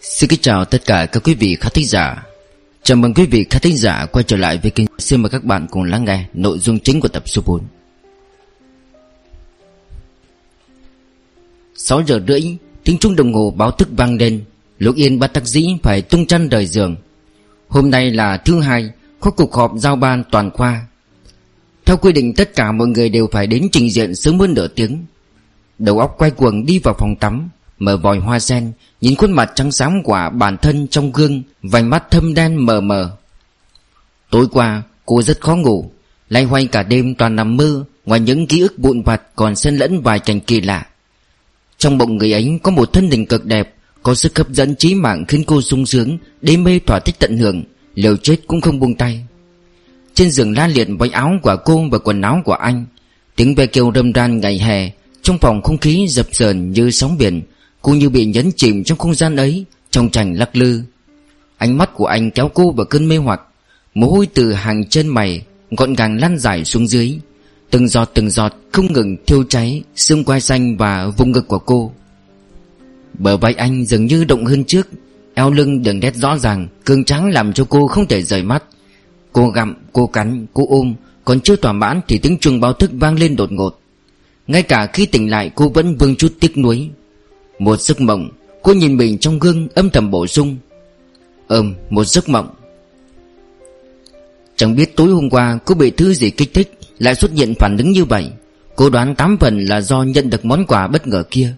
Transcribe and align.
Xin 0.00 0.30
kính 0.30 0.40
chào 0.42 0.64
tất 0.64 0.86
cả 0.86 1.06
các 1.06 1.22
quý 1.24 1.34
vị 1.34 1.56
khán 1.60 1.72
thính 1.74 1.86
giả. 1.86 2.26
Chào 2.82 2.96
mừng 2.96 3.14
quý 3.14 3.26
vị 3.26 3.46
khán 3.50 3.62
thính 3.62 3.76
giả 3.76 4.06
quay 4.06 4.24
trở 4.28 4.36
lại 4.36 4.58
với 4.62 4.70
kênh 4.70 4.86
Xin 4.98 5.22
mời 5.22 5.30
các 5.30 5.44
bạn 5.44 5.66
cùng 5.70 5.82
lắng 5.82 6.04
nghe 6.04 6.24
nội 6.34 6.58
dung 6.58 6.78
chính 6.78 7.00
của 7.00 7.08
tập 7.08 7.22
số 7.26 7.42
4 7.46 7.60
6 11.74 12.02
giờ 12.06 12.20
rưỡi, 12.28 12.56
Tiếng 12.84 12.98
chuông 12.98 13.16
đồng 13.16 13.34
hồ 13.34 13.50
báo 13.56 13.70
thức 13.70 13.88
vang 13.96 14.16
lên. 14.16 14.44
Lục 14.78 14.96
Yên 14.96 15.18
bắt 15.18 15.26
tắc 15.26 15.44
dĩ 15.44 15.66
phải 15.82 16.02
tung 16.02 16.26
chăn 16.26 16.48
rời 16.48 16.66
giường. 16.66 16.96
Hôm 17.68 17.90
nay 17.90 18.10
là 18.10 18.36
thứ 18.36 18.60
hai 18.60 18.90
Có 19.20 19.30
cuộc 19.30 19.54
họp 19.54 19.72
giao 19.76 19.96
ban 19.96 20.24
toàn 20.30 20.50
khoa. 20.50 20.86
Theo 21.84 21.96
quy 21.96 22.12
định, 22.12 22.34
tất 22.34 22.54
cả 22.54 22.72
mọi 22.72 22.88
người 22.88 23.08
đều 23.08 23.28
phải 23.32 23.46
đến 23.46 23.68
trình 23.72 23.90
diện 23.90 24.14
sớm 24.14 24.38
hơn 24.38 24.54
nửa 24.54 24.68
tiếng. 24.68 25.04
Đầu 25.78 25.98
óc 25.98 26.14
quay 26.18 26.30
cuồng 26.30 26.66
đi 26.66 26.78
vào 26.78 26.94
phòng 26.98 27.16
tắm. 27.20 27.48
Mở 27.78 27.96
vòi 27.96 28.18
hoa 28.18 28.38
sen, 28.38 28.72
Nhìn 29.00 29.16
khuôn 29.16 29.32
mặt 29.32 29.52
trắng 29.54 29.72
xám 29.72 30.02
của 30.02 30.30
bản 30.34 30.56
thân 30.56 30.88
trong 30.88 31.12
gương, 31.12 31.42
Vành 31.62 31.90
mắt 31.90 32.10
thâm 32.10 32.34
đen 32.34 32.66
mờ 32.66 32.80
mờ. 32.80 33.16
Tối 34.30 34.46
qua, 34.52 34.82
cô 35.06 35.22
rất 35.22 35.40
khó 35.40 35.56
ngủ, 35.56 35.90
Lay 36.28 36.44
hoay 36.44 36.66
cả 36.66 36.82
đêm 36.82 37.14
toàn 37.14 37.36
nằm 37.36 37.56
mơ 37.56 37.84
Ngoài 38.06 38.20
những 38.20 38.46
ký 38.46 38.60
ức 38.60 38.74
vụn 38.78 39.02
vặt 39.02 39.22
còn 39.36 39.56
xen 39.56 39.76
lẫn 39.76 40.00
vài 40.00 40.18
cảnh 40.18 40.40
kỳ 40.40 40.60
lạ. 40.60 40.86
Trong 41.78 41.98
bụng 41.98 42.16
người 42.16 42.32
ấy 42.32 42.58
có 42.62 42.70
một 42.70 42.92
thân 42.92 43.10
hình 43.10 43.26
cực 43.26 43.44
đẹp, 43.44 43.74
Có 44.02 44.14
sức 44.14 44.38
hấp 44.38 44.48
dẫn 44.48 44.76
trí 44.76 44.94
mạng 44.94 45.24
khiến 45.28 45.44
cô 45.46 45.62
sung 45.62 45.86
sướng, 45.86 46.18
Đê 46.40 46.56
mê 46.56 46.78
thỏa 46.86 46.98
thích 46.98 47.16
tận 47.18 47.38
hưởng, 47.38 47.64
Liều 47.94 48.16
chết 48.16 48.36
cũng 48.46 48.60
không 48.60 48.80
buông 48.80 48.94
tay. 48.94 49.26
Trên 50.14 50.30
giường 50.30 50.52
la 50.56 50.66
liệt 50.66 50.88
váy 50.98 51.10
áo 51.10 51.32
của 51.42 51.56
cô 51.64 51.84
và 51.90 51.98
quần 51.98 52.22
áo 52.22 52.42
của 52.44 52.52
anh, 52.52 52.86
Tiếng 53.36 53.54
ve 53.54 53.66
kêu 53.66 53.92
râm 53.94 54.12
ran 54.12 54.40
ngày 54.40 54.58
hè, 54.58 54.90
Trong 55.22 55.38
phòng 55.38 55.62
không 55.62 55.78
khí 55.78 56.06
dập 56.08 56.26
dờn 56.32 56.72
như 56.72 56.90
sóng 56.90 57.18
biển 57.18 57.42
Cô 57.86 57.94
như 57.94 58.08
bị 58.08 58.24
nhấn 58.24 58.50
chìm 58.56 58.84
trong 58.84 58.98
không 58.98 59.14
gian 59.14 59.36
ấy 59.36 59.64
Trong 59.90 60.10
trành 60.10 60.38
lắc 60.38 60.56
lư. 60.56 60.82
Ánh 61.58 61.78
mắt 61.78 61.90
của 61.94 62.06
anh 62.06 62.30
kéo 62.30 62.50
cô 62.54 62.70
vào 62.70 62.86
cơn 62.86 63.08
mê 63.08 63.16
hoặc. 63.16 63.40
Mồ 63.94 64.06
hôi 64.06 64.26
từ 64.34 64.52
hàng 64.52 64.84
chân 64.84 65.08
mày 65.08 65.44
Gọn 65.70 65.94
gàng 65.94 66.20
lăn 66.20 66.38
dài 66.38 66.64
xuống 66.64 66.86
dưới. 66.86 67.18
Từng 67.70 67.88
giọt 67.88 68.10
từng 68.14 68.30
giọt 68.30 68.52
không 68.72 68.92
ngừng 68.92 69.16
thiêu 69.26 69.44
cháy 69.44 69.82
Xương 69.96 70.24
quai 70.24 70.40
xanh 70.40 70.76
và 70.76 71.06
vùng 71.06 71.32
ngực 71.32 71.48
của 71.48 71.58
cô. 71.58 71.92
Bờ 73.18 73.36
vai 73.36 73.54
anh 73.54 73.84
dường 73.84 74.06
như 74.06 74.24
động 74.24 74.44
hơn 74.44 74.64
trước. 74.64 74.88
Eo 75.34 75.50
lưng 75.50 75.82
đường 75.82 76.00
nét 76.00 76.14
rõ 76.14 76.38
ràng 76.38 76.68
Cương 76.84 77.04
trắng 77.04 77.30
làm 77.30 77.52
cho 77.52 77.64
cô 77.64 77.86
không 77.86 78.08
thể 78.08 78.22
rời 78.22 78.42
mắt. 78.42 78.64
Cô 79.32 79.48
gặm, 79.48 79.74
cô 79.92 80.06
cắn, 80.06 80.46
cô 80.54 80.66
ôm 80.68 80.94
Còn 81.24 81.40
chưa 81.40 81.56
thỏa 81.56 81.72
mãn 81.72 82.00
thì 82.08 82.18
tiếng 82.18 82.38
chuông 82.38 82.60
báo 82.60 82.72
thức 82.72 82.90
vang 82.94 83.18
lên 83.18 83.36
đột 83.36 83.52
ngột. 83.52 83.80
Ngay 84.46 84.62
cả 84.62 84.86
khi 84.86 85.06
tỉnh 85.06 85.30
lại 85.30 85.50
cô 85.54 85.68
vẫn 85.68 85.96
vương 85.96 86.16
chút 86.16 86.32
tiếc 86.40 86.58
nuối 86.58 86.90
một 87.58 87.80
giấc 87.80 88.00
mộng. 88.00 88.28
Cô 88.62 88.72
nhìn 88.72 88.96
mình 88.96 89.18
trong 89.18 89.38
gương, 89.38 89.68
âm 89.74 89.90
thầm 89.90 90.10
bổ 90.10 90.26
sung. 90.26 90.56
Ừm, 91.48 91.74
một 91.90 92.04
giấc 92.04 92.28
mộng. 92.28 92.48
Chẳng 94.56 94.76
biết 94.76 94.96
tối 94.96 95.08
hôm 95.08 95.30
qua 95.30 95.58
cô 95.64 95.74
bị 95.74 95.90
thứ 95.90 96.14
gì 96.14 96.30
kích 96.30 96.54
thích, 96.54 96.72
Lại 96.98 97.14
xuất 97.14 97.30
hiện 97.32 97.54
phản 97.54 97.76
ứng 97.78 97.90
như 97.90 98.04
vậy. 98.04 98.30
Cô 98.76 98.90
đoán 98.90 99.14
tám 99.14 99.36
phần 99.40 99.64
là 99.64 99.80
do 99.80 100.02
nhận 100.02 100.30
được 100.30 100.44
món 100.44 100.66
quà 100.66 100.88
bất 100.88 101.06
ngờ 101.06 101.22
kia. 101.30 101.54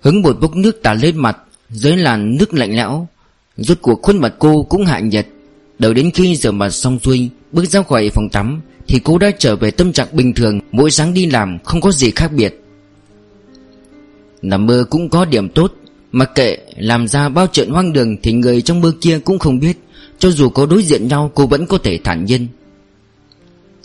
Hứng 0.00 0.22
một 0.22 0.40
bốc 0.40 0.56
nước 0.56 0.82
tạt 0.82 0.96
lên 1.00 1.16
mặt, 1.16 1.36
Dưới 1.70 1.96
làn 1.96 2.36
nước 2.36 2.54
lạnh 2.54 2.76
lẽo. 2.76 3.08
Rốt 3.56 3.78
cuộc 3.82 4.02
khuôn 4.02 4.18
mặt 4.18 4.34
cô 4.38 4.62
cũng 4.62 4.84
hạ 4.84 4.98
nhiệt. 5.00 5.26
Đợi 5.78 5.94
đến 5.94 6.10
khi 6.14 6.36
rửa 6.36 6.50
mặt 6.52 6.70
xong 6.70 6.98
xuôi, 6.98 7.30
Bước 7.52 7.64
ra 7.64 7.82
khỏi 7.82 8.10
phòng 8.10 8.28
tắm, 8.28 8.60
Thì 8.88 9.00
cô 9.04 9.18
đã 9.18 9.30
trở 9.38 9.56
về 9.56 9.70
tâm 9.70 9.92
trạng 9.92 10.08
bình 10.12 10.34
thường. 10.34 10.60
Mỗi 10.72 10.90
sáng 10.90 11.14
đi 11.14 11.26
làm 11.26 11.58
không 11.64 11.80
có 11.80 11.90
gì 11.92 12.10
khác 12.10 12.32
biệt. 12.32 12.61
Nằm 14.42 14.66
mơ 14.66 14.84
cũng 14.90 15.08
có 15.08 15.24
điểm 15.24 15.48
tốt. 15.48 15.72
Mặc 16.12 16.30
kệ, 16.34 16.56
làm 16.76 17.08
ra 17.08 17.28
bao 17.28 17.46
chuyện 17.46 17.70
hoang 17.70 17.92
đường 17.92 18.16
Thì 18.22 18.32
người 18.32 18.62
trong 18.62 18.80
mơ 18.80 18.92
kia 19.00 19.18
cũng 19.18 19.38
không 19.38 19.58
biết. 19.58 19.78
Cho 20.18 20.30
dù 20.30 20.48
có 20.48 20.66
đối 20.66 20.82
diện 20.82 21.08
nhau, 21.08 21.30
cô 21.34 21.46
vẫn 21.46 21.66
có 21.66 21.78
thể 21.78 21.98
thản 22.04 22.24
nhiên. 22.24 22.46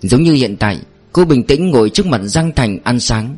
Giống 0.01 0.23
như 0.23 0.33
hiện 0.33 0.57
tại, 0.57 0.79
Cô 1.11 1.25
bình 1.25 1.43
tĩnh 1.43 1.69
ngồi 1.69 1.89
trước 1.89 2.05
mặt 2.05 2.21
Giang 2.23 2.51
Thành 2.55 2.77
ăn 2.83 2.99
sáng. 2.99 3.35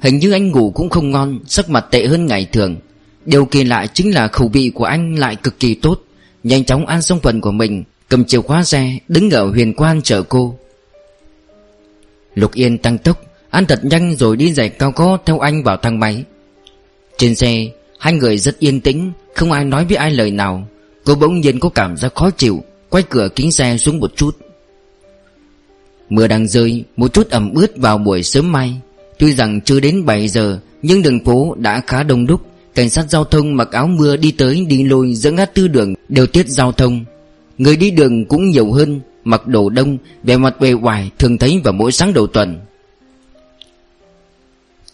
Hình 0.00 0.18
như 0.18 0.32
anh 0.32 0.50
ngủ 0.50 0.70
cũng 0.70 0.90
không 0.90 1.10
ngon, 1.10 1.38
Sắc 1.46 1.70
mặt 1.70 1.86
tệ 1.90 2.06
hơn 2.06 2.26
ngày 2.26 2.46
thường. 2.52 2.76
Điều 3.24 3.44
kỳ 3.44 3.64
lạ 3.64 3.86
chính 3.86 4.14
là 4.14 4.28
khẩu 4.28 4.48
vị 4.48 4.70
của 4.74 4.84
anh 4.84 5.14
lại 5.14 5.36
cực 5.36 5.60
kỳ 5.60 5.74
tốt. 5.74 6.00
Nhanh 6.44 6.64
chóng 6.64 6.86
ăn 6.86 7.02
xong 7.02 7.20
phần 7.20 7.40
của 7.40 7.52
mình, 7.52 7.84
Cầm 8.08 8.24
chìa 8.24 8.40
khóa 8.40 8.64
xe, 8.64 8.98
Đứng 9.08 9.30
ở 9.30 9.50
huyền 9.50 9.74
quan 9.74 10.02
chờ 10.02 10.22
cô. 10.22 10.58
Lục 12.34 12.54
Yên 12.54 12.78
tăng 12.78 12.98
tốc, 12.98 13.22
Ăn 13.50 13.66
thật 13.66 13.84
nhanh 13.84 14.16
rồi 14.16 14.36
đi 14.36 14.52
giày 14.52 14.68
cao 14.68 14.92
có 14.92 15.18
theo 15.26 15.38
anh 15.38 15.62
vào 15.62 15.76
thang 15.76 16.00
máy 16.00 16.24
trên 17.20 17.34
xe, 17.34 17.66
Hai 17.98 18.12
người 18.12 18.38
rất 18.38 18.58
yên 18.58 18.80
tĩnh, 18.80 19.12
Không 19.34 19.52
ai 19.52 19.64
nói 19.64 19.84
với 19.84 19.96
ai 19.96 20.10
lời 20.10 20.30
nào. 20.30 20.68
Cô 21.04 21.14
bỗng 21.14 21.40
nhiên 21.40 21.60
có 21.60 21.68
cảm 21.68 21.96
giác 21.96 22.14
khó 22.14 22.30
chịu, 22.30 22.62
Quay 22.88 23.02
cửa 23.10 23.28
kính 23.36 23.52
xe 23.52 23.76
xuống 23.76 24.00
một 24.00 24.12
chút. 24.16 24.36
Mưa 26.08 26.26
đang 26.26 26.48
rơi, 26.48 26.84
Một 26.96 27.12
chút 27.12 27.30
ẩm 27.30 27.54
ướt 27.54 27.76
vào 27.76 27.98
buổi 27.98 28.22
sớm 28.22 28.52
mai. 28.52 28.74
Tuy 29.18 29.34
rằng 29.34 29.60
chưa 29.60 29.80
đến 29.80 30.06
7 30.06 30.28
giờ, 30.28 30.60
Nhưng 30.82 31.02
đường 31.02 31.24
phố 31.24 31.54
đã 31.58 31.82
khá 31.86 32.02
đông 32.02 32.26
đúc. 32.26 32.40
Cảnh 32.74 32.90
sát 32.90 33.10
giao 33.10 33.24
thông 33.24 33.56
mặc 33.56 33.68
áo 33.72 33.86
mưa 33.86 34.16
đi 34.16 34.30
tới, 34.30 34.66
đi 34.68 34.84
lôi 34.84 35.14
giữa 35.14 35.30
ngã 35.30 35.44
tư 35.44 35.68
đường 35.68 35.94
đều 36.08 36.26
tiết 36.26 36.48
giao 36.48 36.72
thông. 36.72 37.04
Người 37.58 37.76
đi 37.76 37.90
đường 37.90 38.24
cũng 38.24 38.50
nhiều 38.50 38.72
hơn, 38.72 39.00
Mặc 39.24 39.46
đồ 39.46 39.68
đông, 39.68 39.98
Vẻ 40.22 40.36
mặt 40.36 40.60
bề 40.60 40.72
ngoài 40.72 41.10
thường 41.18 41.38
thấy 41.38 41.60
vào 41.64 41.72
mỗi 41.72 41.92
sáng 41.92 42.12
đầu 42.12 42.26
tuần. 42.26 42.60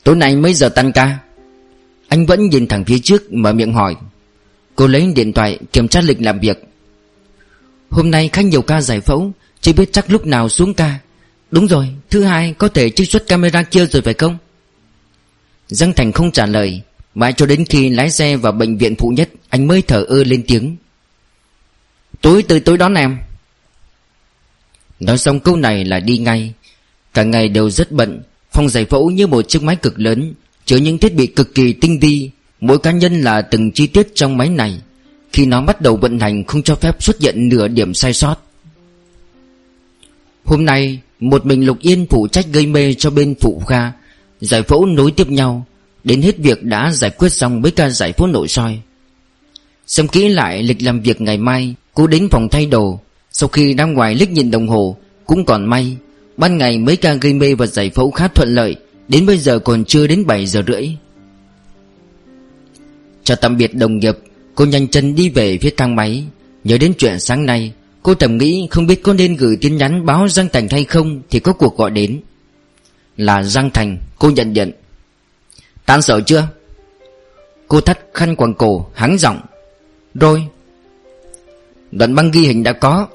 Tối 0.05 0.17
nay 0.17 0.37
mấy 0.37 0.55
giờ 0.55 0.69
tan 0.69 0.93
ca? 0.93 1.19
Anh 2.09 2.27
vẫn 2.27 2.49
nhìn 2.49 2.67
thẳng 2.67 2.85
phía 2.85 2.99
trước, 2.99 3.33
mở 3.33 3.53
miệng 3.53 3.73
hỏi. 3.73 3.97
Cô 4.77 4.87
lấy 4.87 5.13
điện 5.15 5.33
thoại, 5.33 5.59
kiểm 5.73 5.89
tra 5.89 6.01
lịch 6.01 6.23
làm 6.23 6.41
việc. 6.41 6.65
Hôm 7.91 8.11
nay 8.11 8.29
khá 8.33 8.43
nhiều 8.43 8.63
ca 8.63 8.81
giải 8.81 9.01
phẫu 9.01 9.33
Chỉ 9.61 9.73
biết 9.73 9.93
chắc 9.93 10.11
lúc 10.11 10.27
nào 10.27 10.49
xuống 10.49 10.75
ca. 10.75 10.99
Đúng 11.51 11.67
rồi, 11.67 11.89
Thứ 12.11 12.23
hai, 12.23 12.55
có 12.59 12.69
thể 12.69 12.91
trích 12.91 13.11
xuất 13.11 13.27
camera 13.27 13.63
kia 13.63 13.87
rồi 13.87 14.03
phải 14.03 14.15
không? 14.15 14.39
Giang 15.69 15.93
Thành 15.93 16.13
không 16.13 16.31
trả 16.31 16.47
lời, 16.47 16.83
Mãi 17.15 17.33
cho 17.33 17.47
đến 17.47 17.65
khi 17.65 17.89
lái 17.89 18.11
xe 18.11 18.37
vào 18.37 18.53
bệnh 18.53 18.79
viện 18.79 18.97
phụ 18.97 19.09
nhất, 19.09 19.31
Anh 19.49 19.67
mới 19.67 19.83
thở 19.83 20.03
ơ 20.03 20.25
lên 20.25 20.45
tiếng. 20.47 20.77
Tối 22.21 22.43
từ 22.43 22.61
tối 22.61 22.79
đón 22.79 22.95
em 22.95 23.19
Nói 25.01 25.19
xong 25.19 25.41
câu 25.41 25.57
này 25.57 25.85
là 25.85 26.01
đi 26.01 26.19
ngay. 26.19 26.53
Cả 27.15 27.23
ngày 27.23 27.49
đều 27.49 27.71
rất 27.71 27.93
bận, 27.93 28.23
Phòng 28.53 28.69
giải 28.69 28.85
phẫu 28.85 29.11
như 29.11 29.27
một 29.27 29.49
chiếc 29.49 29.63
máy 29.63 29.77
cực 29.77 29.99
lớn. 29.99 30.35
Chứa 30.67 30.77
những 30.77 30.99
thiết 30.99 31.15
bị 31.15 31.27
cực 31.27 31.55
kỳ 31.55 31.73
tinh 31.73 31.99
vi, 31.99 32.31
Mỗi 32.61 32.79
cá 32.79 32.91
nhân 32.91 33.21
là 33.21 33.43
từng 33.43 33.73
chi 33.73 33.87
tiết 33.87 34.15
trong 34.15 34.37
máy 34.37 34.49
này. 34.49 34.81
Khi 35.33 35.47
nó 35.47 35.63
bắt 35.63 35.81
đầu 35.81 35.97
vận 35.97 36.19
hành 36.19 36.45
không 36.45 36.63
cho 36.63 36.75
phép 36.75 37.03
xuất 37.03 37.21
hiện 37.21 37.49
nửa 37.49 37.69
điểm 37.69 37.95
sai 37.95 38.13
sót. 38.13 38.37
Hôm 40.45 40.65
nay, 40.65 41.01
Một 41.21 41.47
mình 41.47 41.67
Lục 41.67 41.79
Yên 41.81 42.07
phụ 42.11 42.29
trách 42.29 42.47
gây 42.53 42.67
mê 42.67 42.95
cho 42.95 43.11
bên 43.11 43.35
phụ 43.41 43.63
kha, 43.67 43.93
Giải 44.41 44.63
phẫu 44.63 44.87
nối 44.87 45.11
tiếp 45.11 45.29
nhau. 45.29 45.67
Đến 46.05 46.23
hết 46.23 46.39
việc 46.39 46.63
đã 46.63 46.91
giải 46.93 47.11
quyết 47.11 47.33
xong 47.33 47.63
với 47.63 47.71
ca 47.71 47.91
giải 47.91 48.13
phẫu 48.13 48.27
nội 48.27 48.49
soi. 48.49 48.81
Xem 49.87 50.09
kỹ 50.09 50.29
lại 50.29 50.63
lịch 50.63 50.83
làm 50.83 51.01
việc 51.01 51.21
ngày 51.21 51.39
mai 51.39 51.75
Cô 51.95 52.07
đến 52.07 52.29
phòng 52.31 52.49
thay 52.51 52.67
đồ. 52.67 53.01
Sau 53.33 53.49
khi 53.49 53.75
đang 53.75 53.95
ngoài 53.95 54.15
liếc 54.15 54.31
nhìn 54.31 54.51
đồng 54.51 54.69
hồ, 54.69 54.97
Cũng 55.27 55.45
còn 55.45 55.67
may, 55.67 55.97
Ban 56.37 56.59
ngày 56.59 56.79
mấy 56.79 56.97
ca 56.97 57.15
gây 57.15 57.33
mê 57.35 57.55
và 57.55 57.67
giải 57.67 57.91
phẫu 57.91 58.11
khá 58.11 58.29
thuận 58.29 58.55
lợi. 58.55 58.77
Đến 59.09 59.27
bây 59.27 59.39
giờ 59.39 59.59
còn 59.59 59.85
chưa 59.85 60.07
đến 60.07 60.27
7 60.27 60.47
giờ 60.47 60.63
rưỡi. 60.67 60.89
Chào 63.25 63.37
tạm 63.37 63.57
biệt 63.57 63.75
đồng 63.75 63.99
nghiệp, 63.99 64.19
Cô 64.55 64.65
nhanh 64.65 64.89
chân 64.89 65.15
đi 65.15 65.29
về 65.29 65.59
phía 65.59 65.71
thang 65.77 65.97
máy. 65.97 66.25
Nhớ 66.65 66.79
đến 66.79 66.93
chuyện 66.99 67.21
sáng 67.21 67.47
nay, 67.47 67.73
Cô 68.03 68.15
thầm 68.15 68.39
nghĩ 68.39 68.69
không 68.71 68.87
biết 68.87 69.03
có 69.03 69.13
nên 69.13 69.37
gửi 69.37 69.59
tin 69.61 69.77
nhắn 69.77 70.07
báo 70.07 70.29
Giang 70.29 70.49
Thành 70.53 70.69
hay 70.71 70.85
không 70.85 71.23
Thì 71.31 71.41
có 71.41 71.53
cuộc 71.53 71.77
gọi 71.77 71.91
đến. 71.91 72.21
Là 73.17 73.43
Giang 73.43 73.71
Thành, 73.71 73.99
Cô 74.19 74.31
nhận 74.31 74.53
nhận 74.53 74.73
Tan 75.87 76.03
sở 76.03 76.21
chưa? 76.21 76.49
Cô 77.69 77.81
thắt 77.81 77.99
khăn 78.15 78.37
quàng 78.37 78.55
cổ, 78.55 78.87
hắng 78.95 79.19
giọng. 79.19 79.41
Rồi. 80.15 80.47
Đoạn 81.91 82.15
băng 82.15 82.31
ghi 82.31 82.41
hình 82.41 82.63
đã 82.63 82.73
có. 82.73 83.09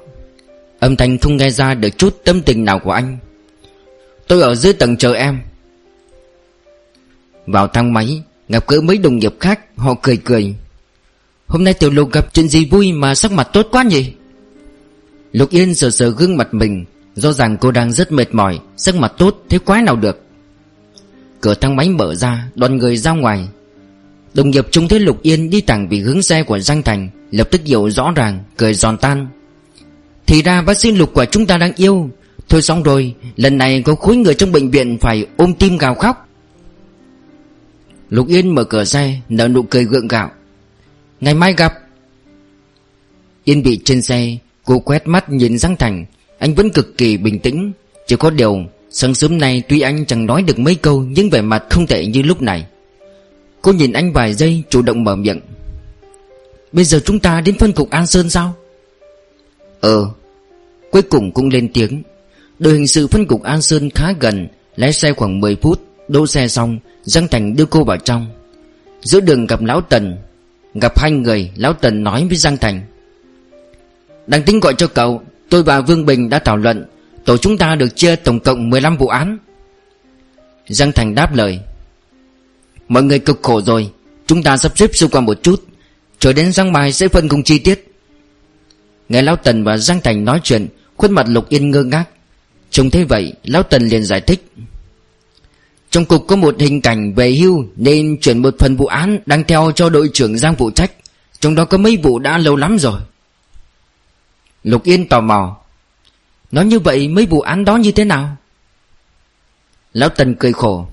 Âm 0.80 0.96
thanh 0.96 1.18
không 1.18 1.36
nghe 1.36 1.50
ra 1.50 1.74
được 1.74 1.98
chút 1.98 2.20
tâm 2.24 2.42
tình 2.42 2.64
nào 2.64 2.78
của 2.78 2.90
anh. 2.90 3.18
Tôi 4.28 4.42
ở 4.42 4.54
dưới 4.54 4.72
tầng 4.72 4.96
chờ 4.96 5.12
em 5.12 5.40
vào 7.52 7.68
thang 7.68 7.92
máy, 7.92 8.22
Gặp 8.48 8.68
gỡ 8.68 8.80
mấy 8.80 8.98
đồng 8.98 9.18
nghiệp 9.18 9.34
khác, 9.40 9.60
Họ 9.76 9.94
cười 10.02 10.16
cười. 10.16 10.54
Hôm 11.46 11.64
nay 11.64 11.74
tiểu 11.74 11.90
lục 11.90 12.12
gặp 12.12 12.34
chuyện 12.34 12.48
gì 12.48 12.64
vui 12.64 12.92
mà 12.92 13.14
sắc 13.14 13.32
mặt 13.32 13.48
tốt 13.52 13.68
quá 13.70 13.82
nhỉ? 13.82 14.12
Lục 15.32 15.50
Yên 15.50 15.74
sờ 15.74 15.90
sờ 15.90 16.10
gương 16.10 16.36
mặt 16.36 16.54
mình 16.54 16.84
Do 17.14 17.32
rằng 17.32 17.56
cô 17.56 17.70
đang 17.70 17.92
rất 17.92 18.12
mệt 18.12 18.34
mỏi, 18.34 18.58
Sắc 18.76 18.94
mặt 18.94 19.12
tốt 19.18 19.44
thế 19.48 19.58
quái 19.58 19.82
nào 19.82 19.96
được. 19.96 20.22
Cửa 21.40 21.54
thang 21.54 21.76
máy 21.76 21.88
mở 21.88 22.14
ra, 22.14 22.48
Đoàn 22.54 22.76
người 22.76 22.96
ra 22.96 23.10
ngoài. 23.10 23.48
Đồng 24.34 24.50
nghiệp 24.50 24.66
trông 24.70 24.88
thấy 24.88 25.00
Lục 25.00 25.22
Yên 25.22 25.50
đi 25.50 25.60
thẳng 25.60 25.88
vì 25.88 26.00
hướng 26.00 26.22
xe 26.22 26.42
của 26.42 26.58
Giang 26.58 26.82
Thành, 26.82 27.10
Lập 27.30 27.48
tức 27.50 27.60
hiểu 27.64 27.90
rõ 27.90 28.12
ràng, 28.16 28.44
Cười 28.56 28.74
giòn 28.74 28.96
tan. 28.96 29.28
Thì 30.26 30.42
ra 30.42 30.62
bác 30.62 30.78
sĩ 30.78 30.92
Lục 30.92 31.14
của 31.14 31.24
chúng 31.24 31.46
ta 31.46 31.56
đang 31.56 31.72
yêu. 31.76 32.10
Thôi 32.48 32.62
xong 32.62 32.82
rồi, 32.82 33.14
Lần 33.36 33.58
này 33.58 33.82
có 33.82 33.94
khối 33.94 34.16
người 34.16 34.34
trong 34.34 34.52
bệnh 34.52 34.70
viện 34.70 34.98
Phải 35.00 35.26
ôm 35.36 35.54
tim 35.54 35.78
gào 35.78 35.94
khóc. 35.94 36.28
Lục 38.12 38.28
Yên 38.28 38.54
mở 38.54 38.64
cửa 38.64 38.84
xe, 38.84 39.20
Nở 39.28 39.48
nụ 39.48 39.62
cười 39.62 39.84
gượng 39.84 40.08
gạo. 40.08 40.30
Ngày 41.20 41.34
mai 41.34 41.54
gặp. 41.54 41.74
Yên 43.44 43.62
bị 43.62 43.80
trên 43.84 44.02
xe, 44.02 44.36
Cô 44.64 44.78
quét 44.78 45.06
mắt 45.06 45.30
nhìn 45.30 45.58
Giang 45.58 45.76
Thành. 45.76 46.04
Anh 46.38 46.54
vẫn 46.54 46.70
cực 46.70 46.98
kỳ 46.98 47.16
bình 47.16 47.38
tĩnh. 47.38 47.72
Chỉ 48.06 48.16
có 48.16 48.30
điều, 48.30 48.58
Sáng 48.90 49.14
sớm 49.14 49.38
nay 49.38 49.62
tuy 49.68 49.80
anh 49.80 50.06
chẳng 50.06 50.26
nói 50.26 50.42
được 50.42 50.58
mấy 50.58 50.74
câu, 50.74 51.02
Nhưng 51.02 51.30
vẻ 51.30 51.40
mặt 51.42 51.64
không 51.70 51.86
tệ 51.86 52.06
như 52.06 52.22
lúc 52.22 52.42
này. 52.42 52.66
Cô 53.62 53.72
nhìn 53.72 53.92
anh 53.92 54.12
vài 54.12 54.34
giây, 54.34 54.62
chủ 54.70 54.82
động 54.82 55.04
mở 55.04 55.16
miệng. 55.16 55.40
Bây 56.72 56.84
giờ 56.84 57.00
chúng 57.04 57.20
ta 57.20 57.40
đến 57.40 57.58
phân 57.58 57.72
cục 57.72 57.90
An 57.90 58.06
Sơn 58.06 58.30
sao? 58.30 58.54
Ờ. 59.80 60.10
Cuối 60.90 61.02
cùng 61.02 61.32
cũng 61.32 61.48
lên 61.48 61.72
tiếng. 61.74 62.02
Đội 62.58 62.74
hình 62.74 62.86
sự 62.86 63.06
phân 63.06 63.26
cục 63.26 63.42
An 63.42 63.62
Sơn 63.62 63.90
khá 63.90 64.12
gần, 64.20 64.48
Lái 64.76 64.92
xe 64.92 65.12
khoảng 65.12 65.40
10 65.40 65.56
phút. 65.56 65.91
Đỗ 66.08 66.26
xe 66.26 66.48
xong, 66.48 66.78
Giang 67.02 67.28
Thành 67.28 67.56
đưa 67.56 67.66
cô 67.66 67.84
vào 67.84 67.96
trong. 67.96 68.26
Giữa 69.02 69.20
đường 69.20 69.46
gặp 69.46 69.62
Lão 69.62 69.80
Tần, 69.80 70.16
Gặp 70.74 70.98
hai 70.98 71.10
người, 71.10 71.50
Lão 71.56 71.72
Tần 71.72 72.02
nói 72.02 72.26
với 72.28 72.36
Giang 72.36 72.56
Thành. 72.56 72.82
Đang 74.26 74.42
tính 74.42 74.60
gọi 74.60 74.74
cho 74.78 74.86
cậu, 74.86 75.22
Tôi 75.48 75.62
và 75.62 75.80
Vương 75.80 76.06
Bình 76.06 76.28
đã 76.28 76.38
thảo 76.38 76.56
luận, 76.56 76.84
Tổ 77.24 77.36
chúng 77.36 77.58
ta 77.58 77.74
được 77.74 77.96
chia 77.96 78.16
tổng 78.16 78.40
cộng 78.40 78.70
15 78.70 78.96
vụ 78.96 79.08
án. 79.08 79.38
Giang 80.68 80.92
Thành 80.92 81.14
đáp 81.14 81.34
lời, 81.34 81.60
Mọi 82.88 83.02
người 83.02 83.18
cực 83.18 83.38
khổ 83.42 83.62
rồi, 83.62 83.90
Chúng 84.26 84.42
ta 84.42 84.56
sắp 84.56 84.78
xếp 84.78 84.90
sơ 84.92 85.08
qua 85.08 85.20
một 85.20 85.42
chút, 85.42 85.64
Chờ 86.18 86.32
đến 86.32 86.52
sáng 86.52 86.72
bài 86.72 86.92
sẽ 86.92 87.08
phân 87.08 87.28
công 87.28 87.42
chi 87.42 87.58
tiết. 87.58 87.92
Nghe 89.08 89.22
Lão 89.22 89.36
Tần 89.36 89.64
và 89.64 89.76
Giang 89.76 90.00
Thành 90.00 90.24
nói 90.24 90.40
chuyện, 90.42 90.68
Khuôn 90.96 91.12
mặt 91.12 91.26
Lục 91.28 91.48
Yên 91.48 91.70
ngơ 91.70 91.84
ngác. 91.84 92.04
Trông 92.70 92.90
thấy 92.90 93.04
vậy, 93.04 93.32
Lão 93.44 93.62
Tần 93.62 93.88
liền 93.88 94.04
giải 94.04 94.20
thích. 94.20 94.44
Trong 95.92 96.04
cục 96.04 96.26
có 96.26 96.36
một 96.36 96.54
hình 96.58 96.80
cảnh 96.80 97.14
về 97.14 97.32
hưu 97.32 97.64
Nên 97.76 98.20
chuyển 98.20 98.42
một 98.42 98.54
phần 98.58 98.76
vụ 98.76 98.86
án 98.86 99.18
Đang 99.26 99.44
theo 99.44 99.72
cho 99.74 99.90
đội 99.90 100.10
trưởng 100.12 100.38
Giang 100.38 100.54
phụ 100.54 100.70
trách. 100.70 100.92
Trong 101.40 101.54
đó 101.54 101.64
có 101.64 101.78
mấy 101.78 101.96
vụ 101.96 102.18
đã 102.18 102.38
lâu 102.38 102.56
lắm 102.56 102.78
rồi. 102.78 103.00
Lục 104.64 104.84
Yên 104.84 105.08
tò 105.08 105.20
mò. 105.20 105.56
Nói 106.52 106.64
như 106.64 106.78
vậy 106.78 107.08
mấy 107.08 107.26
vụ 107.26 107.40
án 107.40 107.64
đó 107.64 107.76
như 107.76 107.92
thế 107.92 108.04
nào? 108.04 108.36
Lão 109.92 110.08
Tần 110.08 110.34
cười 110.34 110.52
khổ. 110.52 110.86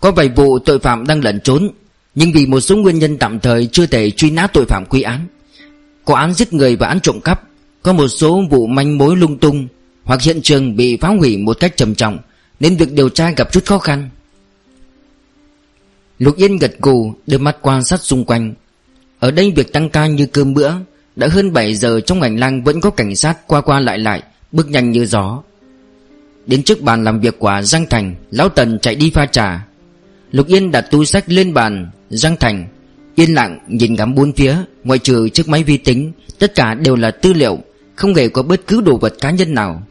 Có 0.00 0.12
vài 0.12 0.28
vụ 0.28 0.58
tội 0.58 0.78
phạm 0.78 1.06
đang 1.06 1.24
lẩn 1.24 1.40
trốn, 1.40 1.68
Nhưng 2.14 2.32
vì 2.32 2.46
một 2.46 2.60
số 2.60 2.76
nguyên 2.76 2.98
nhân 2.98 3.18
tạm 3.18 3.40
thời 3.40 3.68
Chưa 3.72 3.86
thể 3.86 4.10
truy 4.10 4.30
nã 4.30 4.46
tội 4.46 4.64
phạm 4.68 4.84
quy 4.86 5.02
án. 5.02 5.26
Có 6.04 6.14
án 6.14 6.34
giết 6.34 6.52
người 6.52 6.76
và 6.76 6.88
án 6.88 7.00
trộm 7.00 7.20
cắp, 7.20 7.42
Có 7.82 7.92
một 7.92 8.08
số 8.08 8.42
vụ 8.50 8.66
manh 8.66 8.98
mối 8.98 9.16
lung 9.16 9.38
tung, 9.38 9.68
Hoặc 10.04 10.22
hiện 10.22 10.42
trường 10.42 10.76
bị 10.76 10.96
phá 10.96 11.08
hủy 11.08 11.36
một 11.36 11.56
cách 11.60 11.76
trầm 11.76 11.94
trọng. 11.94 12.18
Nên 12.60 12.76
việc 12.76 12.92
điều 12.92 13.08
tra 13.08 13.30
gặp 13.30 13.52
chút 13.52 13.66
khó 13.66 13.78
khăn. 13.78 14.08
Lục 16.18 16.36
Yên 16.36 16.58
gật 16.58 16.72
gù, 16.78 17.14
Đưa 17.26 17.38
mắt 17.38 17.56
quan 17.62 17.84
sát 17.84 18.00
xung 18.00 18.24
quanh. 18.24 18.54
Ở 19.18 19.30
đây 19.30 19.52
việc 19.56 19.72
tăng 19.72 19.90
ca 19.90 20.06
như 20.06 20.26
cơm 20.26 20.54
bữa, 20.54 20.72
Đã 21.16 21.28
hơn 21.30 21.52
7 21.52 21.74
giờ 21.74 22.00
trong 22.00 22.22
hành 22.22 22.36
lang 22.36 22.64
vẫn 22.64 22.80
có 22.80 22.90
cảnh 22.90 23.16
sát 23.16 23.46
qua 23.46 23.60
qua 23.60 23.80
lại 23.80 23.98
lại, 23.98 24.22
Bước 24.52 24.70
nhanh 24.70 24.90
như 24.90 25.06
gió. 25.06 25.42
Đến 26.46 26.62
trước 26.62 26.82
bàn 26.82 27.04
làm 27.04 27.20
việc 27.20 27.38
của 27.38 27.60
Giang 27.62 27.86
Thành, 27.90 28.14
Lão 28.30 28.48
Tần 28.48 28.78
chạy 28.78 28.94
đi 28.94 29.10
pha 29.14 29.26
trà. 29.26 29.66
Lục 30.32 30.46
Yên 30.46 30.70
đặt 30.70 30.80
túi 30.90 31.06
sách 31.06 31.24
lên 31.28 31.54
bàn, 31.54 31.90
Giang 32.10 32.36
Thành, 32.36 32.68
Yên 33.14 33.34
lặng 33.34 33.58
nhìn 33.68 33.94
ngắm 33.94 34.14
bốn 34.14 34.32
phía, 34.32 34.56
Ngoại 34.84 34.98
trừ 34.98 35.28
chiếc 35.28 35.48
máy 35.48 35.62
vi 35.62 35.76
tính, 35.76 36.12
Tất 36.38 36.54
cả 36.54 36.74
đều 36.74 36.96
là 36.96 37.10
tư 37.10 37.32
liệu, 37.32 37.58
Không 37.96 38.14
hề 38.14 38.28
có 38.28 38.42
bất 38.42 38.66
cứ 38.66 38.80
đồ 38.80 38.96
vật 38.96 39.14
cá 39.20 39.30
nhân 39.30 39.54
nào. 39.54 39.82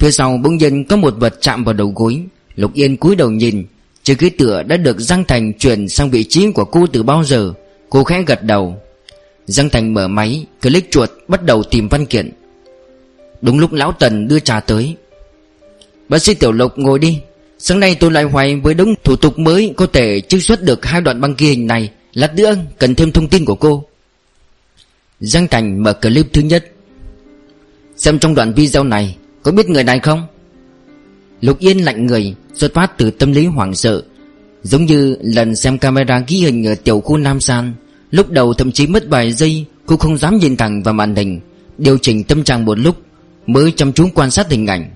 Phía 0.00 0.10
sau 0.10 0.38
bỗng 0.42 0.56
nhiên 0.56 0.84
có 0.84 0.96
một 0.96 1.14
vật 1.18 1.34
chạm 1.40 1.64
vào 1.64 1.72
đầu 1.72 1.92
gối. 1.96 2.22
Lục 2.56 2.74
Yên 2.74 2.96
cúi 2.96 3.16
đầu 3.16 3.30
nhìn 3.30 3.66
Chiếc 4.02 4.18
ghế 4.18 4.30
tựa 4.38 4.62
đã 4.62 4.76
được 4.76 5.00
Giang 5.00 5.24
Thành 5.24 5.52
chuyển 5.52 5.88
sang 5.88 6.10
vị 6.10 6.24
trí 6.24 6.52
của 6.52 6.64
cô 6.64 6.86
từ 6.86 7.02
bao 7.02 7.24
giờ, 7.24 7.52
Cô 7.90 8.04
khẽ 8.04 8.22
gật 8.26 8.42
đầu. 8.42 8.76
Giang 9.46 9.70
Thành 9.70 9.94
mở 9.94 10.08
máy, 10.08 10.46
Click 10.62 10.90
chuột, 10.90 11.10
bắt 11.28 11.42
đầu 11.42 11.62
tìm 11.62 11.88
văn 11.88 12.06
kiện. 12.06 12.30
Đúng 13.42 13.58
lúc 13.58 13.72
Lão 13.72 13.92
Tần 13.92 14.28
đưa 14.28 14.38
trà 14.38 14.60
tới. 14.60 14.96
Bác 16.08 16.18
sĩ 16.18 16.34
Tiểu 16.34 16.52
Lục 16.52 16.72
ngồi 16.76 16.98
đi. 16.98 17.20
Sáng 17.58 17.80
nay 17.80 17.96
tôi 18.00 18.10
lại 18.10 18.24
hoài 18.24 18.56
với 18.56 18.74
đống 18.74 18.94
thủ 19.04 19.16
tục 19.16 19.38
mới 19.38 19.72
Có 19.76 19.86
thể 19.86 20.20
trích 20.20 20.42
xuất 20.42 20.62
được 20.62 20.86
hai 20.86 21.00
đoạn 21.00 21.20
băng 21.20 21.34
ghi 21.38 21.46
hình 21.46 21.66
này. 21.66 21.90
Lát 22.14 22.34
nữa 22.34 22.54
cần 22.78 22.94
thêm 22.94 23.12
thông 23.12 23.28
tin 23.28 23.44
của 23.44 23.54
cô. 23.54 23.84
Giang 25.20 25.48
Thành 25.48 25.82
mở 25.82 25.92
clip 25.92 26.26
thứ 26.32 26.42
nhất. 26.42 26.66
Xem 27.96 28.18
trong 28.18 28.34
đoạn 28.34 28.54
video 28.54 28.84
này 28.84 29.16
có 29.42 29.52
biết 29.52 29.70
người 29.70 29.84
này 29.84 29.98
không? 29.98 30.22
Lục 31.40 31.58
Yên 31.58 31.78
lạnh 31.78 32.06
người, 32.06 32.34
Xuất 32.54 32.74
phát 32.74 32.98
từ 32.98 33.10
tâm 33.10 33.32
lý 33.32 33.46
hoảng 33.46 33.74
sợ. 33.74 34.02
Giống 34.62 34.84
như 34.84 35.16
lần 35.20 35.56
xem 35.56 35.78
camera 35.78 36.24
ghi 36.26 36.36
hình 36.36 36.66
ở 36.66 36.74
tiểu 36.74 37.00
khu 37.00 37.16
Nam 37.16 37.40
San, 37.40 37.74
Lúc 38.10 38.30
đầu 38.30 38.54
thậm 38.54 38.72
chí 38.72 38.86
mất 38.86 39.08
vài 39.08 39.32
giây, 39.32 39.64
Cô 39.86 39.96
không 39.96 40.18
dám 40.18 40.38
nhìn 40.38 40.56
thẳng 40.56 40.82
vào 40.82 40.94
màn 40.94 41.14
hình, 41.14 41.40
Điều 41.78 41.98
chỉnh 41.98 42.24
tâm 42.24 42.44
trạng 42.44 42.64
một 42.64 42.78
lúc, 42.78 42.96
Mới 43.46 43.72
chăm 43.76 43.92
chú 43.92 44.08
quan 44.14 44.30
sát 44.30 44.50
hình 44.50 44.66
ảnh. 44.66 44.90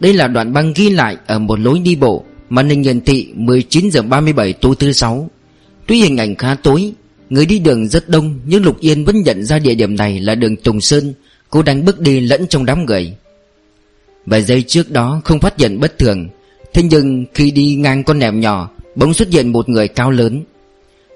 Đây 0.00 0.14
là 0.14 0.28
đoạn 0.28 0.52
băng 0.52 0.72
ghi 0.76 0.90
lại 0.90 1.16
Ở 1.26 1.38
một 1.38 1.58
lối 1.58 1.78
đi 1.78 1.96
bộ 1.96 2.24
Màn 2.50 2.68
hình 2.68 2.82
hiển 2.82 3.00
thị 3.00 3.28
19 3.34 3.90
giờ 3.90 4.02
37 4.02 4.52
tối 4.52 4.74
thứ 4.78 4.92
sáu. 4.92 5.30
Tuy 5.86 6.00
hình 6.00 6.16
ảnh 6.16 6.34
khá 6.34 6.54
tối, 6.54 6.92
Người 7.30 7.46
đi 7.46 7.58
đường 7.58 7.88
rất 7.88 8.08
đông 8.08 8.38
Nhưng 8.46 8.64
Lục 8.64 8.80
Yên 8.80 9.04
vẫn 9.04 9.22
nhận 9.22 9.44
ra 9.44 9.58
địa 9.58 9.74
điểm 9.74 9.96
này 9.96 10.20
là 10.20 10.34
đường 10.34 10.56
Tùng 10.56 10.80
Sơn. 10.80 11.14
Cô 11.50 11.62
đang 11.62 11.84
bước 11.84 12.00
đi 12.00 12.20
lẫn 12.20 12.46
trong 12.46 12.66
đám 12.66 12.84
người. 12.84 13.16
Vài 14.26 14.42
giây 14.42 14.62
trước 14.62 14.90
đó 14.90 15.20
không 15.24 15.40
phát 15.40 15.58
hiện 15.58 15.80
bất 15.80 15.98
thường. 15.98 16.28
Thế 16.72 16.82
nhưng 16.82 17.24
khi 17.34 17.50
đi 17.50 17.74
ngang 17.74 18.04
con 18.04 18.20
hẻm 18.20 18.40
nhỏ, 18.40 18.70
Bỗng 18.94 19.14
xuất 19.14 19.28
hiện 19.28 19.52
một 19.52 19.68
người 19.68 19.88
cao 19.88 20.10
lớn. 20.10 20.44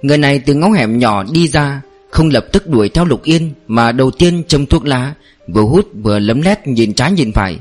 Người 0.03 0.19
này 0.19 0.39
từ 0.39 0.55
ngõ 0.55 0.69
hẻm 0.69 0.99
nhỏ 0.99 1.25
đi 1.33 1.49
ra, 1.49 1.83
Không 2.11 2.29
lập 2.29 2.47
tức 2.53 2.69
đuổi 2.69 2.89
theo 2.89 3.05
Lục 3.05 3.23
Yên, 3.25 3.53
Mà 3.67 3.93
đầu 3.93 4.11
tiên 4.11 4.43
châm 4.49 4.67
thuốc 4.67 4.87
lá, 4.87 5.15
Vừa 5.49 5.63
hút 5.63 5.89
vừa 5.95 6.19
lấm 6.19 6.41
lét 6.43 6.67
nhìn 6.67 6.95
trái 6.95 7.13
nhìn 7.13 7.33
phải. 7.33 7.59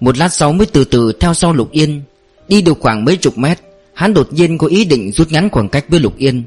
Một 0.00 0.18
lát 0.18 0.28
sau 0.28 0.52
mới 0.52 0.66
từ 0.66 0.84
từ 0.84 1.12
theo 1.20 1.34
sau 1.34 1.52
Lục 1.52 1.70
Yên. 1.70 2.02
Đi 2.48 2.62
được 2.62 2.78
khoảng 2.80 3.04
mấy 3.04 3.16
chục 3.16 3.38
mét, 3.38 3.58
Hắn 3.94 4.14
đột 4.14 4.32
nhiên 4.32 4.58
có 4.58 4.66
ý 4.66 4.84
định 4.84 5.12
rút 5.12 5.32
ngắn 5.32 5.50
khoảng 5.50 5.68
cách 5.68 5.84
với 5.88 6.00
Lục 6.00 6.16
Yên. 6.16 6.42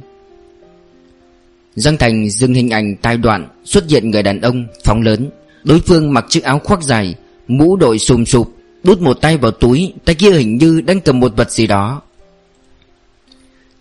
Giang 1.76 1.98
Thành 1.98 2.30
dừng 2.30 2.54
hình 2.54 2.70
ảnh 2.70 2.96
tai 3.02 3.18
đoạn, 3.18 3.48
Xuất 3.66 3.90
hiện 3.90 4.12
người 4.12 4.24
đàn 4.24 4.42
ông 4.42 4.66
phóng 4.84 5.02
lớn. 5.02 5.30
Đối 5.64 5.80
phương 5.80 6.14
mặc 6.14 6.26
chiếc 6.30 6.44
áo 6.44 6.60
khoác 6.60 6.84
dài 6.84 7.16
Mũ 7.48 7.76
đội 7.76 8.00
sùm 8.00 8.26
sụp, 8.26 8.54
Đút 8.84 9.02
một 9.02 9.14
tay 9.14 9.38
vào 9.38 9.52
túi, 9.52 9.94
Tay 10.06 10.16
kia 10.16 10.32
hình 10.32 10.58
như 10.58 10.82
đang 10.82 11.02
cầm 11.02 11.20
một 11.20 11.34
vật 11.36 11.52
gì 11.52 11.68
đó. 11.68 12.02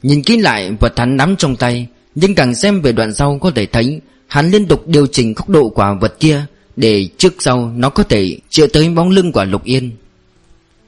Nhìn 0.03 0.23
kỹ 0.23 0.37
lại, 0.37 0.71
vật 0.81 0.99
hắn 0.99 1.17
nắm 1.17 1.37
trong 1.37 1.57
tay, 1.57 1.87
Nhưng 2.15 2.35
càng 2.35 2.55
xem 2.55 2.81
về 2.81 2.93
đoạn 2.93 3.15
sau 3.15 3.39
có 3.39 3.51
thể 3.51 3.67
thấy 3.67 4.01
Hắn 4.27 4.51
liên 4.51 4.67
tục 4.67 4.83
điều 4.87 5.07
chỉnh 5.07 5.35
góc 5.35 5.49
độ 5.49 5.69
của 5.69 5.97
vật 6.01 6.17
kia 6.21 6.45
Để 6.77 7.09
trước 7.19 7.35
sau 7.39 7.73
nó 7.77 7.91
có 7.91 8.03
thể 8.03 8.39
chữa 8.49 8.67
tới 8.67 8.89
bóng 8.89 9.11
lưng 9.11 9.33
của 9.33 9.45
Lục 9.45 9.65
Yên. 9.65 9.91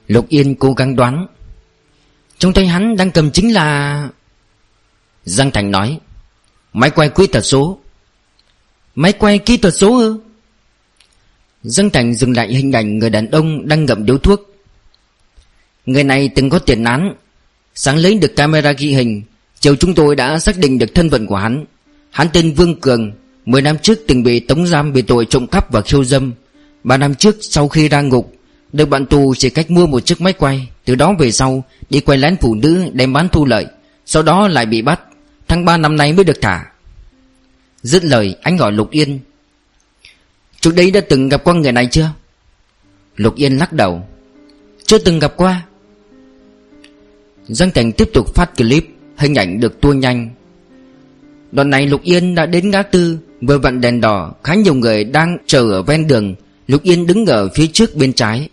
Lục 0.07 0.29
Yên 0.29 0.55
cố 0.55 0.73
gắng 0.73 0.97
đoán. 0.97 1.27
Trong 2.39 2.53
tay 2.53 2.67
hắn 2.67 2.97
đang 2.97 3.11
cầm 3.11 3.31
chính 3.31 3.55
là 3.55 4.09
Giang 5.25 5.51
Thành 5.51 5.71
nói, 5.71 5.99
Máy 6.73 6.91
quay 6.91 7.09
kỹ 7.09 7.27
thuật 7.27 7.45
số. 7.45 7.79
Máy 8.95 9.13
quay 9.13 9.39
kỹ 9.39 9.57
thuật 9.57 9.75
số 9.75 9.99
ư? 9.99 10.19
Dương 11.63 11.91
Thành 11.91 12.15
dừng 12.15 12.37
lại 12.37 12.55
hình 12.55 12.73
ảnh 12.73 12.99
người 12.99 13.11
đàn 13.11 13.31
ông 13.31 13.69
đang 13.69 13.85
ngậm 13.85 14.07
điếu 14.07 14.19
thuốc. 14.19 14.55
Người 15.87 16.05
này 16.05 16.31
từng 16.35 16.51
có 16.51 16.59
tiền 16.59 16.85
án. 16.85 17.15
Sáng 17.75 17.97
lấy 17.97 18.15
được 18.15 18.37
camera 18.37 18.73
ghi 18.73 18.89
hình, 18.89 19.23
Chiều 19.61 19.77
chúng 19.77 19.95
tôi 19.95 20.17
đã 20.17 20.39
xác 20.39 20.59
định 20.59 20.79
được 20.79 20.95
thân 20.95 21.11
phận 21.11 21.27
của 21.27 21.37
hắn. 21.37 21.65
Hắn 22.11 22.29
tên 22.33 22.53
Vương 22.53 22.81
Cường, 22.81 23.13
Mười 23.47 23.63
năm 23.63 23.77
trước 23.83 23.99
từng 24.07 24.23
bị 24.23 24.41
tống 24.41 24.67
giam 24.67 24.93
vì 24.93 25.03
tội 25.03 25.27
trộm 25.31 25.47
cắp 25.47 25.73
và 25.73 25.81
khiêu 25.81 26.05
dâm. 26.05 26.33
Ba 26.85 26.97
năm 26.97 27.15
trước, 27.15 27.37
sau 27.41 27.69
khi 27.69 27.89
ra 27.89 28.01
ngục, 28.03 28.35
Được 28.73 28.89
bạn 28.89 29.07
tù 29.07 29.35
chỉ 29.39 29.51
cách 29.51 29.71
mua 29.71 29.87
một 29.87 30.01
chiếc 30.01 30.21
máy 30.21 30.33
quay. 30.33 30.69
Từ 30.85 30.95
đó 30.95 31.15
về 31.19 31.33
sau, 31.33 31.65
Đi 31.91 32.01
quay 32.01 32.19
lén 32.19 32.37
phụ 32.41 32.55
nữ 32.55 32.91
đem 32.93 33.13
bán 33.13 33.29
thu 33.29 33.45
lợi, 33.45 33.67
Sau 34.07 34.23
đó 34.23 34.49
lại 34.49 34.67
bị 34.67 34.83
bắt. 34.83 35.01
Tháng 35.49 35.65
3 35.65 35.77
năm 35.77 35.97
nay 35.97 36.13
mới 36.13 36.25
được 36.25 36.41
thả. 36.41 36.65
Dứt 37.83 38.05
lời, 38.05 38.37
anh 38.43 38.57
gọi 38.57 38.73
Lục 38.73 38.91
Yên. 38.91 39.19
Trước 40.61 40.75
đây 40.75 40.91
đã 40.91 41.01
từng 41.01 41.29
gặp 41.29 41.45
qua 41.45 41.55
người 41.55 41.73
này 41.73 41.87
chưa? 41.87 42.11
Lục 43.17 43.35
Yên 43.37 43.57
lắc 43.57 43.73
đầu. 43.73 44.03
Chưa 44.87 44.99
từng 44.99 45.19
gặp 45.19 45.37
qua. 45.37 45.63
Giang 47.47 47.71
Thành 47.71 47.93
tiếp 47.93 48.11
tục 48.15 48.35
phát 48.35 48.57
clip, 48.57 48.87
Hình 49.17 49.35
ảnh 49.35 49.61
được 49.61 49.81
tua 49.81 49.93
nhanh. 49.93 50.31
Đoạn 51.53 51.71
này 51.71 51.87
Lục 51.87 52.03
Yên 52.03 52.35
đã 52.35 52.47
đến 52.47 52.71
ngã 52.71 52.83
tư 52.83 53.19
Vừa 53.41 53.59
vặn 53.59 53.81
đèn 53.81 54.01
đỏ, 54.01 54.35
Khá 54.45 54.55
nhiều 54.55 54.75
người 54.75 55.05
đang 55.05 55.37
chờ 55.47 55.71
ở 55.71 55.83
ven 55.83 56.07
đường. 56.07 56.35
Lục 56.67 56.83
Yên 56.83 57.07
đứng 57.07 57.27
ở 57.27 57.49
phía 57.55 57.67
trước 57.67 57.95
bên 57.95 58.13
trái. 58.13 58.49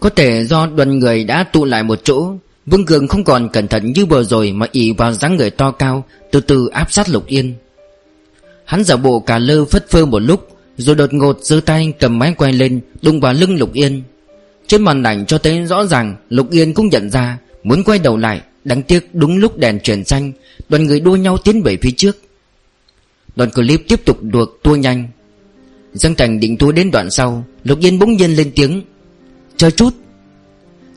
Có 0.00 0.08
thể 0.08 0.44
do 0.44 0.66
đoàn 0.66 0.98
người 0.98 1.24
đã 1.24 1.44
tụ 1.52 1.64
lại 1.64 1.82
một 1.82 2.00
chỗ, 2.04 2.32
Vương 2.66 2.86
Cường 2.86 3.08
không 3.08 3.24
còn 3.24 3.48
cẩn 3.48 3.68
thận 3.68 3.92
như 3.92 4.06
vừa 4.06 4.22
rồi 4.22 4.52
Mà 4.52 4.66
ỉ 4.72 4.92
vào 4.92 5.12
dáng 5.12 5.36
người 5.36 5.50
to 5.50 5.70
cao, 5.70 6.04
Từ 6.30 6.40
từ 6.40 6.68
áp 6.68 6.92
sát 6.92 7.08
Lục 7.08 7.26
Yên. 7.26 7.54
Hắn 8.70 8.84
giả 8.84 8.96
bộ 8.96 9.20
cả 9.20 9.38
lơ 9.38 9.64
phất 9.64 9.90
phơ 9.90 10.06
một 10.06 10.18
lúc, 10.18 10.48
Rồi 10.76 10.96
đột 10.96 11.12
ngột 11.12 11.38
giơ 11.42 11.60
tay 11.60 11.92
cầm 11.98 12.18
máy 12.18 12.34
quay 12.36 12.52
lên, 12.52 12.80
Đụng 13.02 13.20
vào 13.20 13.32
lưng 13.32 13.58
Lục 13.58 13.72
Yên. 13.72 14.02
Trên 14.66 14.82
màn 14.82 15.02
ảnh 15.02 15.26
cho 15.26 15.38
thấy 15.38 15.66
rõ 15.66 15.86
ràng 15.86 16.16
Lục 16.28 16.50
Yên 16.50 16.74
cũng 16.74 16.88
nhận 16.88 17.10
ra, 17.10 17.38
Muốn 17.62 17.84
quay 17.84 17.98
đầu 17.98 18.16
lại, 18.16 18.40
Đáng 18.64 18.82
tiếc 18.82 19.14
đúng 19.14 19.36
lúc 19.36 19.58
đèn 19.58 19.80
chuyển 19.80 20.04
xanh, 20.04 20.32
Đoàn 20.68 20.86
người 20.86 21.00
đua 21.00 21.16
nhau 21.16 21.38
tiến 21.38 21.62
về 21.62 21.76
phía 21.82 21.90
trước. 21.90 22.16
Đoạn 23.36 23.50
clip 23.50 23.80
tiếp 23.88 24.04
tục 24.04 24.22
được 24.22 24.60
tua 24.62 24.76
nhanh. 24.76 25.08
Giang 25.92 26.14
Thành 26.14 26.40
định 26.40 26.56
tua 26.56 26.72
đến 26.72 26.90
đoạn 26.90 27.10
sau, 27.10 27.44
Lục 27.64 27.78
Yên 27.80 27.98
bỗng 27.98 28.12
nhiên 28.12 28.30
lên 28.30 28.50
tiếng. 28.54 28.82
Chờ 29.56 29.70
chút. 29.70 29.94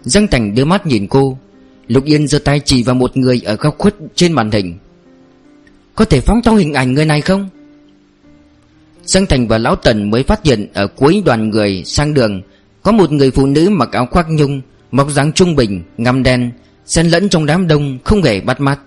Giang 0.04 0.28
Thành 0.28 0.56
đưa 0.56 0.66
mắt 0.66 0.86
nhìn 0.86 1.08
cô. 1.08 1.38
Lục 1.88 2.06
Yên 2.06 2.28
giơ 2.28 2.40
tay 2.40 2.62
chỉ 2.66 2.84
vào 2.84 2.96
một 2.96 3.18
người 3.18 3.42
ở 3.46 3.56
góc 3.56 3.78
khuất 3.78 3.96
trên 4.16 4.32
màn 4.34 4.52
hình. 4.52 4.78
Có 5.96 6.06
thể 6.06 6.22
phóng 6.22 6.42
to 6.42 6.52
hình 6.52 6.74
ảnh 6.74 6.94
người 6.94 7.06
này 7.06 7.22
không? 7.22 7.50
Sơn 9.06 9.26
Thành 9.26 9.48
và 9.48 9.58
Lão 9.58 9.76
Tần 9.76 10.10
mới 10.10 10.24
phát 10.24 10.46
hiện 10.46 10.68
ở 10.74 10.88
cuối 10.88 11.22
đoàn 11.26 11.50
người 11.50 11.84
sang 11.86 12.14
đường 12.14 12.42
Có 12.84 12.92
một 12.92 13.12
người 13.12 13.32
phụ 13.32 13.46
nữ 13.46 13.70
mặc 13.70 13.90
áo 13.92 14.08
khoác 14.12 14.26
nhung 14.30 14.62
Mọc 14.92 15.12
dáng 15.12 15.34
trung 15.34 15.56
bình, 15.56 15.84
ngăm 15.98 16.24
đen 16.24 16.52
Xen 16.86 17.08
lẫn 17.08 17.30
trong 17.30 17.46
đám 17.46 17.68
đông 17.68 18.00
không 18.04 18.24
hề 18.24 18.42
bắt 18.42 18.62
mắt. 18.62 18.80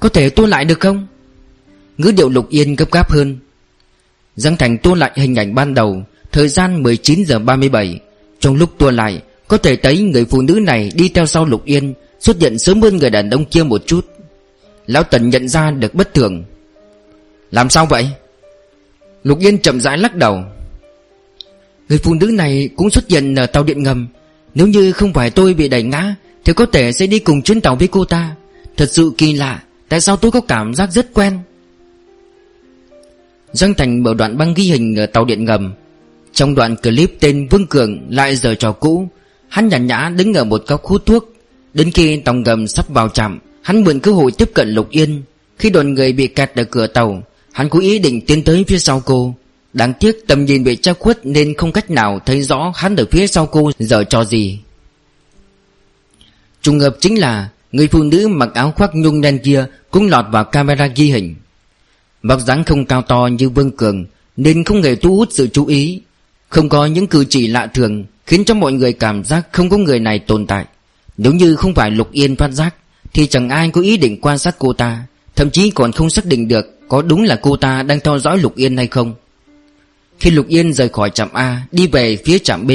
Có 0.00 0.08
thể 0.08 0.28
tua 0.30 0.46
lại 0.46 0.64
được 0.64 0.80
không? 0.80 1.06
Ngữ 1.98 2.12
điệu 2.16 2.28
Lục 2.28 2.48
Yên 2.48 2.76
gấp 2.76 2.90
gáp 2.92 3.10
hơn. 3.10 3.38
Giang 4.36 4.56
Thành 4.56 4.78
tua 4.78 4.94
lại 4.94 5.10
hình 5.14 5.34
ảnh 5.34 5.54
ban 5.54 5.74
đầu 5.74 6.02
Thời 6.32 6.48
gian 6.48 6.82
19 6.82 7.24
giờ 7.24 7.38
37 7.38 8.00
Trong 8.40 8.56
lúc 8.56 8.70
tua 8.78 8.90
lại 8.90 9.22
Có 9.48 9.56
thể 9.56 9.76
thấy 9.76 10.00
người 10.00 10.24
phụ 10.24 10.42
nữ 10.42 10.54
này 10.54 10.92
đi 10.94 11.08
theo 11.08 11.26
sau 11.26 11.44
Lục 11.44 11.64
Yên 11.64 11.94
Xuất 12.22 12.40
hiện 12.40 12.58
sớm 12.58 12.82
hơn 12.82 12.96
người 12.96 13.10
đàn 13.10 13.30
ông 13.30 13.44
kia 13.44 13.62
một 13.62 13.82
chút. 13.86 14.06
Lão 14.86 15.02
Tần 15.02 15.30
nhận 15.30 15.48
ra 15.48 15.70
được 15.70 15.94
bất 15.94 16.14
thường. 16.14 16.44
Làm 17.52 17.70
sao 17.70 17.86
vậy? 17.86 18.08
Lục 19.24 19.38
Yên 19.40 19.58
chậm 19.58 19.80
rãi 19.80 19.98
lắc 19.98 20.14
đầu. 20.14 20.44
Người 21.88 21.98
phụ 21.98 22.14
nữ 22.14 22.26
này 22.26 22.68
cũng 22.76 22.90
xuất 22.90 23.08
hiện 23.08 23.34
ở 23.34 23.46
tàu 23.46 23.64
điện 23.64 23.82
ngầm. 23.82 24.08
Nếu 24.54 24.66
như 24.66 24.92
không 24.92 25.12
phải 25.12 25.30
tôi 25.30 25.54
bị 25.54 25.68
đẩy 25.68 25.82
ngã, 25.82 26.14
Thì 26.44 26.52
có 26.52 26.66
thể 26.66 26.92
sẽ 26.92 27.06
đi 27.06 27.18
cùng 27.18 27.42
chuyến 27.42 27.60
tàu 27.60 27.76
với 27.76 27.88
cô 27.88 28.04
ta. 28.04 28.36
Thật 28.76 28.90
sự 28.90 29.12
kỳ 29.18 29.32
lạ, 29.32 29.62
Tại 29.88 30.00
sao 30.00 30.16
tôi 30.16 30.30
có 30.30 30.40
cảm 30.40 30.74
giác 30.74 30.92
rất 30.92 31.14
quen? 31.14 31.38
Doanh 33.52 33.74
Thành 33.74 34.02
mở 34.02 34.14
đoạn 34.14 34.38
băng 34.38 34.54
ghi 34.54 34.64
hình 34.64 34.96
ở 34.96 35.06
tàu 35.06 35.24
điện 35.24 35.44
ngầm. 35.44 35.72
Trong 36.32 36.54
đoạn 36.54 36.76
clip 36.76 37.16
tên 37.20 37.48
Vương 37.50 37.66
Cường 37.66 38.00
lại 38.10 38.36
giờ 38.36 38.54
trò 38.54 38.72
cũ. 38.72 39.08
Hắn 39.48 39.68
nhàn 39.68 39.86
nhã 39.86 40.12
đứng 40.16 40.34
ở 40.34 40.44
một 40.44 40.62
góc 40.66 40.84
hút 40.84 41.06
thuốc. 41.06 41.34
Đến 41.74 41.90
khi 41.90 42.16
tàu 42.16 42.34
ngầm 42.34 42.66
sắp 42.66 42.88
vào 42.88 43.08
trạm, 43.08 43.38
Hắn 43.62 43.84
mượn 43.84 44.00
cơ 44.00 44.12
hội 44.12 44.32
tiếp 44.38 44.50
cận 44.54 44.68
Lục 44.70 44.90
Yên. 44.90 45.22
Khi 45.58 45.70
đoàn 45.70 45.94
người 45.94 46.12
bị 46.12 46.26
kẹt 46.26 46.54
ở 46.56 46.64
cửa 46.64 46.86
tàu 46.86 47.22
Hắn 47.52 47.68
có 47.68 47.78
ý 47.78 47.98
định 47.98 48.20
tiến 48.26 48.44
tới 48.44 48.64
phía 48.68 48.78
sau 48.78 49.02
cô. 49.06 49.34
Đáng 49.72 49.92
tiếc 50.00 50.26
tầm 50.26 50.44
nhìn 50.44 50.64
bị 50.64 50.76
che 50.76 50.92
khuất 50.92 51.26
Nên 51.26 51.54
không 51.54 51.72
cách 51.72 51.90
nào 51.90 52.20
thấy 52.26 52.42
rõ 52.42 52.72
hắn 52.76 52.96
ở 52.96 53.04
phía 53.10 53.26
sau 53.26 53.46
cô 53.46 53.70
giờ 53.78 54.04
cho 54.04 54.24
gì. 54.24 54.58
Trùng 56.62 56.80
hợp 56.80 56.96
chính 57.00 57.20
là, 57.20 57.48
Người 57.72 57.88
phụ 57.88 58.02
nữ 58.02 58.28
mặc 58.28 58.48
áo 58.54 58.72
khoác 58.76 58.90
nhung 58.94 59.20
đen 59.20 59.38
kia 59.44 59.66
Cũng 59.90 60.08
lọt 60.08 60.24
vào 60.30 60.44
camera 60.44 60.86
ghi 60.86 61.10
hình. 61.10 61.34
Vóc 62.22 62.40
dáng 62.40 62.64
không 62.64 62.84
cao 62.84 63.02
to 63.02 63.28
như 63.38 63.48
Vương 63.48 63.76
Cường 63.76 64.04
Nên 64.36 64.64
không 64.64 64.82
hề 64.82 64.94
thu 64.94 65.16
hút 65.16 65.28
sự 65.32 65.48
chú 65.52 65.66
ý. 65.66 66.00
Không 66.48 66.68
có 66.68 66.86
những 66.86 67.06
cử 67.06 67.24
chỉ 67.28 67.46
lạ 67.46 67.66
thường 67.66 68.04
Khiến 68.26 68.44
cho 68.44 68.54
mọi 68.54 68.72
người 68.72 68.92
cảm 68.92 69.24
giác 69.24 69.48
không 69.52 69.68
có 69.68 69.76
người 69.76 70.00
này 70.00 70.18
tồn 70.18 70.46
tại. 70.46 70.64
Nếu 71.16 71.32
như 71.32 71.56
không 71.56 71.74
phải 71.74 71.90
Lục 71.90 72.12
Yên 72.12 72.36
phát 72.36 72.48
giác, 72.48 72.74
Thì 73.12 73.26
chẳng 73.26 73.48
ai 73.48 73.70
có 73.70 73.80
ý 73.80 73.96
định 73.96 74.20
quan 74.20 74.38
sát 74.38 74.56
cô 74.58 74.72
ta, 74.72 75.06
Thậm 75.36 75.50
chí 75.50 75.70
còn 75.70 75.92
không 75.92 76.10
xác 76.10 76.26
định 76.26 76.48
được 76.48 76.71
có 76.88 77.02
đúng 77.02 77.22
là 77.22 77.38
cô 77.42 77.56
ta 77.56 77.82
đang 77.82 78.00
theo 78.00 78.18
dõi 78.18 78.38
Lục 78.38 78.56
Yên 78.56 78.76
hay 78.76 78.86
không? 78.86 79.14
Khi 80.18 80.30
Lục 80.30 80.48
Yên 80.48 80.72
rời 80.72 80.88
khỏi 80.88 81.10
trạm 81.10 81.28
A, 81.32 81.62
Đi 81.72 81.86
về 81.86 82.16
phía 82.16 82.38
trạm 82.38 82.66
B, 82.66 82.70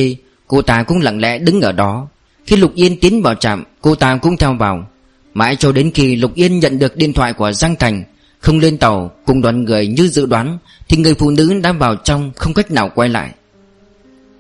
Cô 0.47 0.61
ta 0.61 0.83
cũng 0.83 0.99
lặng 0.99 1.19
lẽ 1.19 1.37
đứng 1.37 1.61
ở 1.61 1.71
đó. 1.71 2.07
Khi 2.45 2.55
Lục 2.55 2.75
Yên 2.75 2.99
tiến 2.99 3.21
vào 3.21 3.35
trạm, 3.35 3.63
Cô 3.81 3.95
ta 3.95 4.17
cũng 4.17 4.37
theo 4.37 4.53
vào. 4.53 4.87
Mãi 5.33 5.55
cho 5.55 5.71
đến 5.71 5.91
khi 5.93 6.15
Lục 6.15 6.35
Yên 6.35 6.59
nhận 6.59 6.79
được 6.79 6.95
điện 6.95 7.13
thoại 7.13 7.33
của 7.33 7.51
Giang 7.51 7.75
Thành, 7.75 8.03
không 8.39 8.59
lên 8.59 8.77
tàu, 8.77 9.11
cùng 9.25 9.41
đoàn 9.41 9.63
người 9.63 9.87
như 9.87 10.07
dự 10.07 10.25
đoán, 10.25 10.57
Thì 10.89 10.97
người 10.97 11.13
phụ 11.13 11.29
nữ 11.29 11.59
đã 11.63 11.71
vào 11.71 11.95
trong 11.95 12.31
không 12.35 12.53
cách 12.53 12.71
nào 12.71 12.91
quay 12.95 13.09
lại. 13.09 13.29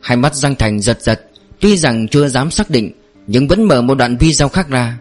Hai 0.01 0.17
mắt 0.17 0.35
Giang 0.35 0.55
Thành 0.55 0.79
giật 0.79 1.01
giật, 1.01 1.21
Tuy 1.59 1.77
rằng 1.77 2.07
chưa 2.07 2.27
dám 2.27 2.51
xác 2.51 2.69
định, 2.69 2.91
Nhưng 3.27 3.47
vẫn 3.47 3.63
mở 3.63 3.81
một 3.81 3.97
đoạn 3.97 4.17
video 4.17 4.49
khác 4.49 4.69
ra. 4.69 4.97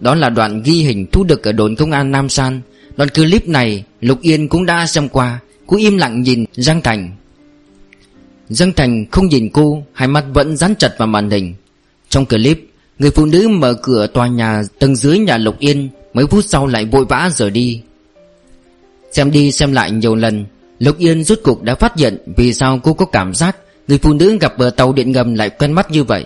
Đó 0.00 0.14
là 0.14 0.30
đoạn 0.30 0.62
ghi 0.62 0.82
hình 0.82 1.06
thu 1.12 1.24
được 1.24 1.44
ở 1.44 1.52
đồn 1.52 1.76
công 1.76 1.90
an 1.90 2.10
Nam 2.10 2.28
San 2.28 2.60
Đoạn 2.96 3.08
clip 3.08 3.48
này, 3.48 3.84
Lục 4.00 4.20
Yên 4.22 4.48
cũng 4.48 4.66
đã 4.66 4.86
xem 4.86 5.08
qua. 5.08 5.40
Cô 5.66 5.76
im 5.76 5.96
lặng 5.96 6.22
nhìn 6.22 6.44
Giang 6.52 6.82
Thành. 6.82 7.10
Giang 8.48 8.72
Thành 8.72 9.06
không 9.10 9.26
nhìn 9.26 9.50
cô, 9.52 9.82
Hai 9.92 10.08
mắt 10.08 10.24
vẫn 10.34 10.56
dán 10.56 10.74
chặt 10.78 10.94
vào 10.98 11.08
màn 11.08 11.30
hình. 11.30 11.54
Trong 12.08 12.26
clip, 12.26 12.60
Người 12.98 13.10
phụ 13.10 13.26
nữ 13.26 13.48
mở 13.48 13.74
cửa 13.82 14.06
tòa 14.06 14.26
nhà 14.26 14.62
tầng 14.78 14.96
dưới 14.96 15.18
nhà 15.18 15.36
Lục 15.36 15.58
Yên, 15.58 15.88
Mấy 16.14 16.26
phút 16.26 16.44
sau 16.48 16.66
lại 16.66 16.84
vội 16.84 17.04
vã 17.04 17.30
rời 17.32 17.50
đi. 17.50 17.82
Xem 19.12 19.30
đi 19.30 19.52
xem 19.52 19.72
lại 19.72 19.90
nhiều 19.90 20.14
lần, 20.14 20.44
Lục 20.78 20.98
Yên 20.98 21.24
rút 21.24 21.42
cục 21.42 21.62
đã 21.62 21.74
phát 21.74 21.96
hiện 21.96 22.18
Vì 22.36 22.52
sao 22.52 22.80
cô 22.82 22.94
có 22.94 23.06
cảm 23.06 23.34
giác 23.34 23.56
Người 23.88 23.98
phụ 23.98 24.12
nữ 24.12 24.38
gặp 24.40 24.58
bờ 24.58 24.70
tàu 24.70 24.92
điện 24.92 25.12
ngầm 25.12 25.34
lại 25.34 25.50
quen 25.50 25.72
mắt 25.72 25.90
như 25.90 26.04
vậy. 26.04 26.24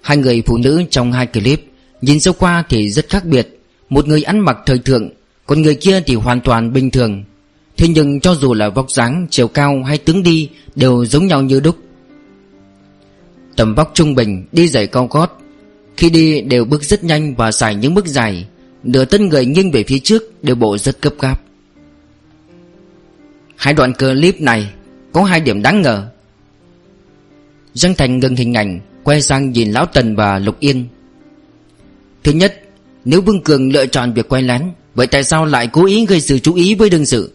Hai 0.00 0.16
người 0.16 0.42
phụ 0.46 0.58
nữ 0.58 0.82
trong 0.90 1.12
hai 1.12 1.26
clip 1.26 1.64
Nhìn 2.00 2.20
sâu 2.20 2.34
qua 2.38 2.64
thì 2.68 2.90
rất 2.90 3.08
khác 3.08 3.24
biệt. 3.24 3.60
Một 3.88 4.08
người 4.08 4.22
ăn 4.22 4.38
mặc 4.38 4.56
thời 4.66 4.78
thượng 4.78 5.10
còn 5.46 5.62
người 5.62 5.74
kia 5.74 6.00
thì 6.00 6.14
hoàn 6.14 6.40
toàn 6.40 6.72
bình 6.72 6.90
thường. 6.90 7.24
Thế 7.76 7.88
nhưng 7.88 8.20
cho 8.20 8.34
dù 8.34 8.54
là 8.54 8.68
vóc 8.68 8.90
dáng, 8.90 9.26
chiều 9.30 9.48
cao 9.48 9.82
hay 9.82 9.98
tướng 9.98 10.22
đi 10.22 10.50
Đều 10.74 11.04
giống 11.04 11.26
nhau 11.26 11.42
như 11.42 11.60
đúc. 11.60 11.76
Tầm 13.56 13.74
vóc 13.74 13.90
trung 13.94 14.14
bình, 14.14 14.46
đi 14.52 14.68
giày 14.68 14.86
cao 14.86 15.06
gót. 15.10 15.40
Khi 15.96 16.10
đi 16.10 16.40
đều 16.40 16.64
bước 16.64 16.84
rất 16.84 17.04
nhanh 17.04 17.34
và 17.34 17.52
xài 17.52 17.74
những 17.74 17.94
bước 17.94 18.06
dài. 18.06 18.46
Nửa 18.82 19.04
thân 19.04 19.28
người 19.28 19.46
nghiêng 19.46 19.70
về 19.70 19.84
phía 19.84 19.98
trước 19.98 20.44
Đều 20.44 20.56
bộ 20.56 20.78
rất 20.78 21.00
cấp 21.00 21.12
gáp. 21.20 21.40
Hai 23.56 23.74
đoạn 23.74 23.92
clip 23.92 24.40
này 24.40 24.70
Có 25.12 25.22
hai 25.22 25.40
điểm 25.40 25.62
đáng 25.62 25.82
ngờ. 25.82 26.08
Giang 27.74 27.94
Thành 27.94 28.18
ngừng 28.18 28.36
hình 28.36 28.54
ảnh 28.54 28.80
Quay 29.04 29.22
sang 29.22 29.50
nhìn 29.50 29.72
Lão 29.72 29.86
Tần 29.86 30.16
và 30.16 30.38
Lục 30.38 30.60
Yên. 30.60 30.86
Thứ 32.22 32.32
nhất 32.32 32.62
Nếu 33.04 33.20
Vương 33.20 33.42
Cường 33.42 33.72
lựa 33.72 33.86
chọn 33.86 34.12
việc 34.12 34.28
quay 34.28 34.42
lén 34.42 34.62
Vậy 34.94 35.06
tại 35.06 35.24
sao 35.24 35.44
lại 35.44 35.68
cố 35.72 35.86
ý 35.86 36.06
gây 36.06 36.20
sự 36.20 36.38
chú 36.38 36.54
ý 36.54 36.74
với 36.74 36.90
đương 36.90 37.06
sự? 37.06 37.32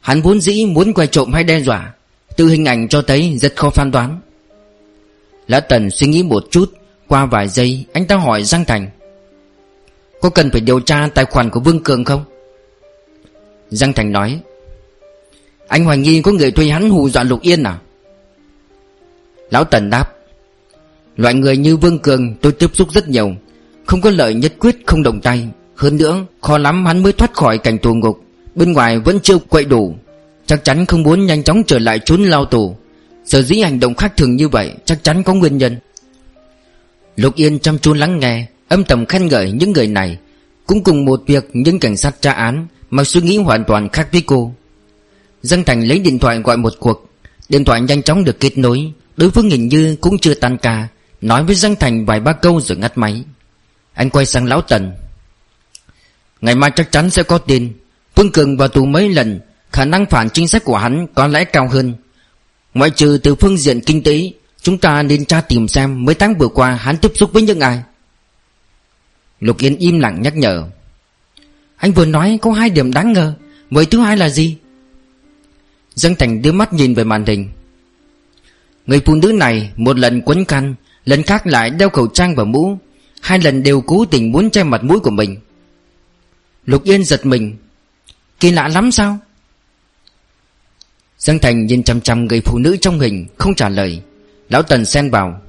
Hắn 0.00 0.22
vốn 0.22 0.40
dĩ 0.40 0.64
muốn 0.64 0.92
quay 0.92 1.06
trộm 1.06 1.32
hay 1.32 1.44
đe 1.44 1.60
dọa. 1.60 1.94
Từ 2.36 2.48
hình 2.48 2.64
ảnh 2.64 2.88
cho 2.88 3.02
thấy 3.02 3.38
rất 3.40 3.56
khó 3.56 3.70
phán 3.70 3.90
đoán. 3.90 4.20
Lão 5.48 5.60
Tần 5.60 5.90
suy 5.90 6.06
nghĩ 6.06 6.22
một 6.22 6.44
chút, 6.50 6.72
Qua 7.08 7.26
vài 7.26 7.48
giây, 7.48 7.84
anh 7.92 8.06
ta 8.06 8.16
hỏi 8.16 8.44
Giang 8.44 8.64
Thành. 8.64 8.90
Có 10.20 10.30
cần 10.30 10.50
phải 10.50 10.60
điều 10.60 10.80
tra 10.80 11.08
tài 11.14 11.24
khoản 11.24 11.50
của 11.50 11.60
Vương 11.60 11.82
Cường 11.82 12.04
không? 12.04 12.24
Giang 13.70 13.92
Thành 13.92 14.12
nói. 14.12 14.40
Anh 15.68 15.84
hoài 15.84 15.98
nghi 15.98 16.22
có 16.22 16.32
người 16.32 16.50
thuê 16.50 16.68
hắn 16.68 16.90
hù 16.90 17.08
dọa 17.08 17.22
Lục 17.22 17.40
Yên 17.40 17.62
à? 17.62 17.78
Lão 19.50 19.64
Tần 19.64 19.90
đáp. 19.90 20.12
Loại 21.16 21.34
người 21.34 21.56
như 21.56 21.76
Vương 21.76 21.98
Cường 21.98 22.34
tôi 22.34 22.52
tiếp 22.52 22.70
xúc 22.72 22.92
rất 22.92 23.08
nhiều, 23.08 23.34
Không 23.86 24.00
có 24.00 24.10
lợi 24.10 24.34
nhất 24.34 24.52
quyết, 24.58 24.76
không 24.86 25.02
đồng 25.02 25.20
tay. 25.20 25.48
Hơn 25.82 25.96
nữa, 25.96 26.24
khó 26.40 26.58
lắm 26.58 26.86
hắn 26.86 27.02
mới 27.02 27.12
thoát 27.12 27.34
khỏi 27.34 27.58
cảnh 27.58 27.78
tù 27.78 27.94
ngục. 27.94 28.24
Bên 28.54 28.72
ngoài 28.72 28.98
vẫn 28.98 29.20
chưa 29.20 29.38
quậy 29.38 29.64
đủ. 29.64 29.94
Chắc 30.46 30.64
chắn 30.64 30.86
không 30.86 31.02
muốn 31.02 31.26
nhanh 31.26 31.42
chóng 31.42 31.62
trở 31.66 31.78
lại 31.78 31.98
trốn 31.98 32.22
lao 32.22 32.44
tù. 32.44 32.76
Sở 33.24 33.42
dĩ 33.42 33.60
hành 33.60 33.80
động 33.80 33.94
khác 33.94 34.12
thường 34.16 34.36
như 34.36 34.48
vậy, 34.48 34.72
Chắc 34.84 35.04
chắn 35.04 35.22
có 35.22 35.34
nguyên 35.34 35.58
nhân. 35.58 35.78
Lục 37.16 37.34
Yên 37.34 37.58
chăm 37.58 37.78
chú 37.78 37.94
lắng 37.94 38.18
nghe, 38.18 38.46
Âm 38.68 38.84
thầm 38.84 39.06
khen 39.06 39.26
ngợi 39.26 39.52
những 39.52 39.72
người 39.72 39.86
này. 39.86 40.18
Cũng 40.66 40.84
cùng 40.84 41.04
một 41.04 41.22
việc 41.26 41.50
những 41.52 41.78
cảnh 41.78 41.96
sát 41.96 42.20
tra 42.20 42.32
án 42.32 42.66
Mà 42.90 43.04
suy 43.04 43.20
nghĩ 43.20 43.36
hoàn 43.36 43.64
toàn 43.64 43.88
khác 43.88 44.08
với 44.12 44.22
cô. 44.26 44.54
Dân 45.42 45.64
Thành 45.64 45.82
lấy 45.88 45.98
điện 45.98 46.18
thoại 46.18 46.38
gọi 46.38 46.56
một 46.56 46.72
cuộc. 46.80 47.10
Điện 47.48 47.64
thoại 47.64 47.80
nhanh 47.80 48.02
chóng 48.02 48.24
được 48.24 48.40
kết 48.40 48.58
nối. 48.58 48.92
Đối 49.16 49.30
phương 49.30 49.50
hình 49.50 49.68
như 49.68 49.96
cũng 50.00 50.18
chưa 50.18 50.34
tan 50.34 50.58
ca. 50.58 50.88
Nói 51.20 51.44
với 51.44 51.54
Giang 51.54 51.76
Thành 51.76 52.04
vài 52.04 52.20
ba 52.20 52.32
câu 52.32 52.60
rồi 52.60 52.78
ngắt 52.78 52.98
máy. 52.98 53.24
Anh 53.94 54.10
quay 54.10 54.26
sang 54.26 54.46
Lão 54.46 54.60
Tần. 54.60 54.92
Ngày 56.42 56.54
mai 56.54 56.70
chắc 56.76 56.92
chắn 56.92 57.10
sẽ 57.10 57.22
có 57.22 57.38
tin. 57.38 57.72
Vương 58.14 58.32
Cường 58.32 58.56
vào 58.56 58.68
tù 58.68 58.84
mấy 58.84 59.08
lần, 59.08 59.40
Khả 59.72 59.84
năng 59.84 60.06
phản 60.06 60.30
chính 60.30 60.48
sách 60.48 60.64
của 60.64 60.76
hắn 60.76 61.06
có 61.14 61.26
lẽ 61.26 61.44
cao 61.44 61.68
hơn. 61.68 61.94
Ngoại 62.74 62.90
trừ 62.90 63.18
từ 63.22 63.34
phương 63.34 63.56
diện 63.56 63.80
kinh 63.80 64.02
tế, 64.02 64.32
Chúng 64.62 64.78
ta 64.78 65.02
nên 65.02 65.24
tra 65.24 65.40
tìm 65.40 65.68
xem 65.68 66.04
Mấy 66.04 66.14
tháng 66.14 66.34
vừa 66.38 66.48
qua 66.48 66.74
hắn 66.74 66.96
tiếp 66.96 67.12
xúc 67.14 67.32
với 67.32 67.42
những 67.42 67.60
ai. 67.60 67.82
Lục 69.40 69.58
Yên 69.58 69.76
im 69.76 70.00
lặng 70.00 70.22
nhắc 70.22 70.36
nhở. 70.36 70.64
Anh 71.76 71.92
vừa 71.92 72.06
nói 72.06 72.38
có 72.42 72.52
hai 72.52 72.70
điểm 72.70 72.92
đáng 72.92 73.12
ngờ, 73.12 73.34
Vậy 73.70 73.86
thứ 73.86 74.00
hai 74.00 74.16
là 74.16 74.28
gì? 74.28 74.56
Dân 75.94 76.14
Thành 76.14 76.42
đưa 76.42 76.52
mắt 76.52 76.72
nhìn 76.72 76.94
về 76.94 77.04
màn 77.04 77.24
hình. 77.26 77.48
Người 78.86 79.00
phụ 79.06 79.14
nữ 79.14 79.32
này 79.32 79.70
Một 79.76 79.98
lần 79.98 80.20
quấn 80.20 80.44
khăn, 80.44 80.74
Lần 81.04 81.22
khác 81.22 81.46
lại 81.46 81.70
đeo 81.70 81.90
khẩu 81.90 82.06
trang 82.06 82.34
và 82.34 82.44
mũ. 82.44 82.78
Hai 83.20 83.38
lần 83.38 83.62
đều 83.62 83.80
cố 83.80 84.04
tình 84.04 84.32
muốn 84.32 84.50
che 84.50 84.62
mặt 84.62 84.84
mũi 84.84 84.98
của 85.00 85.10
mình. 85.10 85.36
Lục 86.66 86.84
Yên 86.84 87.04
giật 87.04 87.26
mình. 87.26 87.56
Kỳ 88.40 88.50
lạ 88.50 88.68
lắm 88.68 88.92
sao? 88.92 89.18
Dương 91.18 91.38
Thành 91.38 91.66
nhìn 91.66 91.82
chăm 91.82 92.00
chăm 92.00 92.26
người 92.26 92.40
phụ 92.40 92.58
nữ 92.58 92.76
trong 92.80 93.00
hình, 93.00 93.26
Không 93.38 93.54
trả 93.54 93.68
lời. 93.68 94.02
Lão 94.48 94.62
Tần 94.62 94.84
xen 94.84 95.10
vào. 95.10 95.40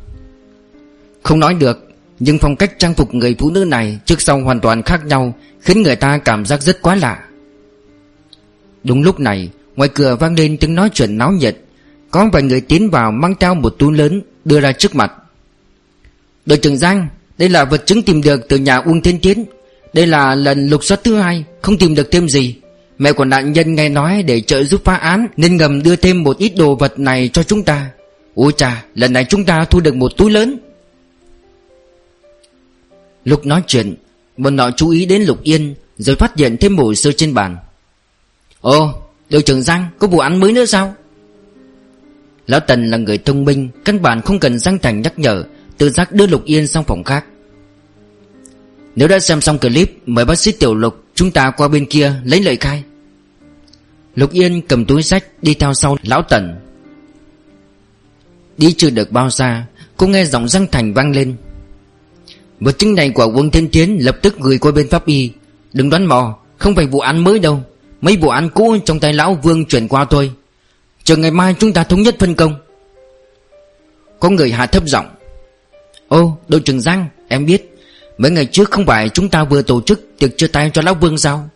Không 1.24 1.40
nói 1.40 1.54
được, 1.54 1.90
Nhưng 2.20 2.40
phong 2.40 2.56
cách 2.56 2.80
trang 2.80 2.94
phục 2.94 3.14
người 3.14 3.36
phụ 3.40 3.50
nữ 3.50 3.66
này 3.66 4.00
Trước 4.06 4.22
sau 4.22 4.40
hoàn 4.40 4.60
toàn 4.60 4.82
khác 4.84 5.06
nhau, 5.06 5.36
Khiến 5.62 5.82
người 5.82 5.96
ta 5.96 6.18
cảm 6.18 6.46
giác 6.46 6.62
rất 6.62 6.82
quá 6.82 6.96
lạ. 6.96 7.28
Đúng 8.84 9.04
lúc 9.04 9.20
này, 9.20 9.50
Ngoài 9.76 9.90
cửa 9.94 10.16
vang 10.16 10.36
lên 10.36 10.58
tiếng 10.58 10.76
nói 10.76 10.90
chuyện 10.94 11.18
náo 11.18 11.32
nhiệt. 11.32 11.58
Có 12.12 12.30
vài 12.34 12.44
người 12.44 12.62
tiến 12.62 12.90
vào 12.90 13.12
mang 13.12 13.36
theo 13.40 13.56
một 13.56 13.76
túi 13.80 13.98
lớn, 13.98 14.22
Đưa 14.46 14.60
ra 14.60 14.72
trước 14.72 14.96
mặt. 14.96 15.14
Đội 16.46 16.58
trưởng 16.58 16.78
Giang, 16.78 17.08
Đây 17.38 17.50
là 17.50 17.66
vật 17.66 17.86
chứng 17.86 18.04
tìm 18.04 18.22
được 18.22 18.42
từ 18.50 18.58
nhà 18.58 18.78
Uông 18.78 19.02
Thiên 19.02 19.20
Tiến. 19.20 19.46
Đây 19.94 20.08
là 20.08 20.36
lần 20.36 20.68
lục 20.68 20.84
soát 20.84 21.04
thứ 21.04 21.16
hai, 21.16 21.44
Không 21.62 21.78
tìm 21.78 21.96
được 21.96 22.12
thêm 22.12 22.30
gì. 22.30 22.56
Mẹ 22.98 23.14
của 23.14 23.26
nạn 23.26 23.54
nhân 23.54 23.76
nghe 23.76 23.90
nói 23.90 24.24
để 24.24 24.42
trợ 24.42 24.64
giúp 24.64 24.82
phá 24.86 24.96
án, 24.96 25.28
Nên 25.38 25.58
ngầm 25.58 25.84
đưa 25.84 25.96
thêm 25.96 26.24
một 26.24 26.38
ít 26.38 26.54
đồ 26.58 26.76
vật 26.76 27.00
này 27.00 27.30
cho 27.34 27.44
chúng 27.44 27.64
ta. 27.64 27.90
Ôi 28.36 28.52
chà, 28.58 28.86
Lần 28.96 29.14
này 29.14 29.26
chúng 29.30 29.46
ta 29.46 29.66
thu 29.66 29.80
được 29.80 29.96
một 29.96 30.12
túi 30.18 30.32
lớn. 30.32 30.58
Lúc 33.26 33.46
nói 33.46 33.62
chuyện, 33.68 33.96
bọn 34.38 34.56
nọ 34.56 34.72
chú 34.72 34.90
ý 34.90 35.06
đến 35.06 35.22
Lục 35.22 35.44
Yên, 35.44 35.76
Rồi 35.98 36.16
phát 36.16 36.38
hiện 36.38 36.58
thêm 36.58 36.76
bộ 36.76 36.94
sơ 36.94 37.12
trên 37.12 37.34
bàn. 37.34 37.58
Ồ, 38.62 38.94
đội 39.30 39.42
trưởng 39.42 39.62
Giang, 39.62 39.86
có 40.00 40.08
vụ 40.08 40.20
án 40.20 40.40
mới 40.40 40.52
nữa 40.52 40.66
sao? 40.66 40.96
Lão 42.48 42.60
Tần 42.60 42.90
là 42.90 42.98
người 42.98 43.18
thông 43.18 43.46
minh, 43.46 43.70
Căn 43.86 44.02
bản 44.02 44.22
không 44.22 44.40
cần 44.40 44.60
Giang 44.60 44.80
Thành 44.80 45.02
nhắc 45.02 45.20
nhở, 45.20 45.44
Tự 45.78 45.90
giác 45.90 46.12
đưa 46.12 46.28
Lục 46.28 46.46
Yên 46.46 46.68
sang 46.68 46.84
phòng 46.84 47.04
khác. 47.04 47.26
Nếu 48.96 49.08
đã 49.08 49.20
xem 49.20 49.42
xong 49.42 49.60
clip, 49.60 49.98
Mời 50.06 50.26
bác 50.26 50.36
sĩ 50.36 50.52
Tiểu 50.52 50.76
Lục 50.76 51.04
Chúng 51.16 51.32
ta 51.32 51.52
qua 51.58 51.68
bên 51.68 51.86
kia 51.86 52.14
lấy 52.24 52.42
lời 52.44 52.56
khai. 52.56 52.84
Lục 54.16 54.32
Yên 54.32 54.62
cầm 54.62 54.86
túi 54.86 55.04
sách 55.04 55.26
Đi 55.42 55.54
theo 55.54 55.74
sau 55.74 55.98
Lão 56.04 56.22
Tần. 56.22 56.56
Đi 58.58 58.74
chưa 58.78 58.90
được 58.90 59.12
bao 59.12 59.30
xa, 59.30 59.66
Cô 59.98 60.08
nghe 60.08 60.26
giọng 60.26 60.48
răng 60.48 60.68
Thành 60.72 60.94
vang 60.94 61.12
lên. 61.12 61.36
Vật 62.60 62.80
chứng 62.80 62.96
này 62.96 63.10
của 63.10 63.32
quân 63.36 63.50
Thiên 63.50 63.70
Tiến 63.70 63.98
lập 64.02 64.18
tức 64.22 64.40
gửi 64.40 64.58
qua 64.58 64.72
bên 64.72 64.90
pháp 64.90 65.06
y. 65.06 65.32
Đừng 65.74 65.90
đoán 65.90 66.06
mò, 66.06 66.40
Không 66.58 66.76
phải 66.76 66.86
vụ 66.86 67.00
án 67.00 67.24
mới 67.24 67.40
đâu. 67.40 67.64
Mấy 68.02 68.18
vụ 68.18 68.30
án 68.30 68.50
cũ 68.50 68.78
trong 68.86 69.00
tay 69.00 69.14
lão 69.14 69.40
Vương 69.44 69.66
chuyển 69.66 69.88
qua 69.88 70.06
thôi. 70.06 70.32
Chờ 71.04 71.16
ngày 71.16 71.32
mai 71.32 71.56
chúng 71.60 71.74
ta 71.74 71.84
thống 71.84 72.02
nhất 72.02 72.16
phân 72.20 72.36
công. 72.36 72.56
Có 74.20 74.30
người 74.30 74.52
hạ 74.52 74.66
thấp 74.66 74.88
giọng. 74.88 75.06
Ô, 76.08 76.38
đội 76.48 76.62
trưởng 76.62 76.82
Giang, 76.82 77.08
Em 77.28 77.46
biết. 77.46 77.73
Mấy 78.18 78.32
ngày 78.32 78.46
trước 78.46 78.72
không 78.72 78.86
phải 78.86 79.10
chúng 79.10 79.30
ta 79.30 79.44
vừa 79.44 79.62
tổ 79.62 79.82
chức 79.82 80.10
Tiệc 80.20 80.38
chia 80.38 80.48
tay 80.48 80.72
cho 80.74 80.82
lão 80.82 80.94
Vương 80.94 81.18
sao? 81.18 81.50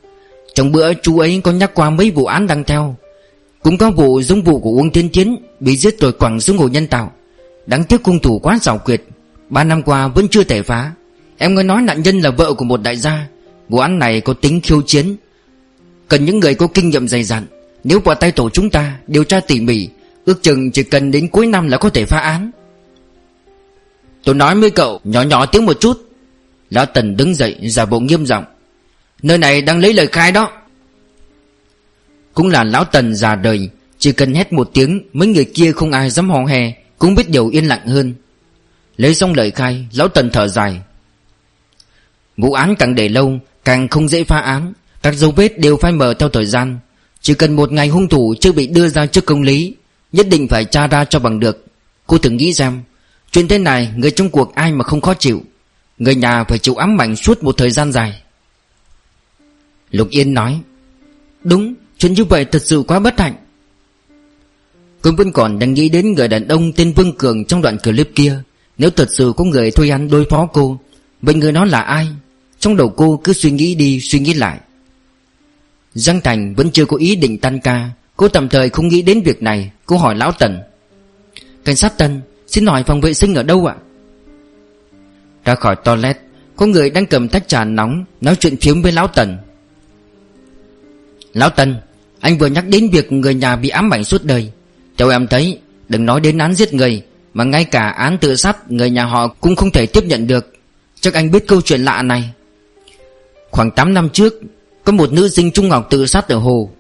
Trong 0.53 0.71
bữa 0.71 0.93
chú 0.93 1.19
ấy 1.19 1.41
có 1.43 1.51
nhắc 1.51 1.71
qua 1.73 1.89
mấy 1.89 2.11
vụ 2.11 2.25
án 2.25 2.47
đang 2.47 2.63
theo. 2.63 2.95
Cũng 3.63 3.77
có 3.77 3.91
vụ 3.91 4.21
giống 4.21 4.41
vụ 4.41 4.59
của 4.59 4.71
Uông 4.71 4.91
Thiên 4.91 5.09
chiến 5.09 5.35
Bị 5.59 5.77
giết 5.77 5.99
rồi 5.99 6.11
quẳng 6.11 6.39
xuống 6.39 6.57
hồ 6.57 6.67
nhân 6.67 6.87
tạo. 6.87 7.11
Đáng 7.65 7.83
tiếc 7.83 8.03
cung 8.03 8.19
thủ 8.19 8.39
quá 8.39 8.59
xảo 8.61 8.77
quyệt, 8.77 9.03
Ba 9.49 9.63
năm 9.63 9.83
qua 9.83 10.07
vẫn 10.07 10.27
chưa 10.27 10.43
thể 10.43 10.61
phá. 10.61 10.91
Em 11.37 11.55
nghe 11.55 11.63
nói 11.63 11.81
nạn 11.81 12.03
nhân 12.03 12.19
là 12.19 12.31
vợ 12.31 12.53
của 12.53 12.65
một 12.65 12.81
đại 12.81 12.97
gia. 12.97 13.27
Vụ 13.69 13.77
án 13.77 13.99
này 13.99 14.21
có 14.21 14.33
tính 14.33 14.61
khiêu 14.61 14.81
chiến. 14.81 15.15
Cần 16.07 16.25
những 16.25 16.39
người 16.39 16.55
có 16.55 16.67
kinh 16.67 16.89
nghiệm 16.89 17.07
dày 17.07 17.23
dặn. 17.23 17.45
Nếu 17.83 17.99
vào 17.99 18.15
tay 18.15 18.31
tổ 18.31 18.49
chúng 18.49 18.69
ta, 18.69 18.99
Điều 19.07 19.23
tra 19.23 19.39
tỉ 19.39 19.59
mỉ, 19.59 19.89
Ước 20.25 20.43
chừng 20.43 20.71
chỉ 20.71 20.83
cần 20.83 21.11
đến 21.11 21.27
cuối 21.27 21.47
năm 21.47 21.67
là 21.67 21.77
có 21.77 21.89
thể 21.89 22.05
phá 22.05 22.19
án. 22.19 22.51
Tôi 24.23 24.35
nói 24.35 24.55
với 24.55 24.69
cậu, 24.69 24.99
Nhỏ 25.03 25.21
nhỏ 25.21 25.45
tiếng 25.45 25.65
một 25.65 25.79
chút. 25.79 26.06
Lão 26.69 26.85
Tần 26.85 27.17
đứng 27.17 27.35
dậy, 27.35 27.55
giả 27.63 27.85
bộ 27.85 27.99
nghiêm 27.99 28.25
giọng. 28.25 28.45
Nơi 29.21 29.37
này 29.37 29.61
đang 29.61 29.79
lấy 29.79 29.93
lời 29.93 30.07
khai 30.07 30.31
đó. 30.31 30.51
Cũng 32.33 32.49
là 32.49 32.63
Lão 32.63 32.83
Tần 32.83 33.15
già 33.15 33.35
đời, 33.35 33.69
Chỉ 33.99 34.11
cần 34.11 34.33
hét 34.33 34.53
một 34.53 34.69
tiếng, 34.73 35.01
Mấy 35.13 35.27
người 35.27 35.45
kia 35.45 35.71
không 35.71 35.91
ai 35.91 36.09
dám 36.09 36.29
hò 36.29 36.45
hè, 36.45 36.73
Cũng 36.97 37.15
biết 37.15 37.29
điều 37.29 37.49
yên 37.49 37.65
lặng 37.65 37.87
hơn. 37.87 38.13
Lấy 38.97 39.15
xong 39.15 39.33
lời 39.33 39.51
khai, 39.51 39.87
Lão 39.93 40.07
Tần 40.07 40.29
thở 40.29 40.47
dài. 40.47 40.81
Vụ 42.37 42.53
án 42.53 42.75
càng 42.75 42.95
để 42.95 43.09
lâu, 43.09 43.39
Càng 43.65 43.87
không 43.87 44.07
dễ 44.07 44.23
phá 44.23 44.39
án. 44.39 44.73
Các 45.01 45.15
dấu 45.15 45.31
vết 45.31 45.59
đều 45.59 45.77
phai 45.77 45.91
mờ 45.91 46.13
theo 46.13 46.29
thời 46.29 46.45
gian. 46.45 46.79
Chỉ 47.21 47.33
cần 47.33 47.55
một 47.55 47.71
ngày 47.71 47.87
hung 47.87 48.09
thủ 48.09 48.35
chưa 48.39 48.51
bị 48.51 48.67
đưa 48.67 48.87
ra 48.87 49.05
trước 49.05 49.25
công 49.25 49.41
lý, 49.41 49.75
Nhất 50.11 50.27
định 50.29 50.47
phải 50.47 50.65
tra 50.65 50.87
ra 50.87 51.05
cho 51.05 51.19
bằng 51.19 51.39
được. 51.39 51.65
Cô 52.07 52.17
thử 52.17 52.29
nghĩ 52.29 52.53
xem, 52.53 52.81
Chuyện 53.31 53.47
thế 53.47 53.57
này 53.57 53.91
người 53.95 54.11
trong 54.11 54.29
cuộc 54.29 54.55
ai 54.55 54.71
mà 54.71 54.83
không 54.83 55.01
khó 55.01 55.13
chịu? 55.13 55.43
Người 55.97 56.15
nhà 56.15 56.43
phải 56.43 56.59
chịu 56.59 56.75
ám 56.75 57.01
ảnh 57.01 57.15
suốt 57.15 57.43
một 57.43 57.57
thời 57.57 57.71
gian 57.71 57.91
dài. 57.91 58.21
Lục 59.91 60.09
Yên 60.09 60.33
nói, 60.33 60.61
Đúng, 61.43 61.73
Chuyện 61.97 62.13
như 62.13 62.25
vậy 62.25 62.45
thật 62.45 62.61
sự 62.61 62.83
quá 62.87 62.99
bất 62.99 63.19
hạnh. 63.19 63.35
Cô 65.01 65.11
vẫn 65.17 65.31
còn 65.31 65.59
đang 65.59 65.73
nghĩ 65.73 65.89
đến 65.89 66.13
người 66.13 66.27
đàn 66.27 66.47
ông 66.47 66.71
tên 66.71 66.93
Vương 66.93 67.17
Cường 67.17 67.45
trong 67.45 67.61
đoạn 67.61 67.77
clip 67.77 68.09
kia, 68.15 68.43
Nếu 68.77 68.89
thật 68.89 69.09
sự 69.11 69.33
có 69.37 69.43
người 69.43 69.71
thuê 69.71 69.89
ăn 69.89 70.09
đối 70.09 70.25
phó 70.29 70.45
cô, 70.53 70.79
Vậy 71.21 71.35
người 71.35 71.51
đó 71.51 71.65
là 71.65 71.81
ai? 71.81 72.07
Trong 72.59 72.77
đầu 72.77 72.89
cô 72.89 73.21
cứ 73.23 73.33
suy 73.33 73.51
nghĩ 73.51 73.75
đi, 73.75 73.99
suy 73.99 74.19
nghĩ 74.19 74.33
lại. 74.33 74.59
Giang 75.93 76.21
Thành 76.21 76.55
vẫn 76.55 76.71
chưa 76.71 76.85
có 76.85 76.97
ý 76.97 77.15
định 77.15 77.37
tan 77.37 77.59
ca, 77.59 77.89
Cô 78.17 78.27
tạm 78.27 78.49
thời 78.49 78.69
không 78.69 78.87
nghĩ 78.87 79.01
đến 79.01 79.21
việc 79.21 79.43
này, 79.43 79.71
Cô 79.85 79.97
hỏi 79.97 80.15
Lão 80.15 80.31
Tần. 80.31 80.59
Cảnh 81.65 81.75
sát 81.75 81.97
Tần, 81.97 82.21
Xin 82.47 82.65
hỏi 82.65 82.83
phòng 82.83 83.01
vệ 83.01 83.13
sinh 83.13 83.35
ở 83.35 83.43
đâu 83.43 83.65
ạ? 83.65 83.75
Ra 85.47 85.55
khỏi 85.55 85.75
toilet, 85.75 86.17
Có 86.55 86.65
người 86.65 86.89
đang 86.89 87.05
cầm 87.05 87.29
tách 87.29 87.47
trà 87.47 87.63
nóng, 87.63 88.05
Nói 88.21 88.35
chuyện 88.35 88.57
phiếm 88.57 88.81
với 88.81 88.91
Lão 88.91 89.07
Tần. 89.07 89.37
Lão 91.33 91.49
Tần, 91.49 91.75
Anh 92.19 92.37
vừa 92.37 92.47
nhắc 92.47 92.67
đến 92.67 92.89
việc 92.89 93.11
người 93.11 93.33
nhà 93.33 93.55
bị 93.55 93.69
ám 93.69 93.93
ảnh 93.93 94.03
suốt 94.03 94.23
đời. 94.23 94.51
Theo 94.97 95.09
em 95.09 95.27
thấy, 95.27 95.59
Đừng 95.89 96.05
nói 96.05 96.19
đến 96.21 96.37
án 96.37 96.53
giết 96.53 96.73
người, 96.73 97.01
Mà 97.33 97.43
ngay 97.43 97.63
cả 97.63 97.89
án 97.89 98.17
tự 98.17 98.35
sát, 98.35 98.71
Người 98.71 98.89
nhà 98.89 99.05
họ 99.05 99.27
cũng 99.27 99.55
không 99.55 99.71
thể 99.71 99.85
tiếp 99.85 100.03
nhận 100.03 100.27
được. 100.27 100.53
Chắc 101.01 101.13
anh 101.13 101.31
biết 101.31 101.47
câu 101.47 101.61
chuyện 101.61 101.81
lạ 101.81 102.01
này. 102.01 102.29
Khoảng 103.51 103.71
8 103.71 103.93
năm 103.93 104.09
trước, 104.09 104.33
Có 104.83 104.91
một 104.91 105.11
nữ 105.11 105.29
sinh 105.29 105.51
trung 105.51 105.69
học 105.69 105.87
tự 105.89 106.05
sát 106.05 106.27
ở 106.27 106.37
Hồ. 106.37 106.71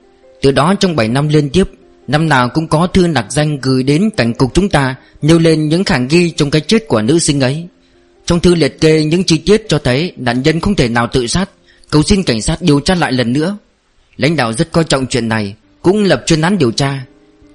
Từ 0.41 0.51
đó 0.51 0.75
trong 0.79 0.95
7 0.95 1.07
năm 1.07 1.27
liên 1.27 1.49
tiếp, 1.49 1.67
Năm 2.07 2.29
nào 2.29 2.49
cũng 2.49 2.67
có 2.67 2.87
thư 2.87 3.07
nặc 3.07 3.25
danh 3.31 3.59
gửi 3.61 3.83
đến 3.83 4.09
cảnh 4.17 4.33
cục 4.33 4.53
chúng 4.53 4.69
ta, 4.69 4.95
Nêu 5.21 5.39
lên 5.39 5.69
những 5.69 5.83
khả 5.83 5.97
nghi 5.97 6.29
trong 6.29 6.51
cái 6.51 6.61
chết 6.61 6.87
của 6.87 7.01
nữ 7.01 7.19
sinh 7.19 7.41
ấy. 7.41 7.67
Trong 8.27 8.39
thư 8.39 8.55
liệt 8.55 8.81
kê 8.81 9.03
những 9.03 9.23
chi 9.23 9.37
tiết 9.37 9.69
cho 9.69 9.79
thấy 9.79 10.13
Nạn 10.17 10.41
nhân 10.41 10.59
không 10.59 10.75
thể 10.75 10.89
nào 10.89 11.07
tự 11.13 11.27
sát, 11.27 11.49
Cầu 11.89 12.03
xin 12.03 12.23
cảnh 12.23 12.41
sát 12.41 12.61
điều 12.61 12.79
tra 12.79 12.95
lại 12.95 13.11
lần 13.11 13.33
nữa. 13.33 13.57
Lãnh 14.17 14.35
đạo 14.35 14.53
rất 14.53 14.71
coi 14.71 14.83
trọng 14.83 15.05
chuyện 15.07 15.29
này, 15.29 15.55
Cũng 15.81 16.03
lập 16.03 16.23
chuyên 16.25 16.41
án 16.41 16.57
điều 16.57 16.71
tra. 16.71 17.05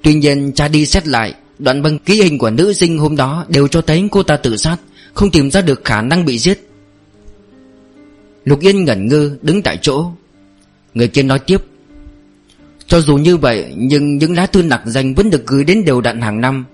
Tuy 0.03 0.15
nhiên, 0.15 0.53
cha 0.53 0.69
đi 0.69 0.87
xét 0.87 1.09
lại, 1.09 1.35
Đoạn 1.59 1.83
băng 1.83 1.99
ký 1.99 2.23
hình 2.23 2.39
của 2.39 2.51
nữ 2.51 2.73
sinh 2.73 2.99
hôm 2.99 3.17
đó 3.17 3.45
Đều 3.49 3.69
cho 3.69 3.83
thấy 3.83 4.09
cô 4.11 4.23
ta 4.23 4.37
tự 4.37 4.57
sát, 4.57 4.77
Không 5.15 5.31
tìm 5.31 5.51
ra 5.51 5.61
được 5.61 5.85
khả 5.85 6.03
năng 6.03 6.25
bị 6.25 6.39
giết. 6.39 6.69
Lục 8.45 8.61
Yên 8.61 8.85
ngẩn 8.85 9.09
ngơ, 9.09 9.37
đứng 9.43 9.63
tại 9.63 9.79
chỗ. 9.83 10.11
Người 10.95 11.09
kia 11.09 11.23
nói 11.23 11.39
tiếp, 11.39 11.59
Cho 12.87 13.01
dù 13.01 13.17
như 13.17 13.37
vậy, 13.37 13.73
Nhưng 13.77 14.17
những 14.17 14.37
lá 14.37 14.47
thư 14.47 14.63
nặc 14.63 14.83
danh 14.85 15.15
vẫn 15.15 15.31
được 15.31 15.47
gửi 15.47 15.65
đến 15.65 15.85
đều 15.85 16.01
đặn 16.01 16.21
hàng 16.21 16.41
năm. 16.41 16.65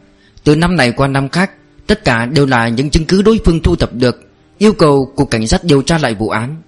Từ 0.44 0.56
năm 0.56 0.76
này 0.76 0.92
qua 0.92 1.08
năm 1.08 1.28
khác 1.28 1.50
Tất 1.88 2.04
cả 2.04 2.26
đều 2.26 2.46
là 2.46 2.68
những 2.68 2.90
chứng 2.90 3.04
cứ 3.04 3.22
đối 3.22 3.40
phương 3.44 3.62
thu 3.62 3.76
thập 3.76 3.94
được, 3.94 4.24
Yêu 4.58 4.72
cầu 4.72 5.12
cục 5.16 5.30
cảnh 5.30 5.46
sát 5.46 5.64
điều 5.64 5.82
tra 5.82 5.98
lại 5.98 6.14
vụ 6.14 6.28
án. 6.28 6.62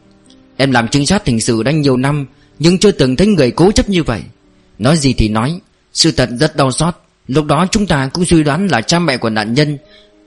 Em 0.56 0.70
làm 0.70 0.88
trinh 0.88 1.06
sát 1.06 1.26
hình 1.26 1.40
sự 1.40 1.62
đã 1.62 1.70
nhiều 1.72 1.96
năm, 1.96 2.26
Nhưng 2.58 2.78
chưa 2.78 2.90
từng 2.90 3.16
thấy 3.16 3.26
người 3.26 3.50
cố 3.50 3.70
chấp 3.70 3.88
như 3.88 4.02
vậy. 4.02 4.22
Nói 4.78 4.96
gì 4.96 5.12
thì 5.12 5.28
nói, 5.28 5.60
Sự 5.92 6.12
thật 6.12 6.28
rất 6.40 6.56
đau 6.56 6.70
xót. 6.70 6.94
Lúc 7.28 7.46
đó 7.46 7.66
chúng 7.70 7.86
ta 7.86 8.10
cũng 8.12 8.24
suy 8.24 8.42
đoán 8.42 8.66
là 8.66 8.80
cha 8.80 8.98
mẹ 8.98 9.16
của 9.16 9.30
nạn 9.30 9.54
nhân, 9.54 9.78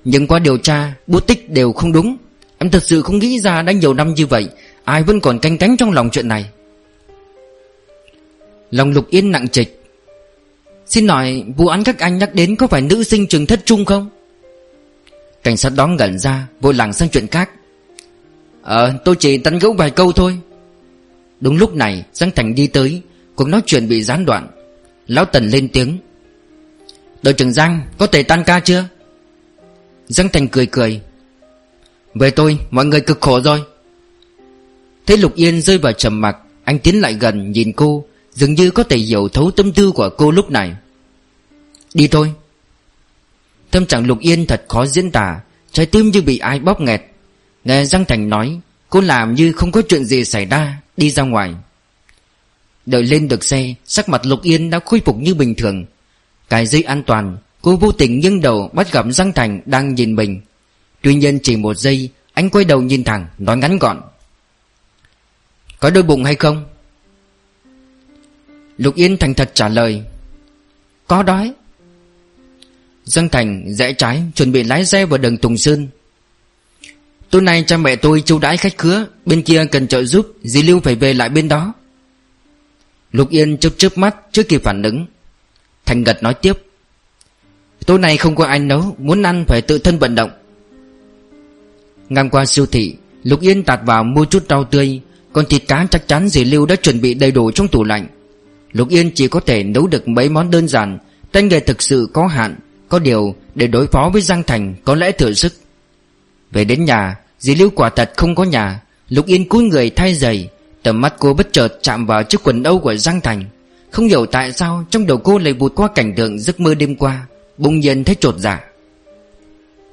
Nhưng 0.06 0.28
qua 0.28 0.40
điều 0.40 0.58
tra, 0.58 0.94
Bút 1.08 1.28
tích 1.28 1.50
đều 1.50 1.74
không 1.74 1.92
đúng. 1.92 2.18
Em 2.58 2.70
thật 2.70 2.84
sự 2.84 3.02
không 3.02 3.20
nghĩ 3.20 3.40
ra 3.40 3.62
đã 3.62 3.72
nhiều 3.72 3.94
năm 3.94 4.14
như 4.14 4.28
vậy, 4.28 4.50
Ai 4.84 5.04
vẫn 5.04 5.20
còn 5.20 5.40
canh 5.40 5.58
cánh 5.58 5.78
trong 5.78 5.92
lòng 5.92 6.10
chuyện 6.12 6.28
này. 6.28 6.46
Lòng 8.72 8.92
lục 8.92 9.10
yên 9.10 9.32
nặng 9.32 9.48
trịch. 9.48 9.84
Xin 10.86 11.08
hỏi, 11.08 11.44
vụ 11.58 11.68
án 11.68 11.84
các 11.84 12.00
anh 12.00 12.18
nhắc 12.18 12.36
đến 12.36 12.56
Có 12.56 12.68
phải 12.68 12.82
nữ 12.82 13.04
sinh 13.04 13.28
trường 13.28 13.46
thất 13.46 13.66
trung 13.66 13.86
không? 13.86 14.10
Cảnh 15.44 15.58
sát 15.58 15.74
đó 15.76 15.88
ngẩn 15.88 16.20
ra, 16.20 16.48
Vội 16.62 16.74
làng 16.74 16.94
sang 16.94 17.10
chuyện 17.10 17.28
khác. 17.28 17.50
Ờ 18.62 18.94
tôi 19.06 19.16
chỉ 19.20 19.38
tấn 19.38 19.60
gấu 19.60 19.74
vài 19.74 19.90
câu 19.90 20.12
thôi. 20.12 20.38
Đúng 21.42 21.58
lúc 21.58 21.76
này, 21.76 22.06
Giang 22.14 22.32
Thành 22.32 22.56
đi 22.56 22.68
tới, 22.68 23.02
Cuộc 23.36 23.48
nói 23.48 23.62
chuyện 23.66 23.88
bị 23.88 24.04
gián 24.04 24.26
đoạn. 24.26 24.48
Lão 25.08 25.26
Tần 25.26 25.50
lên 25.50 25.70
tiếng. 25.70 25.98
Đội 27.24 27.34
trưởng 27.34 27.54
Giang, 27.54 27.82
có 27.98 28.08
thể 28.08 28.24
tan 28.24 28.44
ca 28.44 28.60
chưa? 28.60 28.86
Giang 30.08 30.30
Thành 30.30 30.48
cười 30.48 30.66
cười. 30.66 31.02
Về 32.16 32.32
tôi, 32.32 32.58
mọi 32.72 32.86
người 32.86 33.02
cực 33.02 33.22
khổ 33.22 33.42
rồi. 33.42 33.64
Thấy 35.06 35.18
Lục 35.18 35.36
Yên 35.36 35.62
rơi 35.62 35.78
vào 35.78 35.92
trầm 35.94 36.22
mặc, 36.22 36.38
Anh 36.64 36.80
tiến 36.80 37.02
lại 37.02 37.14
gần, 37.14 37.52
nhìn 37.52 37.74
cô, 37.74 38.06
Dường 38.34 38.54
như 38.54 38.72
có 38.72 38.84
thể 38.84 38.98
hiểu 38.98 39.28
thấu 39.28 39.52
tâm 39.52 39.74
tư 39.74 39.92
của 39.92 40.10
cô 40.10 40.32
lúc 40.32 40.52
này. 40.52 40.76
Đi 41.94 42.08
thôi. 42.08 42.34
Tâm 43.74 43.86
trạng 43.86 44.08
Lục 44.08 44.20
Yên 44.20 44.46
thật 44.46 44.66
khó 44.68 44.86
diễn 44.86 45.12
tả, 45.12 45.40
Trái 45.72 45.86
tim 45.86 46.12
như 46.12 46.22
bị 46.22 46.38
ai 46.38 46.60
bóp 46.60 46.82
nghẹt. 46.82 47.02
Nghe 47.64 47.86
Giang 47.86 48.06
Thành 48.06 48.30
nói, 48.30 48.60
Cô 48.90 49.02
làm 49.02 49.36
như 49.36 49.52
không 49.52 49.72
có 49.72 49.82
chuyện 49.90 50.06
gì 50.06 50.26
xảy 50.26 50.46
ra, 50.46 50.82
Đi 50.98 51.10
ra 51.10 51.24
ngoài. 51.24 51.56
Đợi 52.86 53.04
lên 53.04 53.28
được 53.28 53.44
xe, 53.44 53.74
Sắc 53.86 54.10
mặt 54.10 54.26
Lục 54.26 54.42
Yên 54.42 54.70
đã 54.70 54.80
khôi 54.86 55.02
phục 55.06 55.18
như 55.18 55.34
bình 55.34 55.56
thường. 55.56 55.86
Cài 56.50 56.66
dây 56.66 56.84
an 56.84 57.04
toàn, 57.04 57.38
Cô 57.62 57.76
vô 57.76 57.92
tình 57.92 58.20
nghiêng 58.20 58.42
đầu 58.42 58.70
bắt 58.74 58.92
gặp 58.92 59.06
Giang 59.10 59.34
Thành 59.34 59.62
đang 59.66 59.96
nhìn 59.96 60.16
mình. 60.16 60.42
Tuy 61.02 61.16
nhiên 61.16 61.40
chỉ 61.44 61.56
một 61.56 61.78
giây, 61.78 62.10
Anh 62.34 62.50
quay 62.50 62.66
đầu 62.66 62.82
nhìn 62.82 63.04
thẳng, 63.04 63.28
Nói 63.38 63.58
ngắn 63.58 63.78
gọn. 63.80 64.02
Có 65.80 65.90
đôi 65.90 66.04
bụng 66.04 66.24
hay 66.24 66.36
không? 66.36 66.66
Lục 68.78 68.96
Yên 68.96 69.18
thành 69.18 69.34
thật 69.34 69.52
trả 69.54 69.70
lời. 69.70 70.04
Có 71.08 71.24
đói. 71.24 71.54
Giang 73.06 73.30
Thành 73.30 73.74
rẽ 73.74 73.94
trái, 73.94 74.24
Chuẩn 74.36 74.52
bị 74.52 74.64
lái 74.64 74.86
xe 74.86 75.06
vào 75.06 75.18
đường 75.18 75.38
Tùng 75.38 75.58
Sơn. 75.58 75.88
Tối 77.30 77.42
nay 77.42 77.64
cha 77.68 77.78
mẹ 77.78 77.96
tôi 77.96 78.22
châu 78.22 78.40
đãi 78.40 78.58
khách 78.58 78.78
khứa, 78.78 79.08
Bên 79.26 79.42
kia 79.42 79.66
cần 79.72 79.88
trợ 79.88 80.04
giúp, 80.04 80.34
Dì 80.44 80.64
Lưu 80.64 80.80
phải 80.80 80.96
về 80.96 81.14
lại 81.14 81.30
bên 81.30 81.48
đó. 81.48 81.74
Lục 83.12 83.30
Yên 83.30 83.58
chớp 83.58 83.70
chớp 83.78 83.98
mắt 83.98 84.16
Trước 84.32 84.50
kịp 84.50 84.62
phản 84.64 84.84
ứng. 84.84 85.06
Thành 85.86 86.04
gật 86.04 86.24
nói 86.24 86.34
tiếp. 86.34 86.54
Tối 87.86 88.00
nay 88.00 88.18
không 88.18 88.36
có 88.36 88.46
ai 88.46 88.60
nấu, 88.60 88.96
Muốn 88.98 89.24
ăn 89.24 89.46
phải 89.48 89.62
tự 89.62 89.78
thân 89.78 90.00
vận 90.00 90.16
động. 90.16 90.32
Ngang 92.10 92.30
qua 92.30 92.46
siêu 92.46 92.66
thị, 92.66 92.96
Lục 93.24 93.42
Yên 93.42 93.64
tạt 93.64 93.80
vào 93.86 94.04
mua 94.04 94.26
chút 94.26 94.44
rau 94.50 94.64
tươi, 94.64 95.02
Còn 95.34 95.46
thịt 95.46 95.64
cá 95.68 95.88
chắc 95.92 96.08
chắn 96.08 96.30
dì 96.30 96.44
Lưu 96.44 96.66
đã 96.66 96.76
chuẩn 96.76 97.02
bị 97.02 97.14
đầy 97.14 97.32
đủ 97.32 97.52
trong 97.52 97.68
tủ 97.68 97.84
lạnh. 97.84 98.08
Lục 98.72 98.90
Yên 98.90 99.12
chỉ 99.16 99.28
có 99.28 99.40
thể 99.40 99.64
nấu 99.64 99.88
được 99.88 100.08
mấy 100.08 100.30
món 100.30 100.52
đơn 100.52 100.68
giản, 100.68 100.98
Tay 101.32 101.44
nghề 101.44 101.60
thực 101.60 101.82
sự 101.82 102.10
có 102.14 102.28
hạn. 102.28 102.56
Có 102.94 103.00
điều 103.00 103.36
để 103.56 103.68
đối 103.68 103.88
phó 103.88 104.10
với 104.14 104.22
Giang 104.22 104.44
Thành 104.44 104.76
Có 104.84 104.96
lẽ 104.96 105.12
thừa 105.12 105.34
sức. 105.34 105.54
Về 106.52 106.66
đến 106.66 106.86
nhà 106.86 107.16
Dì 107.40 107.56
Lưu 107.56 107.70
quả 107.70 107.90
thật 107.90 108.12
không 108.18 108.36
có 108.36 108.44
nhà. 108.44 108.82
Lục 109.10 109.26
Yên 109.26 109.50
cúi 109.50 109.64
người 109.64 109.90
thay 109.90 110.16
giày 110.16 110.50
Tầm 110.84 111.02
mắt 111.02 111.14
cô 111.20 111.34
bất 111.34 111.54
chợt 111.54 111.68
chạm 111.82 112.06
vào 112.06 112.24
chiếc 112.24 112.44
quần 112.44 112.64
âu 112.64 112.80
của 112.80 112.96
Giang 112.96 113.22
Thành. 113.22 113.46
Không 113.92 114.08
hiểu 114.08 114.26
tại 114.26 114.52
sao 114.52 114.86
Trong 114.90 115.06
đầu 115.06 115.18
cô 115.18 115.38
lại 115.38 115.54
vụt 115.54 115.76
qua 115.76 115.88
cảnh 115.96 116.14
tượng 116.16 116.40
giấc 116.40 116.60
mơ 116.60 116.76
đêm 116.76 116.96
qua 116.96 117.26
Bỗng 117.58 117.80
nhiên 117.80 118.04
thấy 118.04 118.16
trột 118.20 118.36
dạ. 118.38 118.60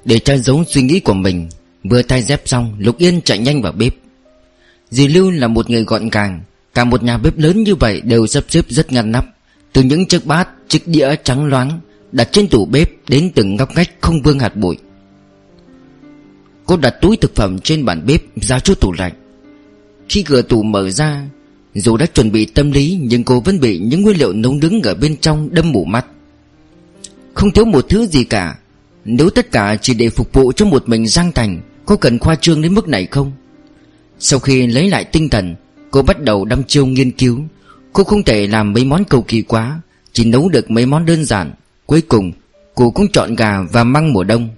Để 0.05 0.19
che 0.19 0.37
giấu 0.37 0.63
suy 0.67 0.81
nghĩ 0.81 0.99
của 0.99 1.13
mình 1.13 1.49
Vừa 1.83 2.01
thay 2.01 2.21
dép 2.21 2.41
xong 2.45 2.75
Lục 2.79 2.97
Yên 2.97 3.21
chạy 3.21 3.37
nhanh 3.37 3.61
vào 3.61 3.71
bếp. 3.71 3.93
Dì 4.89 5.07
Lưu 5.07 5.31
là 5.31 5.47
một 5.47 5.69
người 5.69 5.83
gọn 5.83 6.09
gàng 6.09 6.41
Cả 6.73 6.83
một 6.83 7.03
nhà 7.03 7.17
bếp 7.17 7.37
lớn 7.37 7.63
như 7.63 7.75
vậy 7.75 8.01
đều 8.01 8.27
sắp 8.27 8.43
xếp 8.49 8.65
rất 8.69 8.91
ngăn 8.91 9.11
nắp. 9.11 9.25
Từ 9.73 9.83
những 9.83 10.05
chiếc 10.05 10.25
bát, 10.25 10.49
chiếc 10.67 10.87
đĩa 10.87 11.15
trắng 11.23 11.45
loáng 11.45 11.79
Đặt 12.11 12.29
trên 12.31 12.47
tủ 12.47 12.65
bếp 12.65 12.91
đến 13.07 13.31
từng 13.35 13.55
ngóc 13.55 13.75
ngách 13.75 13.89
không 14.01 14.21
vương 14.21 14.39
hạt 14.39 14.55
bụi. 14.55 14.77
Cô 16.65 16.77
đặt 16.77 16.95
túi 17.01 17.17
thực 17.17 17.35
phẩm 17.35 17.59
trên 17.59 17.85
bàn 17.85 18.05
bếp 18.05 18.21
ra 18.35 18.59
chỗ 18.59 18.75
tủ 18.75 18.93
lạnh. 18.97 19.13
Khi 20.09 20.23
cửa 20.23 20.41
tủ 20.41 20.63
mở 20.63 20.89
ra, 20.89 21.25
Dù 21.73 21.97
đã 21.97 22.05
chuẩn 22.05 22.31
bị 22.31 22.45
tâm 22.45 22.71
lý 22.71 22.99
Nhưng 23.01 23.23
cô 23.23 23.39
vẫn 23.39 23.59
bị 23.59 23.77
những 23.77 24.01
nguyên 24.01 24.17
liệu 24.17 24.33
nấu 24.33 24.53
nướng 24.53 24.81
ở 24.81 24.93
bên 24.95 25.17
trong 25.17 25.53
đâm 25.53 25.71
mù 25.71 25.85
mắt. 25.85 26.05
Không 27.33 27.51
thiếu 27.51 27.65
một 27.65 27.85
thứ 27.89 28.05
gì 28.05 28.23
cả. 28.23 28.57
Nếu 29.05 29.29
tất 29.29 29.51
cả 29.51 29.77
chỉ 29.81 29.93
để 29.93 30.09
phục 30.09 30.33
vụ 30.33 30.51
cho 30.51 30.65
một 30.65 30.89
mình 30.89 31.07
Giang 31.07 31.31
Thành, 31.31 31.61
Có 31.85 31.95
cần 31.95 32.19
khoa 32.19 32.35
trương 32.35 32.61
đến 32.61 32.73
mức 32.73 32.87
này 32.87 33.05
không? 33.11 33.31
Sau 34.19 34.39
khi 34.39 34.67
lấy 34.67 34.89
lại 34.89 35.03
tinh 35.03 35.29
thần, 35.29 35.55
Cô 35.91 36.01
bắt 36.01 36.23
đầu 36.23 36.45
đăm 36.45 36.63
chiêu 36.63 36.85
nghiên 36.85 37.11
cứu. 37.11 37.39
Cô 37.93 38.03
không 38.03 38.23
thể 38.23 38.47
làm 38.47 38.73
mấy 38.73 38.85
món 38.85 39.03
cầu 39.03 39.21
kỳ 39.21 39.41
quá, 39.41 39.81
Chỉ 40.13 40.25
nấu 40.25 40.49
được 40.49 40.71
mấy 40.71 40.85
món 40.85 41.05
đơn 41.05 41.25
giản. 41.25 41.51
Cuối 41.91 42.01
cùng 42.01 42.31
cô 42.75 42.91
cũng 42.91 43.07
chọn 43.07 43.35
gà 43.35 43.61
và 43.71 43.83
măng 43.83 44.13
mùa 44.13 44.23
đông. 44.23 44.49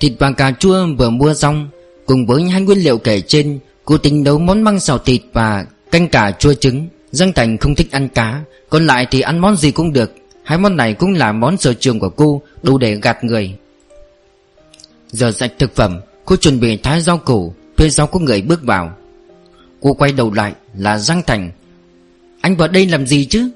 Thịt 0.00 0.12
và 0.18 0.32
cà 0.32 0.52
chua 0.58 0.86
vừa 0.98 1.10
mua 1.10 1.34
xong, 1.34 1.68
Cùng 2.06 2.26
với 2.26 2.42
hai 2.42 2.60
nguyên 2.60 2.78
liệu 2.78 2.98
kể 2.98 3.20
trên 3.20 3.58
Cô 3.84 3.98
tính 3.98 4.22
nấu 4.22 4.38
món 4.38 4.62
măng 4.62 4.80
xào 4.80 4.98
thịt 4.98 5.22
và 5.32 5.66
canh 5.90 6.08
cà 6.08 6.32
chua 6.38 6.54
trứng 6.54 6.88
Giang 7.10 7.32
Thành 7.32 7.58
không 7.58 7.74
thích 7.74 7.90
ăn 7.90 8.08
cá. 8.08 8.42
Còn 8.68 8.86
lại 8.86 9.06
thì 9.10 9.20
ăn 9.20 9.38
món 9.38 9.56
gì 9.56 9.70
cũng 9.70 9.92
được. 9.92 10.12
Hai 10.44 10.58
món 10.58 10.76
này 10.76 10.94
cũng 10.94 11.12
là 11.12 11.32
món 11.32 11.56
sở 11.56 11.74
trường 11.74 11.98
của 11.98 12.10
cô, 12.10 12.42
Đủ 12.62 12.78
để 12.78 12.94
gạt 12.94 13.24
người. 13.24 13.54
Giờ 15.08 15.32
sạch 15.32 15.52
thực 15.58 15.74
phẩm, 15.74 16.00
Cô 16.24 16.36
chuẩn 16.36 16.60
bị 16.60 16.76
thái 16.76 17.00
rau 17.00 17.18
củ 17.18 17.54
Phía 17.76 17.90
sau 17.90 18.06
có 18.06 18.20
người 18.20 18.42
bước 18.42 18.62
vào. 18.62 18.96
Cô 19.80 19.94
quay 19.94 20.12
đầu 20.12 20.32
lại 20.32 20.52
là 20.74 20.98
Giang 20.98 21.22
Thành. 21.26 21.50
Anh 22.40 22.56
vào 22.56 22.68
đây 22.68 22.86
làm 22.86 23.06
gì 23.06 23.24
chứ? 23.24 23.50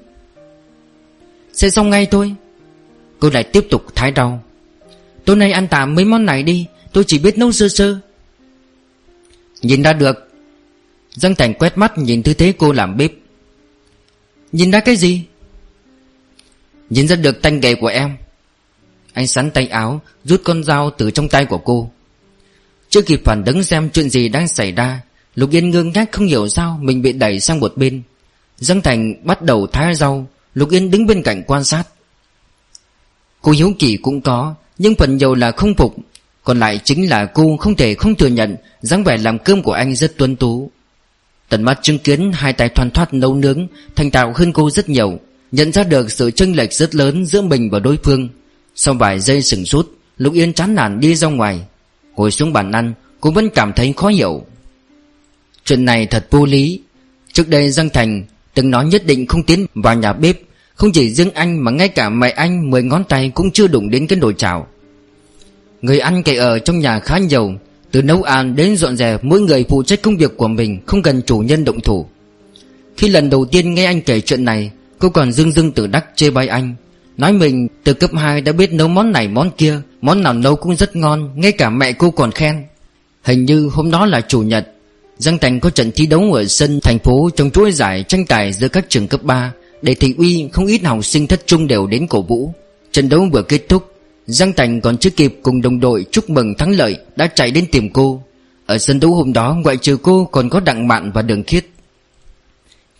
Sẽ 1.55 1.69
xong 1.69 1.89
ngay 1.89 2.05
thôi. 2.05 2.35
Cô 3.19 3.29
lại 3.29 3.43
tiếp 3.43 3.67
tục 3.69 3.85
thái 3.95 4.13
rau. 4.15 4.43
Tối 5.25 5.35
nay 5.35 5.51
ăn 5.51 5.67
tạm 5.67 5.95
mấy 5.95 6.05
món 6.05 6.25
này 6.25 6.43
đi, 6.43 6.67
Tôi 6.95 7.03
chỉ 7.07 7.19
biết 7.19 7.37
nấu 7.37 7.51
sơ 7.51 7.67
sơ. 7.69 7.99
Nhìn 9.61 9.83
ra 9.83 9.93
được. 9.93 10.31
Giang 11.13 11.35
Thành 11.35 11.53
quét 11.53 11.77
mắt 11.77 11.97
nhìn 11.97 12.23
tư 12.23 12.33
thế 12.33 12.53
cô 12.57 12.71
làm 12.71 12.97
bếp. 12.97 13.11
Nhìn 14.51 14.71
ra 14.71 14.79
cái 14.79 14.95
gì? 14.95 15.21
Nhìn 16.89 17.07
ra 17.07 17.15
được 17.15 17.41
tay 17.41 17.51
nghề 17.51 17.75
của 17.75 17.87
em. 17.87 18.17
Anh 19.13 19.27
sắn 19.27 19.51
tay 19.51 19.67
áo, 19.67 20.01
Rút 20.23 20.41
con 20.43 20.63
dao 20.63 20.89
từ 20.89 21.11
trong 21.11 21.29
tay 21.29 21.45
của 21.45 21.57
cô. 21.57 21.91
Chưa 22.89 23.01
kịp 23.01 23.21
phản 23.25 23.45
ứng 23.45 23.63
xem 23.63 23.89
chuyện 23.89 24.09
gì 24.09 24.29
đang 24.29 24.47
xảy 24.47 24.71
ra, 24.71 25.01
Lục 25.35 25.51
Yên 25.51 25.69
ngơ 25.69 25.83
ngác 25.83 26.11
không 26.11 26.25
hiểu 26.25 26.47
sao 26.47 26.79
Mình 26.81 27.01
bị 27.01 27.11
đẩy 27.11 27.39
sang 27.39 27.59
một 27.59 27.73
bên. 27.75 28.01
Giang 28.57 28.81
Thành 28.81 29.13
bắt 29.23 29.41
đầu 29.41 29.67
thái 29.67 29.95
rau 29.95 30.27
Lục 30.55 30.69
Yên 30.69 30.91
đứng 30.91 31.05
bên 31.07 31.23
cạnh 31.23 31.43
quan 31.47 31.63
sát. 31.63 31.83
Cô 33.41 33.51
hiếu 33.51 33.73
kỳ 33.79 33.97
cũng 33.97 34.21
có, 34.21 34.55
Nhưng 34.77 34.95
phần 34.95 35.17
nhiều 35.17 35.35
là 35.35 35.51
không 35.51 35.75
phục. 35.75 35.95
Còn 36.43 36.59
lại 36.59 36.79
chính 36.83 37.09
là 37.09 37.25
cô 37.25 37.57
không 37.57 37.75
thể 37.75 37.95
không 37.95 38.15
thừa 38.15 38.27
nhận 38.27 38.55
dáng 38.81 39.03
vẻ 39.03 39.17
làm 39.17 39.39
cơm 39.39 39.61
của 39.61 39.71
anh 39.71 39.95
rất 39.95 40.17
tuân 40.17 40.35
tú. 40.35 40.71
Tận 41.49 41.63
mắt 41.63 41.79
chứng 41.81 41.99
kiến 41.99 42.31
hai 42.33 42.53
tay 42.53 42.69
thoăn 42.69 42.91
thoát 42.91 43.13
nấu 43.13 43.35
nướng, 43.35 43.67
Thành 43.95 44.11
tạo 44.11 44.33
hơn 44.35 44.53
cô 44.53 44.69
rất 44.69 44.89
nhiều, 44.89 45.19
Nhận 45.51 45.71
ra 45.71 45.83
được 45.83 46.11
sự 46.11 46.31
chênh 46.31 46.55
lệch 46.55 46.73
rất 46.73 46.95
lớn 46.95 47.25
giữa 47.25 47.41
mình 47.41 47.69
và 47.69 47.79
đối 47.79 47.97
phương. 48.03 48.29
Sau 48.75 48.93
vài 48.93 49.19
giây 49.19 49.41
sừng 49.41 49.65
sốt 49.65 49.89
Lục 50.17 50.33
Yên 50.33 50.53
chán 50.53 50.75
nản 50.75 50.99
đi 50.99 51.15
ra 51.15 51.27
ngoài. 51.27 51.61
Ngồi 52.15 52.31
xuống 52.31 52.53
bàn 52.53 52.71
ăn, 52.71 52.93
Cô 53.19 53.31
vẫn 53.31 53.49
cảm 53.49 53.73
thấy 53.73 53.93
khó 53.97 54.07
hiểu. 54.07 54.45
Chuyện 55.65 55.85
này 55.85 56.05
thật 56.05 56.27
vô 56.31 56.45
lý. 56.45 56.81
Trước 57.33 57.49
đây 57.49 57.69
Giang 57.71 57.89
Thành 57.89 58.23
từng 58.55 58.71
nói 58.71 58.85
nhất 58.85 59.05
định 59.05 59.25
không 59.25 59.43
tiến 59.43 59.65
vào 59.75 59.95
nhà 59.95 60.13
bếp, 60.13 60.39
Không 60.75 60.91
chỉ 60.91 61.09
riêng 61.09 61.31
anh 61.31 61.63
mà 61.63 61.71
ngay 61.71 61.87
cả 61.87 62.09
mẹ 62.09 62.29
anh 62.29 62.69
Mười 62.69 62.83
ngón 62.83 63.03
tay 63.03 63.31
cũng 63.35 63.51
chưa 63.51 63.67
đụng 63.67 63.89
đến 63.89 64.07
cái 64.07 64.19
nồi 64.19 64.33
chảo. 64.37 64.67
Người 65.81 65.99
ăn 65.99 66.23
kể 66.23 66.35
ở 66.35 66.59
trong 66.59 66.79
nhà 66.79 66.99
khá 66.99 67.17
nhiều, 67.17 67.53
Từ 67.91 68.01
nấu 68.01 68.23
ăn 68.23 68.55
đến 68.55 68.75
dọn 68.75 68.97
dẹp, 68.97 69.23
Mỗi 69.23 69.41
người 69.41 69.65
phụ 69.69 69.83
trách 69.83 70.01
công 70.01 70.17
việc 70.17 70.37
của 70.37 70.47
mình, 70.47 70.79
Không 70.85 71.01
cần 71.01 71.21
chủ 71.21 71.39
nhân 71.39 71.63
động 71.63 71.79
thủ. 71.79 72.05
Khi 72.97 73.09
lần 73.09 73.29
đầu 73.29 73.45
tiên 73.45 73.73
nghe 73.73 73.85
anh 73.85 74.01
kể 74.01 74.21
chuyện 74.21 74.45
này, 74.45 74.71
Cô 74.99 75.09
còn 75.09 75.31
dưng 75.31 75.51
dưng 75.51 75.71
tự 75.71 75.87
đắc 75.87 76.05
chê 76.15 76.29
bai 76.29 76.47
anh. 76.47 76.75
Nói 77.17 77.33
mình, 77.33 77.67
từ 77.83 77.93
cấp 77.93 78.09
2 78.13 78.41
đã 78.41 78.51
biết 78.51 78.73
nấu 78.73 78.87
món 78.87 79.11
này 79.11 79.27
món 79.27 79.51
kia, 79.57 79.81
Món 80.01 80.23
nào 80.23 80.33
nấu 80.33 80.55
cũng 80.55 80.75
rất 80.75 80.95
ngon, 80.95 81.31
Ngay 81.35 81.51
cả 81.51 81.69
mẹ 81.69 81.91
cô 81.91 82.11
còn 82.11 82.31
khen. 82.31 82.63
Hình 83.23 83.45
như 83.45 83.69
hôm 83.73 83.91
đó 83.91 84.05
là 84.05 84.21
chủ 84.21 84.41
nhật 84.41 84.67
Giang 85.17 85.37
Thành 85.37 85.59
có 85.59 85.69
trận 85.69 85.91
thi 85.91 86.05
đấu 86.05 86.33
ở 86.33 86.45
sân 86.45 86.79
thành 86.81 86.99
phố 86.99 87.29
trong 87.35 87.51
chuỗi 87.51 87.71
giải 87.71 88.03
tranh 88.03 88.25
tài 88.25 88.53
giữa 88.53 88.67
các 88.67 88.85
trường 88.89 89.07
cấp 89.07 89.23
3 89.23 89.53
Để 89.81 89.95
thị 89.95 90.15
uy 90.17 90.49
không 90.53 90.65
ít 90.65 90.83
học 90.83 91.05
sinh 91.05 91.27
thất 91.27 91.47
trung 91.47 91.67
đều 91.67 91.87
đến 91.87 92.07
cổ 92.07 92.21
vũ. 92.21 92.53
Trận 92.91 93.09
đấu 93.09 93.27
vừa 93.31 93.41
kết 93.41 93.69
thúc, 93.69 93.93
Giang 94.27 94.53
Thành 94.53 94.81
còn 94.81 94.97
chưa 94.97 95.09
kịp 95.09 95.39
cùng 95.43 95.61
đồng 95.61 95.79
đội 95.79 96.05
chúc 96.11 96.29
mừng 96.29 96.55
thắng 96.55 96.71
lợi 96.71 96.97
đã 97.15 97.27
chạy 97.27 97.51
đến 97.51 97.65
tìm 97.71 97.89
cô. 97.89 98.23
Ở 98.65 98.77
sân 98.77 98.99
đấu 98.99 99.13
hôm 99.13 99.33
đó, 99.33 99.57
ngoại 99.63 99.77
trừ 99.77 99.97
cô 99.97 100.25
còn 100.31 100.49
có 100.49 100.59
Đặng 100.59 100.87
Mạn 100.87 101.11
và 101.11 101.21
Đường 101.21 101.43
Khiết. 101.43 101.65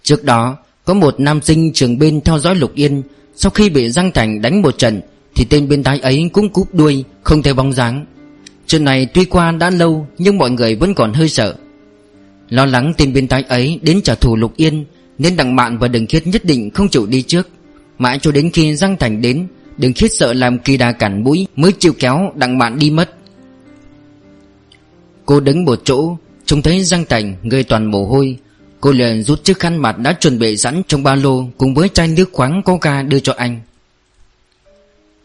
Trước 0.04 0.24
đó, 0.24 0.58
có 0.86 0.94
một 0.94 1.20
nam 1.20 1.42
sinh 1.42 1.74
trường 1.74 2.00
bên 2.00 2.22
theo 2.22 2.40
dõi 2.40 2.56
Lục 2.56 2.76
Yên. 2.76 3.02
Sau 3.36 3.50
khi 3.50 3.70
bị 3.70 3.92
Giang 3.92 4.12
Thành 4.12 4.42
đánh 4.42 4.62
một 4.62 4.78
trận, 4.78 5.02
Thì 5.36 5.46
tên 5.46 5.70
bên 5.70 5.84
thái 5.84 6.00
ấy 6.00 6.30
cũng 6.34 6.50
cúp 6.50 6.74
đuôi, 6.76 7.04
Không 7.24 7.44
thấy 7.44 7.54
bóng 7.54 7.74
dáng. 7.74 8.06
Chuyện 8.68 8.84
này 8.84 9.06
tuy 9.06 9.26
qua 9.26 9.52
đã 9.52 9.70
lâu, 9.70 10.08
Nhưng 10.18 10.38
mọi 10.38 10.52
người 10.52 10.76
vẫn 10.76 10.94
còn 10.94 11.14
hơi 11.14 11.30
sợ. 11.30 11.56
Lo 12.50 12.66
lắng 12.66 12.94
tên 12.98 13.14
biên 13.14 13.28
tai 13.28 13.44
ấy 13.44 13.80
đến 13.82 14.02
trả 14.02 14.16
thù 14.16 14.36
Lục 14.36 14.54
Yên, 14.56 14.86
Nên 15.18 15.38
Đặng 15.38 15.56
Mạn 15.56 15.78
và 15.78 15.88
Đường 15.88 16.08
Khiết 16.08 16.28
nhất 16.28 16.46
định 16.46 16.70
không 16.70 16.90
chịu 16.90 17.06
đi 17.06 17.22
trước. 17.22 17.50
Mãi 17.98 18.20
cho 18.22 18.32
đến 18.32 18.50
khi 18.54 18.76
Giang 18.76 18.98
Thành 18.98 19.22
đến, 19.22 19.48
Đường 19.78 19.94
Khiết 19.94 20.14
sợ 20.14 20.34
làm 20.34 20.60
kỳ 20.60 20.78
đà 20.78 20.92
cản 20.92 21.24
mũi 21.24 21.48
Mới 21.56 21.72
chịu 21.80 21.94
kéo 22.00 22.32
Đặng 22.36 22.58
Mạn 22.58 22.80
đi 22.80 22.92
mất. 22.92 23.10
Cô 25.26 25.40
đứng 25.40 25.66
một 25.66 25.82
chỗ, 25.84 26.18
Trông 26.46 26.62
thấy 26.62 26.84
Giang 26.84 27.06
Thành 27.10 27.36
gây 27.44 27.64
toàn 27.64 27.92
mồ 27.92 28.06
hôi. 28.06 28.38
Cô 28.82 28.92
liền 28.92 29.24
rút 29.24 29.44
chiếc 29.44 29.60
khăn 29.60 29.78
mặt 29.78 29.98
đã 30.00 30.14
chuẩn 30.14 30.40
bị 30.40 30.58
sẵn 30.58 30.82
trong 30.88 31.04
ba 31.04 31.16
lô 31.16 31.48
Cùng 31.58 31.74
với 31.74 31.90
chai 31.90 32.08
nước 32.08 32.30
khoáng 32.32 32.62
coca 32.66 33.02
đưa 33.02 33.20
cho 33.20 33.34
anh. 33.38 33.60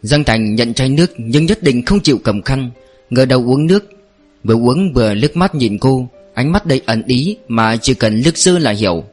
Giang 0.03 0.25
Thành 0.25 0.55
nhận 0.55 0.75
chai 0.75 0.89
nước 0.89 1.11
Nhưng 1.17 1.47
nhất 1.47 1.63
định 1.63 1.85
không 1.85 2.01
chịu 2.01 2.19
cầm 2.25 2.43
khăn, 2.43 2.71
Ngờ 3.11 3.25
đầu 3.25 3.45
uống 3.47 3.67
nước. 3.67 3.85
Vừa 4.45 4.55
uống 4.55 4.93
vừa 4.93 5.15
liếc 5.15 5.37
mắt 5.37 5.55
nhìn 5.55 5.79
cô 5.79 6.09
Ánh 6.41 6.53
mắt 6.53 6.67
đầy 6.67 6.81
ẩn 6.87 7.03
ý 7.07 7.37
Mà 7.49 7.77
chỉ 7.77 7.95
cần 7.95 8.21
lướt 8.21 8.39
sơ 8.39 8.59
là 8.59 8.71
hiểu. 8.71 9.05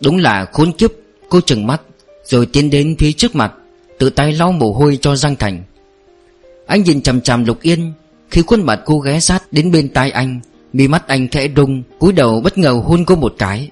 Đúng 0.00 0.16
là 0.16 0.44
khốn 0.52 0.72
kiếp, 0.72 0.90
Cô 1.28 1.40
chừng 1.40 1.66
mắt, 1.66 1.82
Rồi 2.24 2.46
tiến 2.46 2.70
đến 2.70 2.96
phía 2.98 3.12
trước 3.12 3.34
mặt, 3.34 3.52
Tự 3.98 4.10
tay 4.10 4.32
lau 4.32 4.52
mồ 4.52 4.72
hôi 4.72 4.98
cho 5.00 5.16
Giang 5.16 5.36
Thành. 5.36 5.62
Anh 6.66 6.82
nhìn 6.82 7.02
chằm 7.02 7.20
chằm 7.20 7.44
Lục 7.44 7.62
Yên, 7.62 7.92
Khi 8.30 8.42
khuôn 8.46 8.62
mặt 8.62 8.80
cô 8.84 8.98
ghé 8.98 9.20
sát 9.20 9.52
đến 9.52 9.72
bên 9.72 9.88
tai 9.88 10.10
anh, 10.10 10.40
Mi 10.72 10.88
mắt 10.88 11.08
anh 11.08 11.28
khẽ 11.28 11.48
rung, 11.56 11.82
cúi 11.98 12.12
đầu 12.12 12.40
bất 12.40 12.58
ngờ 12.58 12.82
hôn 12.84 13.04
cô 13.04 13.16
một 13.16 13.34
cái. 13.38 13.70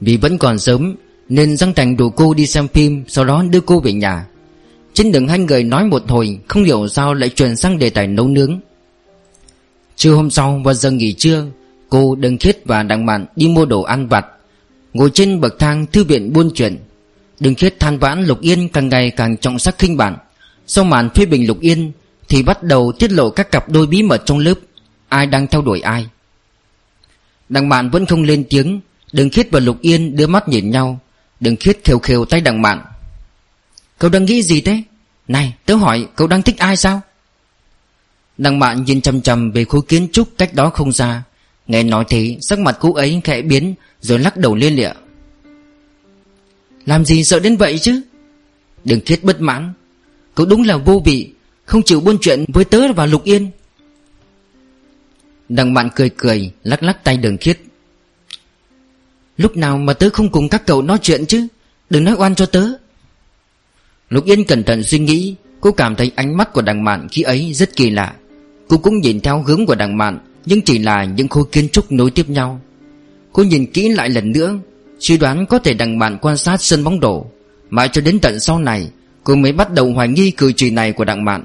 Vì 0.00 0.16
vẫn 0.16 0.38
còn 0.38 0.58
sớm, 0.58 0.96
Nên 1.28 1.56
Giang 1.56 1.74
Thành 1.74 1.96
đủ 1.96 2.10
cô 2.10 2.34
đi 2.34 2.46
xem 2.46 2.68
phim, 2.68 3.04
Sau 3.08 3.24
đó 3.24 3.44
đưa 3.50 3.60
cô 3.60 3.80
về 3.80 3.92
nhà. 3.92 4.26
Trên 4.94 5.12
đường 5.12 5.28
hai 5.28 5.38
người 5.38 5.64
nói 5.64 5.84
một 5.84 6.02
hồi, 6.08 6.38
Không 6.48 6.64
hiểu 6.64 6.88
sao 6.88 7.14
lại 7.14 7.28
chuyển 7.28 7.56
sang 7.56 7.78
đề 7.78 7.90
tài 7.90 8.06
nấu 8.06 8.28
nướng. 8.28 8.60
Trưa 9.96 10.12
hôm 10.12 10.30
sau, 10.30 10.60
vào 10.64 10.74
giờ 10.74 10.90
nghỉ 10.90 11.12
trưa, 11.12 11.44
Cô 11.88 12.14
Đừng 12.14 12.38
Khiết 12.38 12.58
và 12.64 12.82
Đặng 12.82 13.06
Mạn 13.06 13.26
đi 13.36 13.48
mua 13.48 13.64
đồ 13.64 13.82
ăn 13.82 14.08
vặt. 14.08 14.26
Ngồi 14.92 15.10
trên 15.14 15.40
bậc 15.40 15.58
thang 15.58 15.86
thư 15.86 16.04
viện 16.04 16.32
buôn 16.32 16.50
chuyện, 16.54 16.76
Đừng 17.40 17.54
Khiết 17.54 17.80
than 17.80 17.98
vãn 17.98 18.24
Lục 18.24 18.40
Yên 18.40 18.68
càng 18.68 18.88
ngày 18.88 19.10
càng 19.10 19.36
trọng 19.36 19.58
sắc 19.58 19.78
khinh 19.78 19.96
bản. 19.96 20.16
Sau 20.66 20.84
màn 20.84 21.10
phê 21.10 21.26
bình 21.26 21.46
Lục 21.46 21.60
Yên, 21.60 21.92
Thì 22.28 22.42
bắt 22.42 22.62
đầu 22.62 22.92
tiết 22.98 23.12
lộ 23.12 23.30
các 23.30 23.50
cặp 23.50 23.68
đôi 23.68 23.86
bí 23.86 24.02
mật 24.02 24.22
trong 24.24 24.38
lớp, 24.38 24.54
Ai 25.08 25.26
đang 25.26 25.46
theo 25.46 25.62
đuổi 25.62 25.80
ai. 25.80 26.06
Đặng 27.48 27.68
Mạn 27.68 27.90
vẫn 27.90 28.06
không 28.06 28.22
lên 28.22 28.44
tiếng, 28.50 28.80
Đừng 29.12 29.30
Khiết 29.30 29.48
và 29.50 29.60
Lục 29.60 29.80
Yên 29.80 30.16
đưa 30.16 30.26
mắt 30.26 30.48
nhìn 30.48 30.70
nhau. 30.70 30.98
Đừng 31.40 31.56
Khiết 31.56 31.78
khều 31.84 31.98
khều 31.98 32.24
tay 32.24 32.40
Đặng 32.40 32.62
Mạn. 32.62 32.82
Cậu 33.98 34.10
đang 34.10 34.24
nghĩ 34.24 34.42
gì 34.42 34.60
thế? 34.60 34.82
Này, 35.28 35.54
tớ 35.66 35.74
hỏi, 35.74 36.06
cậu 36.16 36.26
đang 36.26 36.42
thích 36.42 36.58
ai 36.58 36.76
sao? 36.76 37.00
Lăng 38.42 38.58
Mạn 38.58 38.84
nhìn 38.84 39.00
chăm 39.00 39.20
chăm 39.20 39.52
về 39.52 39.64
khối 39.64 39.80
kiến 39.88 40.08
trúc 40.12 40.28
cách 40.38 40.54
đó 40.54 40.70
không 40.70 40.92
xa. 40.92 41.22
Nghe 41.66 41.82
nói 41.82 42.04
thế, 42.08 42.36
sắc 42.40 42.58
mặt 42.58 42.76
cô 42.80 42.94
ấy 42.94 43.20
khẽ 43.24 43.42
biến, 43.42 43.74
Rồi 44.00 44.18
lắc 44.18 44.36
đầu 44.36 44.54
liên 44.54 44.76
lịa. 44.76 44.92
Làm 46.86 47.04
gì 47.04 47.24
sợ 47.24 47.40
đến 47.40 47.56
vậy 47.56 47.78
chứ? 47.78 48.00
Đừng 48.84 49.00
khiết 49.06 49.24
bất 49.24 49.40
mãn. 49.40 49.72
Cậu 50.34 50.46
đúng 50.46 50.62
là 50.62 50.76
vô 50.76 51.02
vị, 51.04 51.32
Không 51.64 51.82
chịu 51.82 52.00
buôn 52.00 52.18
chuyện 52.20 52.44
với 52.48 52.64
tớ 52.64 52.92
và 52.92 53.06
Lục 53.06 53.24
Yên. 53.24 53.50
Đằng 55.48 55.74
bạn 55.74 55.88
cười 55.94 56.10
cười, 56.16 56.52
Lắc 56.64 56.82
lắc 56.82 57.04
tay 57.04 57.16
đường 57.16 57.36
khiết 57.36 57.60
Lúc 59.36 59.56
nào 59.56 59.76
mà 59.78 59.92
tớ 59.92 60.10
không 60.12 60.28
cùng 60.28 60.48
các 60.48 60.66
cậu 60.66 60.82
nói 60.82 60.98
chuyện 61.02 61.26
chứ? 61.26 61.46
Đừng 61.90 62.04
nói 62.04 62.14
oan 62.18 62.34
cho 62.34 62.46
tớ. 62.46 62.68
Lục 64.10 64.24
Yên 64.24 64.44
cẩn 64.44 64.64
thận 64.64 64.82
suy 64.82 64.98
nghĩ, 64.98 65.34
Cô 65.60 65.72
cảm 65.72 65.96
thấy 65.96 66.12
ánh 66.16 66.36
mắt 66.36 66.52
của 66.52 66.62
đằng 66.62 66.84
mạn 66.84 67.08
khi 67.10 67.22
ấy 67.22 67.52
rất 67.52 67.76
kỳ 67.76 67.90
lạ. 67.90 68.14
Cô 68.72 68.78
cũng 68.78 69.00
nhìn 69.00 69.20
theo 69.20 69.42
hướng 69.42 69.66
của 69.66 69.74
đằng 69.74 69.96
mạn 69.96 70.18
Nhưng 70.46 70.62
chỉ 70.62 70.78
là 70.78 71.04
những 71.04 71.28
khối 71.28 71.44
kiến 71.52 71.68
trúc 71.68 71.92
nối 71.92 72.10
tiếp 72.10 72.28
nhau. 72.28 72.60
Cô 73.32 73.42
nhìn 73.42 73.66
kỹ 73.66 73.88
lại 73.88 74.08
lần 74.08 74.32
nữa, 74.32 74.58
Suy 74.98 75.16
đoán 75.16 75.46
có 75.46 75.58
thể 75.58 75.74
đằng 75.74 75.98
mạn 75.98 76.18
quan 76.22 76.36
sát 76.36 76.62
sân 76.62 76.84
bóng 76.84 77.00
đổ. 77.00 77.26
Mãi 77.70 77.88
cho 77.92 78.00
đến 78.00 78.18
tận 78.18 78.40
sau 78.40 78.58
này, 78.58 78.90
Cô 79.24 79.34
mới 79.34 79.52
bắt 79.52 79.72
đầu 79.72 79.92
hoài 79.92 80.08
nghi 80.08 80.30
cử 80.30 80.52
chỉ 80.56 80.70
này 80.70 80.92
của 80.92 81.04
đặng 81.04 81.24
mạn 81.24 81.44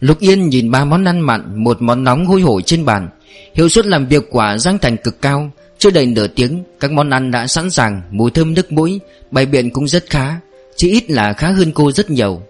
Lục 0.00 0.18
Yên 0.18 0.48
nhìn 0.48 0.70
ba 0.70 0.84
món 0.84 1.04
ăn 1.04 1.20
mặn, 1.20 1.64
Một 1.64 1.82
món 1.82 2.04
nóng 2.04 2.26
hôi 2.26 2.40
hổi 2.40 2.62
trên 2.62 2.84
bàn. 2.84 3.08
Hiệu 3.54 3.68
suất 3.68 3.86
làm 3.86 4.06
việc 4.06 4.26
quả 4.30 4.58
Giang 4.58 4.78
Thành 4.78 4.96
cực 4.96 5.22
cao, 5.22 5.50
Chưa 5.78 5.90
đầy 5.90 6.06
nửa 6.06 6.26
tiếng, 6.26 6.62
Các 6.80 6.92
món 6.92 7.10
ăn 7.10 7.30
đã 7.30 7.46
sẵn 7.46 7.70
sàng, 7.70 8.02
Mùi 8.10 8.30
thơm 8.30 8.54
nước 8.54 8.72
mũi 8.72 9.00
Bày 9.30 9.46
biện 9.46 9.70
cũng 9.70 9.88
rất 9.88 10.04
khá, 10.10 10.40
Chỉ 10.76 10.90
ít 10.90 11.10
là 11.10 11.32
khá 11.32 11.50
hơn 11.50 11.72
cô 11.72 11.92
rất 11.92 12.10
nhiều. 12.10 12.42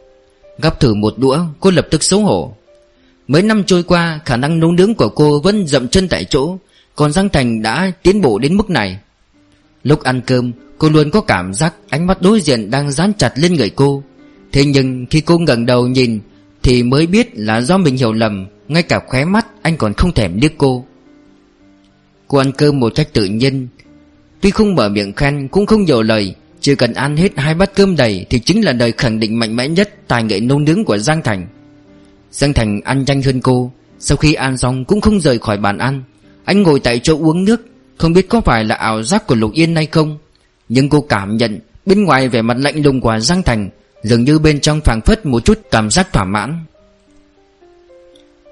Gắp 0.63 0.81
thử 0.81 0.95
một 0.95 1.15
đũa, 1.19 1.39
Cô 1.61 1.71
lập 1.71 1.87
tức 1.91 2.03
xấu 2.03 2.21
hổ. 2.21 2.55
Mấy 3.29 3.43
năm 3.43 3.65
trôi 3.65 3.83
qua, 3.83 4.21
Khả 4.25 4.37
năng 4.37 4.61
nấu 4.61 4.73
nướng 4.73 4.95
của 4.95 5.09
cô 5.09 5.41
vẫn 5.41 5.67
dậm 5.67 5.89
chân 5.89 6.09
tại 6.09 6.25
chỗ, 6.25 6.59
Còn 6.97 7.13
Giang 7.13 7.29
Thành 7.29 7.63
đã 7.63 7.93
tiến 8.03 8.21
bộ 8.21 8.39
đến 8.39 8.57
mức 8.57 8.71
này. 8.71 8.99
Lúc 9.83 10.03
ăn 10.03 10.21
cơm, 10.27 10.53
Cô 10.79 10.89
luôn 10.89 11.11
có 11.11 11.21
cảm 11.21 11.55
giác 11.55 11.75
ánh 11.89 12.07
mắt 12.07 12.23
đối 12.23 12.41
diện 12.41 12.71
đang 12.71 12.93
dán 12.93 13.13
chặt 13.19 13.33
lên 13.37 13.55
người 13.55 13.71
cô. 13.71 14.03
Thế 14.53 14.65
nhưng 14.65 15.07
khi 15.11 15.21
cô 15.21 15.39
ngẩng 15.39 15.67
đầu 15.67 15.87
nhìn, 15.87 16.21
Thì 16.63 16.83
mới 16.83 17.07
biết 17.07 17.31
là 17.35 17.61
do 17.61 17.79
mình 17.79 17.97
hiểu 17.97 18.13
lầm, 18.13 18.47
Ngay 18.69 18.83
cả 18.83 19.01
khóe 19.07 19.25
mắt 19.25 19.47
anh 19.63 19.77
còn 19.77 19.95
không 19.95 20.13
thèm 20.13 20.41
liếc 20.41 20.53
cô. 20.59 20.85
Cô 22.29 22.39
ăn 22.39 22.53
cơm 22.53 22.81
một 22.81 22.93
cách 22.95 23.13
tự 23.13 23.25
nhiên. 23.25 23.69
Tuy 24.41 24.51
không 24.51 24.75
mở 24.75 24.89
miệng 24.89 25.13
khen, 25.13 25.49
cũng 25.49 25.67
không 25.67 25.85
nhiều 25.85 26.03
lời 26.03 26.35
chỉ 26.61 26.75
cần 26.75 26.93
ăn 26.93 27.17
hết 27.17 27.33
hai 27.37 27.55
bát 27.55 27.75
cơm 27.75 27.97
đầy 27.97 28.27
Thì 28.31 28.39
chính 28.39 28.65
là 28.65 28.73
lời 28.73 28.93
khẳng 28.99 29.21
định 29.21 29.39
mạnh 29.39 29.57
mẽ 29.57 29.69
nhất 29.69 29.95
Tài 30.09 30.23
nghệ 30.23 30.41
nấu 30.41 30.59
nướng 30.59 30.85
của 30.85 30.99
Giang 30.99 31.23
Thành. 31.23 31.47
Giang 32.31 32.53
Thành 32.53 32.81
ăn 32.85 33.05
nhanh 33.07 33.23
hơn 33.23 33.41
cô. 33.41 33.73
Sau 33.99 34.17
khi 34.17 34.35
ăn 34.35 34.59
xong 34.59 34.85
cũng 34.85 35.01
không 35.01 35.21
rời 35.21 35.39
khỏi 35.39 35.57
bàn 35.57 35.79
ăn. 35.79 36.03
Anh 36.45 36.63
ngồi 36.63 36.81
tại 36.81 37.01
chỗ 37.03 37.19
uống 37.19 37.45
nước. 37.45 37.67
Không 37.97 38.13
biết 38.13 38.29
có 38.29 38.41
phải 38.41 38.65
là 38.65 38.75
ảo 38.75 39.03
giác 39.03 39.27
của 39.27 39.35
Lục 39.35 39.53
Yên 39.53 39.77
hay 39.77 39.87
không. 39.87 40.19
Nhưng 40.69 40.89
cô 40.89 41.01
cảm 41.01 41.37
nhận 41.37 41.61
Bên 41.87 42.05
ngoài 42.05 42.29
vẻ 42.29 42.43
mặt 42.43 42.57
lạnh 42.61 42.83
lùng 42.83 43.01
của 43.01 43.19
Giang 43.19 43.43
Thành 43.43 43.71
Dường 44.03 44.25
như 44.25 44.39
bên 44.39 44.61
trong 44.61 44.81
phảng 44.81 45.01
phất 45.01 45.27
một 45.27 45.45
chút 45.45 45.61
cảm 45.71 45.91
giác 45.91 46.13
thỏa 46.13 46.25
mãn. 46.25 46.65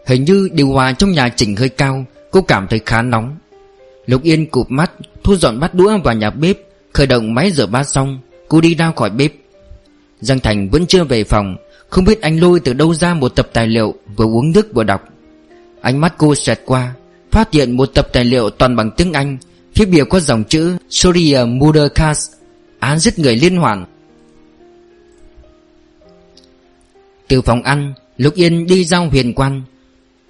Hình 0.07 0.25
như 0.25 0.49
điều 0.53 0.69
hòa 0.69 0.93
trong 0.93 1.13
nhà 1.13 1.29
chỉnh 1.29 1.57
hơi 1.57 1.69
cao, 1.69 2.05
Cô 2.31 2.41
cảm 2.41 2.67
thấy 2.69 2.81
khá 2.87 3.03
nóng. 3.03 3.37
Lục 4.07 4.23
Yên 4.23 4.47
cụp 4.47 4.71
mắt, 4.71 4.93
Thu 5.23 5.37
dọn 5.37 5.61
bát 5.61 5.75
đũa 5.75 5.99
vào 6.05 6.15
nhà 6.15 6.31
bếp. 6.31 6.57
Khởi 6.99 7.07
động 7.07 7.35
máy 7.35 7.51
rửa 7.53 7.67
bát 7.67 7.85
xong, 7.85 8.19
Cô 8.49 8.61
đi 8.61 8.75
ra 8.75 8.93
khỏi 8.97 9.11
bếp. 9.11 9.33
Giang 10.21 10.41
Thành 10.41 10.71
vẫn 10.71 10.87
chưa 10.87 11.05
về 11.05 11.25
phòng, 11.25 11.57
Không 11.89 12.05
biết 12.05 12.21
anh 12.21 12.41
lôi 12.41 12.61
từ 12.61 12.73
đâu 12.73 12.95
ra 12.95 13.15
một 13.15 13.29
tập 13.29 13.49
tài 13.53 13.67
liệu 13.67 13.95
Vừa 14.17 14.25
uống 14.25 14.53
nước 14.53 14.75
vừa 14.75 14.85
đọc. 14.85 15.09
Ánh 15.81 16.01
mắt 16.01 16.15
cô 16.19 16.35
xẹt 16.35 16.61
qua, 16.65 16.95
Phát 17.31 17.53
hiện 17.53 17.77
một 17.77 17.87
tập 17.95 18.09
tài 18.13 18.25
liệu 18.25 18.51
toàn 18.51 18.77
bằng 18.77 18.91
tiếng 18.97 19.13
Anh, 19.13 19.39
Phía 19.75 19.85
bìa 19.85 20.05
có 20.05 20.21
dòng 20.21 20.45
chữ 20.45 20.77
Soria 20.91 21.43
uh, 21.43 21.49
Murder 21.49 21.93
Case 21.95 22.33
Án 22.79 22.99
giết 22.99 23.19
người 23.19 23.37
liên 23.37 23.57
hoàn. 23.57 23.85
Từ 27.29 27.43
phòng 27.43 27.63
ăn, 27.63 27.95
Lục 28.17 28.35
Yên 28.35 28.67
đi 28.67 28.85
ra 28.85 28.99
huyền 28.99 29.35
quan. 29.35 29.63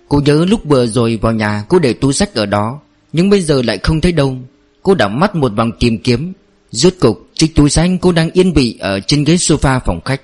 Cô 0.08 0.20
nhớ 0.24 0.44
lúc 0.48 0.60
vừa 0.64 0.86
rồi 0.86 1.18
vào 1.22 1.32
nhà 1.32 1.64
Cô 1.68 1.78
để 1.78 1.92
túi 1.92 2.12
sách 2.12 2.34
ở 2.34 2.46
đó, 2.46 2.80
Nhưng 3.12 3.30
bây 3.30 3.40
giờ 3.40 3.62
lại 3.62 3.78
không 3.78 4.00
thấy 4.00 4.12
đâu. 4.12 4.36
Cô 4.82 4.94
đảo 4.94 5.08
mắt 5.08 5.34
một 5.34 5.52
vòng 5.56 5.70
tìm 5.80 5.98
kiếm 5.98 6.32
Rốt 6.70 6.94
cục, 7.00 7.28
chiếc 7.34 7.54
túi 7.54 7.70
xanh 7.70 7.98
cô 7.98 8.12
đang 8.12 8.30
yên 8.30 8.52
vị 8.52 8.76
Ở 8.80 9.00
trên 9.00 9.24
ghế 9.24 9.34
sofa 9.34 9.80
phòng 9.86 10.00
khách. 10.04 10.20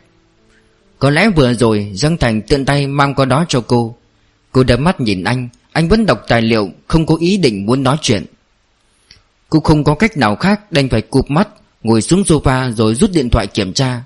Có 0.98 1.10
lẽ 1.10 1.30
vừa 1.36 1.54
rồi, 1.54 1.92
Giang 1.94 2.16
Thành 2.16 2.42
tiện 2.42 2.64
tay 2.64 2.86
mang 2.86 3.14
qua 3.14 3.24
đó 3.24 3.44
cho 3.48 3.60
cô. 3.60 3.96
Cô 4.52 4.64
đập 4.64 4.80
mắt 4.80 5.00
nhìn 5.00 5.24
anh 5.24 5.48
Anh 5.72 5.88
vẫn 5.88 6.06
đọc 6.06 6.24
tài 6.28 6.42
liệu, 6.42 6.70
Không 6.88 7.06
có 7.06 7.16
ý 7.20 7.36
định 7.36 7.66
muốn 7.66 7.82
nói 7.82 7.96
chuyện. 8.02 8.24
Cô 9.48 9.60
không 9.60 9.84
có 9.84 9.94
cách 9.94 10.16
nào 10.16 10.36
khác, 10.36 10.72
Đành 10.72 10.88
phải 10.88 11.02
cụp 11.02 11.30
mắt, 11.30 11.48
Ngồi 11.82 12.02
xuống 12.02 12.22
sofa 12.22 12.72
rồi 12.72 12.94
rút 12.94 13.10
điện 13.12 13.30
thoại 13.30 13.46
kiểm 13.46 13.72
tra. 13.72 14.02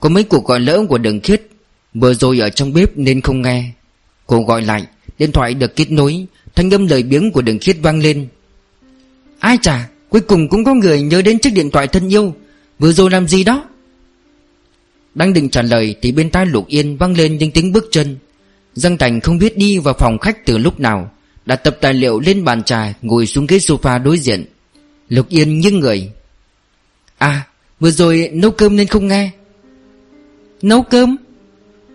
Có 0.00 0.08
mấy 0.08 0.24
cuộc 0.24 0.44
gọi 0.44 0.60
lỡ 0.60 0.80
của 0.88 0.98
đường 0.98 1.20
khiết, 1.20 1.42
Vừa 1.94 2.14
rồi 2.14 2.38
ở 2.38 2.50
trong 2.50 2.72
bếp 2.72 2.96
nên 2.96 3.20
không 3.20 3.42
nghe. 3.42 3.70
Cô 4.26 4.42
gọi 4.42 4.62
lại, 4.62 4.86
Điện 5.18 5.32
thoại 5.32 5.54
được 5.54 5.76
kết 5.76 5.90
nối, 5.90 6.26
Thanh 6.54 6.74
âm 6.74 6.86
lời 6.86 7.02
biếng 7.02 7.32
của 7.32 7.42
đường 7.42 7.58
khiết 7.58 7.76
vang 7.82 8.00
lên. 8.00 8.28
Ai 9.38 9.58
chà 9.62 9.88
Cuối 10.12 10.20
cùng 10.20 10.48
cũng 10.48 10.64
có 10.64 10.74
người 10.74 11.02
nhớ 11.02 11.22
đến 11.22 11.38
chiếc 11.38 11.50
điện 11.50 11.70
thoại 11.70 11.88
thân 11.88 12.12
yêu. 12.12 12.34
Vừa 12.78 12.92
rồi 12.92 13.10
làm 13.10 13.28
gì 13.28 13.44
đó? 13.44 13.64
Đang 15.14 15.32
định 15.32 15.48
trả 15.48 15.62
lời 15.62 15.94
Thì 16.02 16.12
bên 16.12 16.30
tai 16.30 16.46
Lục 16.46 16.66
Yên 16.66 16.96
vang 16.96 17.16
lên 17.16 17.38
những 17.38 17.50
tiếng 17.50 17.72
bước 17.72 17.84
chân. 17.90 18.16
Giang 18.74 18.98
Thành 18.98 19.20
không 19.20 19.38
biết 19.38 19.58
đi 19.58 19.78
vào 19.78 19.94
phòng 19.98 20.18
khách 20.18 20.46
từ 20.46 20.58
lúc 20.58 20.80
nào 20.80 21.10
Đặt 21.46 21.56
tập 21.56 21.78
tài 21.80 21.94
liệu 21.94 22.20
lên 22.20 22.44
bàn 22.44 22.62
trà, 22.62 22.94
Ngồi 23.02 23.26
xuống 23.26 23.46
ghế 23.46 23.58
sofa 23.58 24.02
đối 24.02 24.18
diện. 24.18 24.44
Lục 25.08 25.28
Yên 25.28 25.60
như 25.60 25.70
người. 25.70 26.10
À 27.18 27.46
vừa 27.80 27.90
rồi 27.90 28.30
nấu 28.32 28.50
cơm 28.50 28.76
nên 28.76 28.86
không 28.86 29.08
nghe. 29.08 29.30
Nấu 30.62 30.82
cơm? 30.82 31.16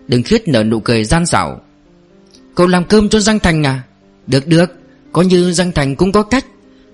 Đừng 0.08 0.22
khuyết 0.28 0.48
nở 0.48 0.64
nụ 0.64 0.80
cười 0.80 1.04
gian 1.04 1.26
xảo. 1.26 1.60
Cậu 2.54 2.66
làm 2.66 2.84
cơm 2.84 3.08
cho 3.08 3.20
Giang 3.20 3.38
Thành 3.38 3.66
à? 3.66 3.82
Được 4.26 4.46
được. 4.46 4.70
Có 5.12 5.22
như 5.22 5.52
Giang 5.52 5.72
Thành 5.72 5.96
cũng 5.96 6.12
có 6.12 6.22
cách. 6.22 6.44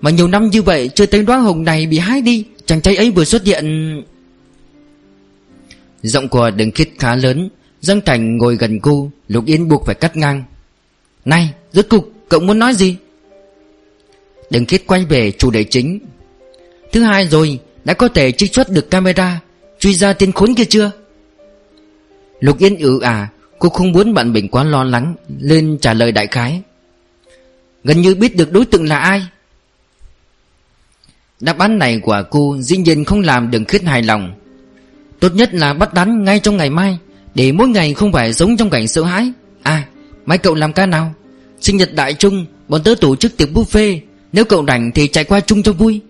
Mà 0.05 0.11
nhiều 0.11 0.27
năm 0.27 0.49
như 0.49 0.61
vậy, 0.61 0.89
chưa 0.95 1.05
thấy 1.05 1.23
đóa 1.23 1.37
hồng 1.37 1.63
này 1.63 1.87
bị 1.87 1.97
hái 1.97 2.21
đi. 2.21 2.45
Chàng 2.65 2.81
trai 2.81 2.95
ấy 2.95 3.11
vừa 3.11 3.25
xuất 3.25 3.43
hiện. 3.43 4.03
Giọng 6.01 6.27
của 6.27 6.51
đừng 6.51 6.71
khít 6.71 6.89
khá 6.99 7.15
lớn. 7.15 7.49
Giang 7.81 8.01
Thành 8.01 8.37
ngồi 8.37 8.55
gần 8.55 8.79
cô, 8.79 9.11
Lục 9.27 9.45
Yên 9.45 9.67
buộc 9.69 9.85
phải 9.85 9.95
cắt 9.95 10.17
ngang. 10.17 10.43
Này, 11.25 11.53
rốt 11.73 11.85
cục 11.89 12.11
cậu 12.29 12.39
muốn 12.39 12.59
nói 12.59 12.73
gì? 12.73 12.97
Đừng 14.49 14.65
khít 14.65 14.81
quay 14.87 15.05
về 15.05 15.31
chủ 15.31 15.51
đề 15.51 15.63
chính. 15.63 15.99
Thứ 16.91 17.03
hai 17.03 17.27
rồi, 17.27 17.59
Đã 17.83 17.93
có 17.93 18.07
thể 18.07 18.31
trích 18.31 18.53
xuất 18.55 18.69
được 18.69 18.91
camera, 18.91 19.41
Truy 19.79 19.93
ra 19.93 20.13
tên 20.13 20.31
khốn 20.31 20.55
kia 20.55 20.65
chưa? 20.65 20.91
Lục 22.39 22.59
Yên 22.59 22.77
ử 22.77 22.99
à 23.01 23.29
Cô 23.59 23.69
không 23.69 23.91
muốn 23.91 24.13
bạn 24.13 24.33
mình 24.33 24.47
quá 24.47 24.63
lo 24.63 24.83
lắng, 24.83 25.15
Lên 25.39 25.77
trả 25.81 25.93
lời 25.93 26.11
đại 26.11 26.27
khái. 26.27 26.61
Gần 27.83 28.01
như 28.01 28.15
biết 28.15 28.35
được 28.35 28.51
đối 28.51 28.65
tượng 28.65 28.87
là 28.87 28.99
ai. 28.99 29.21
Đáp 31.39 31.57
án 31.57 31.79
này 31.79 31.99
của 31.99 32.23
cô 32.29 32.57
dĩ 32.59 32.77
nhiên 32.77 33.05
không 33.05 33.21
làm 33.21 33.51
đừng 33.51 33.65
khuyết 33.65 33.83
hài 33.83 34.01
lòng. 34.01 34.33
Tốt 35.19 35.29
nhất 35.35 35.53
là 35.53 35.73
bắt 35.73 35.93
đắn 35.93 36.23
ngay 36.23 36.39
trong 36.39 36.57
ngày 36.57 36.69
mai, 36.69 36.97
Để 37.35 37.51
mỗi 37.51 37.67
ngày 37.67 37.93
không 37.93 38.11
phải 38.11 38.33
giống 38.33 38.57
trong 38.57 38.69
cảnh 38.69 38.87
sợ 38.87 39.03
hãi. 39.03 39.31
À 39.63 39.87
mai 40.25 40.37
cậu 40.37 40.55
làm 40.55 40.73
ca 40.73 40.85
nào? 40.85 41.13
Sinh 41.61 41.77
nhật 41.77 41.93
đại 41.93 42.13
trung, 42.13 42.45
Bọn 42.67 42.83
tớ 42.83 42.95
tổ 43.01 43.15
chức 43.15 43.37
tiệc 43.37 43.49
buffet. 43.53 43.99
Nếu 44.31 44.45
cậu 44.45 44.65
rảnh 44.65 44.91
thì 44.91 45.07
chạy 45.07 45.23
qua 45.23 45.39
chung 45.39 45.63
cho 45.63 45.73
vui. 45.73 46.01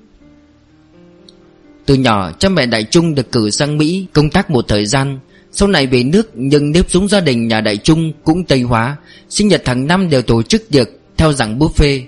Từ 1.86 1.96
nhỏ, 1.96 2.32
cha 2.32 2.50
mẹ 2.50 2.66
đại 2.66 2.84
trung 2.84 3.16
được 3.16 3.32
cử 3.32 3.50
sang 3.50 3.78
Mỹ 3.78 4.06
Công 4.14 4.30
tác 4.30 4.50
một 4.50 4.66
thời 4.68 4.86
gian. 4.86 5.20
Sau 5.52 5.68
này 5.68 5.88
về 5.88 6.04
nước, 6.04 6.32
nhưng 6.34 6.72
nếp 6.72 6.92
xuống 6.92 7.08
gia 7.08 7.20
đình 7.20 7.48
nhà 7.48 7.62
đại 7.62 7.78
trung 7.78 8.12
cũng 8.24 8.44
Tây 8.44 8.62
Hóa. 8.62 8.98
Sinh 9.30 9.48
nhật 9.48 9.68
hàng 9.68 9.88
năm 9.88 10.10
đều 10.10 10.22
tổ 10.22 10.44
chức 10.44 10.70
tiệc 10.70 10.90
theo 11.18 11.34
dạng 11.34 11.60
buffet. 11.60 12.02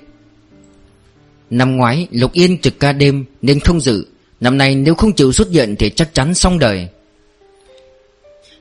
Năm 1.49 1.77
ngoái, 1.77 2.07
Lục 2.11 2.33
Yên 2.33 2.57
trực 2.57 2.79
ca 2.79 2.91
đêm 2.91 3.25
nên 3.41 3.59
không 3.59 3.81
dự. 3.81 4.05
Năm 4.39 4.57
nay 4.57 4.75
nếu 4.75 4.95
không 4.95 5.13
chịu 5.13 5.31
xuất 5.31 5.49
hiện 5.49 5.75
thì 5.79 5.89
chắc 5.89 6.13
chắn 6.13 6.33
xong 6.33 6.59
đời. 6.59 6.87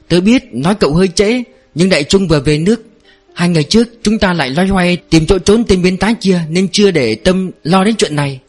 Tôi 0.09 0.21
biết 0.21 0.43
nói 0.53 0.75
cậu 0.75 0.95
hơi 0.95 1.09
trễ, 1.09 1.43
Nhưng 1.75 1.89
đại 1.89 2.05
trung 2.05 2.29
vừa 2.29 2.41
về 2.41 2.59
nước. 2.59 2.83
Hai 3.35 3.49
ngày 3.49 3.63
trước, 3.63 3.89
chúng 4.03 4.19
ta 4.19 4.33
lại 4.33 4.51
loay 4.51 4.69
hoay 4.69 4.97
tìm 4.97 5.27
chỗ 5.27 5.39
trốn 5.39 5.65
tên 5.65 5.83
biến 5.83 5.97
tái 5.97 6.15
kia 6.21 6.41
Nên 6.49 6.69
chưa 6.73 6.91
để 6.91 7.15
tâm 7.15 7.51
lo 7.65 7.85
đến 7.85 7.95
chuyện 7.97 8.17
này. 8.17 8.41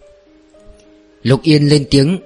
Lục 1.23 1.43
Yên 1.43 1.69
lên 1.69 1.85
tiếng. 1.89 2.19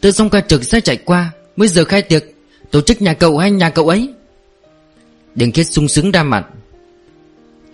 Tớ 0.00 0.10
xong 0.10 0.30
ca 0.30 0.40
trực 0.40 0.64
sẽ 0.64 0.80
chạy 0.80 0.96
qua, 0.96 1.32
Mới 1.56 1.68
giờ 1.68 1.84
khai 1.84 2.02
tiệc. 2.02 2.24
Tổ 2.70 2.80
chức 2.80 3.02
nhà 3.02 3.14
cậu 3.14 3.38
hay 3.38 3.50
nhà 3.50 3.70
cậu 3.70 3.88
ấy? 3.88 4.08
Đừng 5.34 5.52
kết 5.52 5.64
sung 5.64 5.88
sướng 5.88 6.12
đa 6.12 6.22
mặt. 6.22 6.46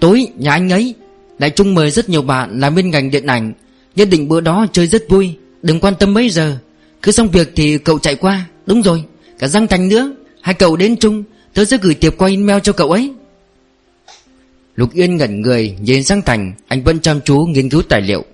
Tối, 0.01 0.27
nhà 0.39 0.53
anh 0.53 0.71
ấy. 0.71 0.95
Đại 1.39 1.51
Trung 1.51 1.75
mời 1.75 1.91
rất 1.91 2.09
nhiều 2.09 2.23
bạn 2.23 2.61
làm 2.61 2.75
bên 2.75 2.91
ngành 2.91 3.11
điện 3.11 3.27
ảnh. 3.27 3.53
Nhất 3.97 4.09
định 4.11 4.29
bữa 4.29 4.41
đó 4.41 4.67
chơi 4.73 4.87
rất 4.87 5.09
vui. 5.09 5.37
Đừng 5.63 5.81
quan 5.81 5.95
tâm 5.99 6.15
mấy 6.15 6.31
giờ. 6.31 6.59
Cứ 7.03 7.13
xong 7.13 7.31
việc 7.31 7.53
thì 7.57 7.79
cậu 7.79 7.99
chạy 7.99 8.15
qua. 8.15 8.47
Đúng 8.67 8.83
rồi. 8.83 9.05
Cả 9.39 9.49
Giang 9.49 9.67
Thành 9.67 9.89
nữa. 9.89 10.13
Hai 10.41 10.55
cậu 10.55 10.77
đến 10.77 10.97
chung. 10.97 11.25
Tớ 11.55 11.65
sẽ 11.65 11.77
gửi 11.83 11.95
tiệp 11.95 12.19
qua 12.19 12.29
email 12.29 12.59
cho 12.63 12.73
cậu 12.73 12.91
ấy. 12.91 13.13
Lục 14.77 14.93
Yên 14.93 15.17
ngẩn 15.17 15.41
người 15.41 15.77
Nhìn 15.81 16.03
Giang 16.03 16.23
Thành. 16.23 16.53
Anh 16.69 16.83
vẫn 16.83 17.01
chăm 17.01 17.21
chú 17.21 17.47
nghiên 17.49 17.69
cứu 17.69 17.83
tài 17.83 18.01
liệu. 18.01 18.25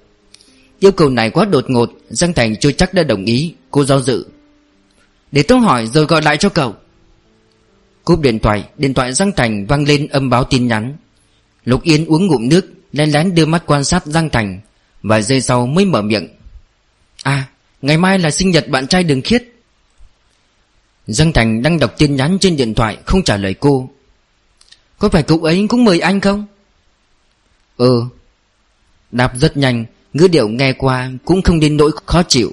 Yêu 0.79 0.93
cầu 0.93 1.11
này 1.11 1.31
quá 1.31 1.45
đột 1.45 1.71
ngột. 1.71 1.91
Giang 2.09 2.33
Thành 2.33 2.57
chưa 2.57 2.73
chắc 2.73 2.95
đã 2.95 3.03
đồng 3.03 3.25
ý. 3.25 3.55
Cô 3.71 3.85
do 3.85 4.01
dự. 4.01 4.27
Để 5.33 5.43
tôi 5.43 5.59
hỏi 5.59 5.87
rồi 5.87 6.05
gọi 6.05 6.23
lại 6.23 6.37
cho 6.37 6.49
cậu. 6.49 6.75
Cúp 8.05 8.21
điện 8.21 8.39
thoại. 8.39 8.65
Điện 8.79 8.95
thoại 8.95 9.13
Giang 9.13 9.33
Thành 9.33 9.67
vang 9.67 9.85
lên 9.85 10.07
âm 10.07 10.31
báo 10.31 10.45
tin 10.45 10.67
nhắn. 10.67 10.97
Lục 11.65 11.83
Yên 11.83 12.07
uống 12.07 12.27
ngụm 12.27 12.49
nước. 12.49 12.67
Lén 12.93 13.11
lén 13.11 13.35
đưa 13.35 13.47
mắt 13.47 13.63
quan 13.67 13.85
sát 13.85 14.07
Giang 14.07 14.31
Thành, 14.31 14.61
Vài 15.03 15.23
giây 15.23 15.41
sau 15.41 15.67
mới 15.67 15.85
mở 15.85 16.03
miệng. 16.03 16.29
À 17.23 17.49
ngày 17.83 17.97
mai 17.97 18.19
là 18.19 18.31
sinh 18.31 18.51
nhật 18.51 18.69
bạn 18.69 18.87
trai 18.87 19.05
đường 19.05 19.23
khiết. 19.23 19.45
Giang 21.07 21.33
Thành 21.33 21.63
đang 21.63 21.79
đọc 21.79 21.95
tin 21.99 22.17
nhắn 22.17 22.39
trên 22.41 22.57
điện 22.57 22.75
thoại, 22.75 22.99
Không 23.07 23.23
trả 23.23 23.37
lời 23.37 23.55
cô. 23.55 23.91
Có 24.99 25.09
phải 25.09 25.23
cậu 25.23 25.39
ấy 25.39 25.67
cũng 25.69 25.85
mời 25.85 26.01
anh 26.01 26.21
không? 26.21 26.47
Ừ. 27.77 28.03
Đáp 29.11 29.33
rất 29.41 29.57
nhanh, 29.57 29.85
Ngữ 30.13 30.29
điệu 30.29 30.49
nghe 30.49 30.73
qua 30.73 31.11
cũng 31.25 31.43
không 31.43 31.61
đến 31.61 31.77
nỗi 31.77 31.91
khó 32.07 32.23
chịu. 32.23 32.53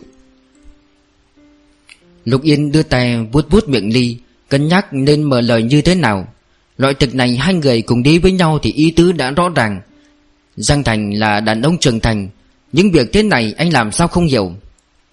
Lục 2.25 2.41
Yên 2.43 2.71
đưa 2.71 2.83
tay 2.83 3.17
vuốt 3.31 3.49
vuốt 3.49 3.69
miệng 3.69 3.93
ly, 3.93 4.17
Cân 4.49 4.67
nhắc 4.67 4.87
nên 4.91 5.23
mở 5.23 5.41
lời 5.41 5.63
như 5.63 5.81
thế 5.81 5.95
nào. 5.95 6.33
Loại 6.77 6.93
thực 6.93 7.15
này 7.15 7.37
hai 7.37 7.53
người 7.53 7.81
cùng 7.81 8.03
đi 8.03 8.19
với 8.19 8.31
nhau 8.31 8.59
Thì 8.61 8.71
ý 8.71 8.91
tứ 8.91 9.11
đã 9.11 9.31
rõ 9.31 9.49
ràng. 9.49 9.81
Giang 10.57 10.83
Thành 10.83 11.13
là 11.13 11.39
đàn 11.39 11.61
ông 11.61 11.77
trưởng 11.77 11.99
thành. 11.99 12.29
Những 12.71 12.91
việc 12.91 13.13
thế 13.13 13.23
này 13.23 13.53
anh 13.57 13.73
làm 13.73 13.91
sao 13.91 14.07
không 14.07 14.25
hiểu. 14.25 14.51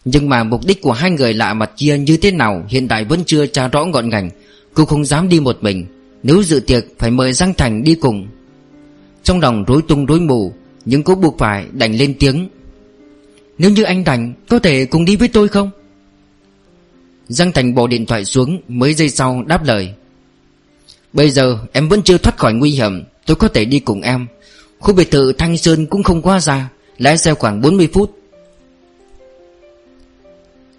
Nhưng 0.04 0.28
mà 0.28 0.44
mục 0.44 0.60
đích 0.66 0.82
của 0.82 0.92
hai 0.92 1.10
người 1.10 1.34
lạ 1.34 1.54
mặt 1.54 1.70
kia 1.76 1.98
như 1.98 2.16
thế 2.16 2.30
nào 2.30 2.64
Hiện 2.68 2.88
tại 2.88 3.04
vẫn 3.04 3.24
chưa 3.26 3.46
tra 3.46 3.68
rõ 3.68 3.84
ngọn 3.84 4.08
ngành. 4.08 4.30
Cô 4.74 4.84
không 4.84 5.04
dám 5.04 5.28
đi 5.28 5.40
một 5.40 5.58
mình. 5.60 5.86
Nếu 6.22 6.42
dự 6.42 6.60
tiệc, 6.60 6.84
phải 6.98 7.10
mời 7.10 7.32
Giang 7.32 7.54
Thành 7.54 7.82
đi 7.82 7.94
cùng. 7.94 8.26
Trong 9.22 9.40
lòng 9.40 9.64
rối 9.64 9.82
tung 9.88 10.06
rối 10.06 10.20
mù, 10.20 10.52
Nhưng 10.84 11.02
cô 11.02 11.14
buộc 11.14 11.38
phải 11.38 11.66
đành 11.72 11.94
lên 11.94 12.14
tiếng. 12.18 12.48
Nếu 13.58 13.70
như 13.70 13.82
anh 13.82 14.04
đành 14.04 14.32
Có 14.48 14.58
thể 14.58 14.84
cùng 14.84 15.04
đi 15.04 15.16
với 15.16 15.28
tôi 15.28 15.48
không? 15.48 15.70
Giang 17.28 17.52
Thành 17.52 17.74
bỏ 17.74 17.86
điện 17.86 18.06
thoại 18.06 18.24
xuống, 18.24 18.60
Mấy 18.68 18.94
giây 18.94 19.08
sau 19.08 19.44
đáp 19.46 19.64
lời. 19.64 19.94
Bây 21.12 21.30
giờ 21.30 21.58
em 21.72 21.88
vẫn 21.88 22.02
chưa 22.02 22.18
thoát 22.18 22.36
khỏi 22.36 22.54
nguy 22.54 22.70
hiểm, 22.70 23.04
Tôi 23.26 23.36
có 23.36 23.48
thể 23.48 23.64
đi 23.64 23.78
cùng 23.78 24.00
em. 24.00 24.26
Khu 24.84 24.94
biệt 24.94 25.10
thự 25.10 25.32
Thanh 25.32 25.56
Sơn 25.56 25.86
cũng 25.86 26.02
không 26.02 26.22
quá 26.22 26.40
xa 26.40 26.68
Lái 26.98 27.18
xe 27.18 27.34
khoảng 27.34 27.60
40 27.60 27.88
phút. 27.92 28.18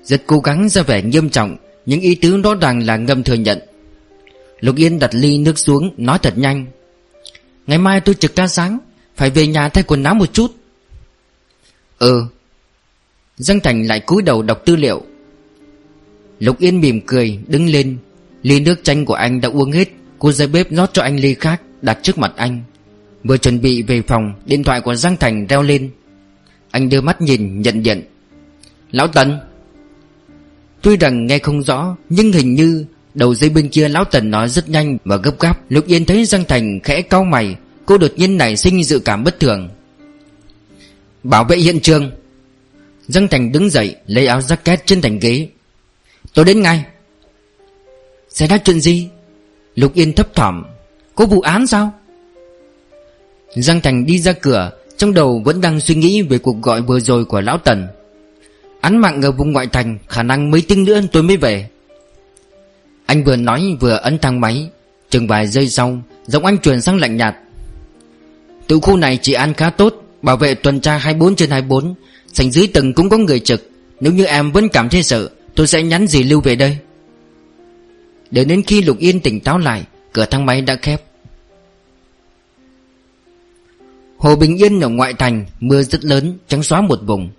Rất 0.03 0.21
cố 0.27 0.39
gắng 0.39 0.69
ra 0.69 0.81
vẻ 0.81 1.01
nghiêm 1.01 1.29
trọng, 1.29 1.57
Những 1.85 2.01
ý 2.01 2.15
tứ 2.15 2.41
đó 2.41 2.55
ràng 2.61 2.85
là 2.85 2.97
ngầm 2.97 3.23
thừa 3.23 3.33
nhận. 3.33 3.59
Lục 4.59 4.75
Yên 4.75 4.99
đặt 4.99 5.09
ly 5.13 5.37
nước 5.37 5.59
xuống, 5.59 5.93
Nói 5.97 6.19
thật 6.21 6.37
nhanh. 6.37 6.65
Ngày 7.67 7.77
mai 7.77 8.01
tôi 8.01 8.15
trực 8.15 8.35
ca 8.35 8.47
sáng, 8.47 8.79
Phải 9.15 9.29
về 9.29 9.47
nhà 9.47 9.69
thay 9.69 9.83
quần 9.83 10.03
áo 10.03 10.15
một 10.15 10.33
chút. 10.33 10.51
Ừ. 11.99 12.25
Giang 13.37 13.59
Thành 13.59 13.87
lại 13.87 13.99
cúi 13.99 14.21
đầu 14.21 14.41
đọc 14.41 14.61
tư 14.65 14.75
liệu. 14.75 15.01
Lục 16.39 16.59
Yên 16.59 16.81
mỉm 16.81 17.01
cười, 17.05 17.39
đứng 17.47 17.69
lên. 17.69 17.97
Ly 18.43 18.59
nước 18.59 18.83
chanh 18.83 19.05
của 19.05 19.13
anh 19.13 19.41
đã 19.41 19.49
uống 19.49 19.71
hết, 19.71 19.89
Cô 20.19 20.31
ra 20.31 20.47
bếp 20.47 20.71
rót 20.71 20.89
cho 20.93 21.01
anh 21.01 21.19
ly 21.19 21.33
khác 21.33 21.61
Đặt 21.81 21.99
trước 22.03 22.17
mặt 22.17 22.33
anh. 22.35 22.63
Vừa 23.27 23.37
chuẩn 23.37 23.61
bị 23.61 23.81
về 23.81 24.01
phòng, 24.01 24.33
Điện 24.45 24.63
thoại 24.63 24.81
của 24.81 24.95
Giang 24.95 25.17
Thành 25.17 25.47
reo 25.47 25.61
lên. 25.61 25.89
Anh 26.71 26.89
đưa 26.89 27.01
mắt 27.01 27.21
nhìn, 27.21 27.61
nhận 27.61 27.83
điện. 27.83 28.03
Lão 28.91 29.07
Tần. 29.07 29.39
Tuy 30.81 30.97
rằng 30.97 31.25
nghe 31.25 31.39
không 31.39 31.63
rõ, 31.63 31.97
Nhưng 32.09 32.31
hình 32.31 32.55
như 32.55 32.85
Đầu 33.13 33.35
dây 33.35 33.49
bên 33.49 33.69
kia 33.69 33.89
Lão 33.89 34.05
Tần 34.05 34.31
nói 34.31 34.49
rất 34.49 34.69
nhanh 34.69 34.97
và 35.05 35.17
gấp 35.17 35.39
gáp. 35.39 35.71
Lục 35.71 35.87
Yên 35.87 36.05
thấy 36.05 36.25
Giang 36.25 36.43
Thành 36.45 36.79
khẽ 36.83 37.01
cau 37.01 37.23
mày, 37.23 37.55
Cô 37.85 37.97
đột 37.97 38.11
nhiên 38.15 38.37
nảy 38.37 38.57
sinh 38.57 38.83
dự 38.83 38.99
cảm 38.99 39.23
bất 39.23 39.39
thường. 39.39 39.69
Bảo 41.23 41.43
vệ 41.43 41.57
hiện 41.57 41.79
trường. 41.79 42.11
Giang 43.07 43.27
Thành 43.27 43.51
đứng 43.51 43.69
dậy, 43.69 43.95
Lấy 44.07 44.27
áo 44.27 44.39
jacket 44.39 44.77
trên 44.85 45.01
thành 45.01 45.19
ghế. 45.19 45.47
Tôi 46.33 46.45
đến 46.45 46.61
ngay. 46.61 46.85
Xảy 48.29 48.47
ra 48.47 48.57
chuyện 48.57 48.79
gì? 48.79 49.09
Lục 49.75 49.93
Yên 49.93 50.13
thấp 50.13 50.35
thỏm. 50.35 50.63
Có 51.15 51.25
vụ 51.25 51.41
án 51.41 51.67
sao? 51.67 51.93
Giang 53.55 53.81
Thành 53.81 54.05
đi 54.05 54.19
ra 54.19 54.33
cửa, 54.33 54.71
Trong 54.97 55.13
đầu 55.13 55.41
vẫn 55.45 55.61
đang 55.61 55.79
suy 55.79 55.95
nghĩ 55.95 56.21
về 56.21 56.37
cuộc 56.37 56.61
gọi 56.61 56.81
vừa 56.81 56.99
rồi 56.99 57.25
của 57.25 57.41
Lão 57.41 57.57
Tần. 57.57 57.87
Án 58.81 58.97
mạng 58.97 59.21
ở 59.21 59.31
vùng 59.31 59.51
ngoại 59.51 59.67
thành, 59.67 59.97
Khả 60.07 60.23
năng 60.23 60.51
mấy 60.51 60.61
tiếng 60.61 60.83
nữa 60.83 61.01
tôi 61.11 61.23
mới 61.23 61.37
về. 61.37 61.69
Anh 63.05 63.23
vừa 63.23 63.35
nói 63.35 63.77
vừa 63.79 63.95
ấn 63.95 64.19
thang 64.19 64.41
máy, 64.41 64.69
Chừng 65.09 65.27
vài 65.27 65.47
giây 65.47 65.69
sau, 65.69 66.01
Giọng 66.27 66.45
anh 66.45 66.57
truyền 66.57 66.81
sang 66.81 66.99
lạnh 66.99 67.17
nhạt. 67.17 67.35
Tự 68.67 68.79
khu 68.79 68.97
này 68.97 69.19
chỉ 69.21 69.33
ăn 69.33 69.53
khá 69.53 69.69
tốt, 69.69 69.95
Bảo 70.21 70.37
vệ 70.37 70.55
tuần 70.55 70.79
tra 70.79 70.97
24 70.97 71.35
trên 71.35 71.49
24 71.49 71.95
Sành 72.33 72.51
dưới 72.51 72.67
tầng 72.67 72.93
cũng 72.93 73.09
có 73.09 73.17
người 73.17 73.39
trực. 73.39 73.69
Nếu 73.99 74.13
như 74.13 74.25
em 74.25 74.51
vẫn 74.51 74.69
cảm 74.69 74.89
thấy 74.89 75.03
sợ, 75.03 75.29
Tôi 75.55 75.67
sẽ 75.67 75.83
nhắn 75.83 76.07
gì 76.07 76.23
lưu 76.23 76.41
về 76.41 76.55
đây. 76.55 76.77
Để 78.31 78.45
đến 78.45 78.63
khi 78.67 78.81
Lục 78.81 78.97
Yên 78.99 79.19
tỉnh 79.19 79.39
táo 79.39 79.57
lại, 79.57 79.83
Cửa 80.13 80.25
thang 80.25 80.45
máy 80.45 80.61
đã 80.61 80.75
khép. 80.75 81.01
Hồ 84.25 84.35
Bình 84.35 84.57
Yên 84.57 84.79
ở 84.79 84.89
ngoại 84.89 85.13
thành, 85.13 85.45
Mưa 85.59 85.83
rất 85.83 86.05
lớn, 86.05 86.37
trắng 86.47 86.63
xóa 86.63 86.81
một 86.81 86.99
vùng. 87.05 87.29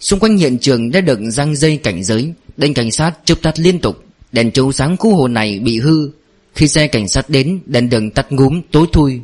Xung 0.00 0.20
quanh 0.20 0.36
hiện 0.36 0.58
trường 0.58 0.90
đã 0.90 1.00
được 1.00 1.18
răng 1.22 1.56
dây 1.56 1.76
cảnh 1.76 2.04
giới, 2.04 2.32
Đèn 2.56 2.74
cảnh 2.74 2.90
sát 2.90 3.12
chụp 3.24 3.38
tắt 3.42 3.58
liên 3.58 3.80
tục. 3.80 4.04
Đèn 4.32 4.50
chiếu 4.50 4.72
sáng 4.72 4.96
khu 4.96 5.16
hồ 5.16 5.28
này 5.28 5.58
bị 5.58 5.80
hư. 5.80 6.10
Khi 6.54 6.68
xe 6.68 6.88
cảnh 6.88 7.08
sát 7.08 7.30
đến, 7.30 7.60
Đèn 7.66 7.90
đường 7.90 8.10
tắt 8.10 8.32
ngúm, 8.32 8.60
tối 8.70 8.86
thui. 8.92 9.20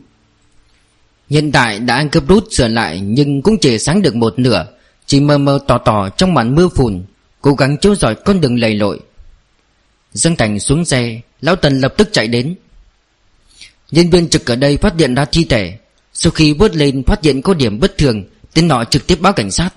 Hiện 1.31 1.53
tại 1.53 1.79
đã 1.79 2.05
cấp 2.13 2.25
rút 2.29 2.45
sửa 2.51 2.69
lại, 2.69 3.01
Nhưng 3.01 3.43
cũng 3.43 3.59
chỉ 3.61 3.79
sáng 3.79 4.03
được 4.03 4.15
một 4.15 4.39
nửa. 4.39 4.67
Chỉ 5.07 5.21
mờ 5.21 5.39
mờ 5.39 5.59
tỏ 5.67 5.79
tỏ 5.79 6.09
trong 6.09 6.35
màn 6.35 6.55
mưa 6.55 6.69
phùn, 6.69 7.05
Cố 7.41 7.55
gắng 7.55 7.77
chiếu 7.77 7.95
rọi 7.95 8.15
con 8.15 8.41
đường 8.41 8.61
lầy 8.61 8.75
lội. 8.75 9.01
Dương 10.13 10.37
Thành 10.37 10.61
xuống 10.61 10.85
xe, 10.85 11.21
Lão 11.41 11.57
Tần 11.57 11.81
lập 11.81 11.95
tức 11.97 12.09
chạy 12.13 12.29
đến. 12.29 12.55
Nhân 13.91 14.11
viên 14.11 14.29
trực 14.29 14.51
ở 14.51 14.57
đây 14.57 14.77
phát 14.77 14.95
hiện 14.99 15.15
ra 15.15 15.25
thi 15.25 15.45
thể. 15.45 15.79
Sau 16.15 16.33
khi 16.33 16.53
vớt 16.53 16.77
lên 16.77 17.03
phát 17.03 17.25
hiện 17.25 17.43
có 17.43 17.55
điểm 17.55 17.81
bất 17.81 17.99
thường 17.99 18.25
Tên 18.55 18.69
nọ 18.69 18.85
trực 18.85 19.07
tiếp 19.07 19.21
báo 19.21 19.33
cảnh 19.33 19.51
sát. 19.51 19.71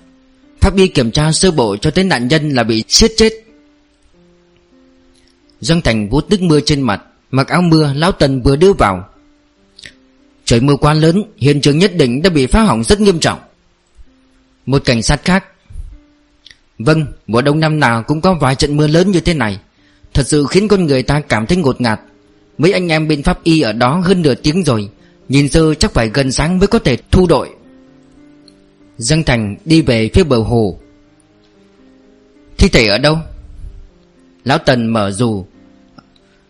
Pháp 0.60 0.76
y 0.76 0.88
kiểm 0.88 1.10
tra 1.10 1.32
sơ 1.32 1.50
bộ 1.50 1.76
cho 1.76 1.90
tên 1.90 2.08
nạn 2.08 2.28
nhân 2.28 2.50
là 2.50 2.62
bị 2.62 2.84
siết 2.88 3.12
chết. 3.16 3.32
Dương 5.60 5.80
Thành 5.80 6.08
vuốt 6.08 6.30
nước 6.30 6.42
mưa 6.42 6.60
trên 6.60 6.82
mặt 6.82 7.02
Mặc 7.30 7.48
áo 7.48 7.62
mưa 7.62 7.92
Lão 7.94 8.12
Tần 8.12 8.42
vừa 8.42 8.56
đưa 8.56 8.72
vào. 8.72 9.08
Trời 10.44 10.60
mưa 10.60 10.76
quá 10.76 10.94
lớn 10.94 11.22
Hiện 11.36 11.60
trường 11.60 11.78
nhất 11.78 11.96
định 11.96 12.22
đã 12.22 12.30
bị 12.30 12.46
phá 12.46 12.62
hỏng 12.62 12.84
rất 12.84 13.00
nghiêm 13.00 13.20
trọng. 13.20 13.38
Một 14.66 14.82
cảnh 14.84 15.02
sát 15.02 15.24
khác. 15.24 15.44
Vâng, 16.78 17.06
mùa 17.26 17.42
đông 17.42 17.60
năm 17.60 17.80
nào 17.80 18.02
cũng 18.02 18.20
có 18.20 18.34
vài 18.34 18.54
trận 18.54 18.76
mưa 18.76 18.86
lớn 18.86 19.10
như 19.10 19.20
thế 19.20 19.34
này. 19.34 19.58
Thật 20.14 20.28
sự 20.28 20.46
khiến 20.50 20.68
con 20.68 20.86
người 20.86 21.02
ta 21.02 21.20
cảm 21.20 21.46
thấy 21.46 21.56
ngột 21.56 21.80
ngạt. 21.80 22.00
Mấy 22.58 22.72
anh 22.72 22.88
em 22.88 23.08
bên 23.08 23.22
pháp 23.22 23.44
y 23.44 23.60
ở 23.60 23.72
đó 23.72 24.00
hơn 24.04 24.22
nửa 24.22 24.34
tiếng 24.34 24.64
rồi. 24.64 24.90
Nhìn 25.28 25.48
sơ 25.48 25.74
chắc 25.74 25.92
phải 25.92 26.10
gần 26.14 26.32
sáng 26.32 26.58
mới 26.58 26.66
có 26.66 26.78
thể 26.78 26.96
thu 27.10 27.26
đội. 27.26 27.50
Dân 28.98 29.24
Thành 29.24 29.56
đi 29.64 29.82
về 29.82 30.10
phía 30.14 30.24
bờ 30.24 30.38
hồ. 30.38 30.78
Thi 32.58 32.68
thể 32.68 32.86
ở 32.86 32.98
đâu? 32.98 33.18
Lão 34.44 34.58
Tần 34.58 34.86
mở 34.86 35.10
dù. 35.10 35.44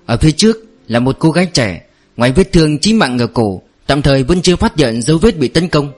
Ở 0.06 0.16
phía 0.16 0.30
trước 0.30 0.56
là 0.88 1.00
một 1.00 1.16
cô 1.18 1.30
gái 1.30 1.46
trẻ, 1.46 1.84
Ngoài 2.16 2.32
vết 2.32 2.52
thương 2.52 2.78
chí 2.78 2.92
mạng 2.92 3.18
ở 3.18 3.26
cổ, 3.26 3.62
Tạm 3.86 4.02
thời 4.02 4.22
vẫn 4.22 4.42
chưa 4.42 4.56
phát 4.56 4.76
hiện 4.76 5.02
dấu 5.02 5.18
vết 5.18 5.38
bị 5.38 5.48
tấn 5.48 5.68
công. 5.68 5.92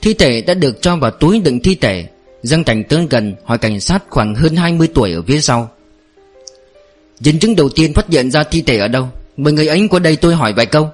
Thi 0.00 0.14
thể 0.14 0.40
đã 0.40 0.54
được 0.54 0.82
cho 0.82 0.96
vào 0.96 1.10
túi 1.10 1.40
đựng 1.40 1.60
thi 1.60 1.74
thể. 1.74 2.08
Dân 2.42 2.64
Thành 2.64 2.84
tới 2.84 3.06
gần 3.10 3.34
hỏi 3.44 3.58
cảnh 3.58 3.80
sát 3.80 4.04
khoảng 4.08 4.34
hơn 4.34 4.56
20 4.56 4.88
tuổi 4.94 5.12
ở 5.12 5.22
phía 5.22 5.40
sau. 5.40 5.70
Nhân 7.20 7.38
chứng 7.38 7.56
đầu 7.56 7.68
tiên 7.68 7.94
phát 7.94 8.08
hiện 8.08 8.30
ra 8.30 8.42
thi 8.42 8.62
thể 8.62 8.78
ở 8.78 8.88
đâu? 8.88 9.08
Mời 9.36 9.52
người 9.52 9.66
ấy 9.66 9.88
qua 9.90 10.00
đây 10.00 10.16
tôi 10.16 10.34
hỏi 10.34 10.52
vài 10.52 10.66
câu. 10.66 10.90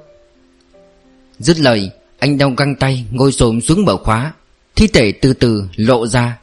Dứt 1.39 1.61
lời, 1.61 1.91
Anh 2.19 2.39
đau 2.39 2.51
găng 2.57 2.75
tay, 2.75 3.05
ngồi 3.11 3.33
xổm 3.33 3.61
xuống 3.61 3.85
mở 3.85 3.97
khóa. 3.97 4.33
Thi 4.77 4.87
thể 4.87 5.13
từ 5.13 5.33
từ 5.33 5.65
lộ 5.77 6.07
ra. 6.07 6.39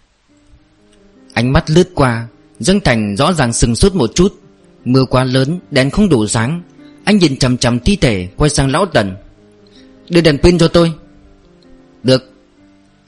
Ánh 1.34 1.54
mắt 1.54 1.70
lướt 1.70 1.90
qua, 1.96 2.28
Dương 2.60 2.80
Thành 2.80 3.16
rõ 3.16 3.34
ràng 3.34 3.54
sừng 3.54 3.76
sốt 3.76 3.96
một 3.96 4.12
chút. 4.16 4.40
Mưa 4.86 5.06
quá 5.06 5.24
lớn, 5.24 5.60
đèn 5.72 5.90
không 5.90 6.10
đủ 6.10 6.28
sáng. 6.28 6.62
Anh 7.04 7.18
nhìn 7.18 7.38
chằm 7.38 7.58
chằm 7.58 7.80
thi 7.80 7.96
thể, 7.96 8.28
Quay 8.38 8.50
sang 8.50 8.72
lão 8.72 8.86
Tần. 8.86 9.16
Đưa 10.10 10.22
đèn 10.22 10.38
pin 10.38 10.58
cho 10.58 10.68
tôi. 10.68 10.94
Được. 12.04 12.34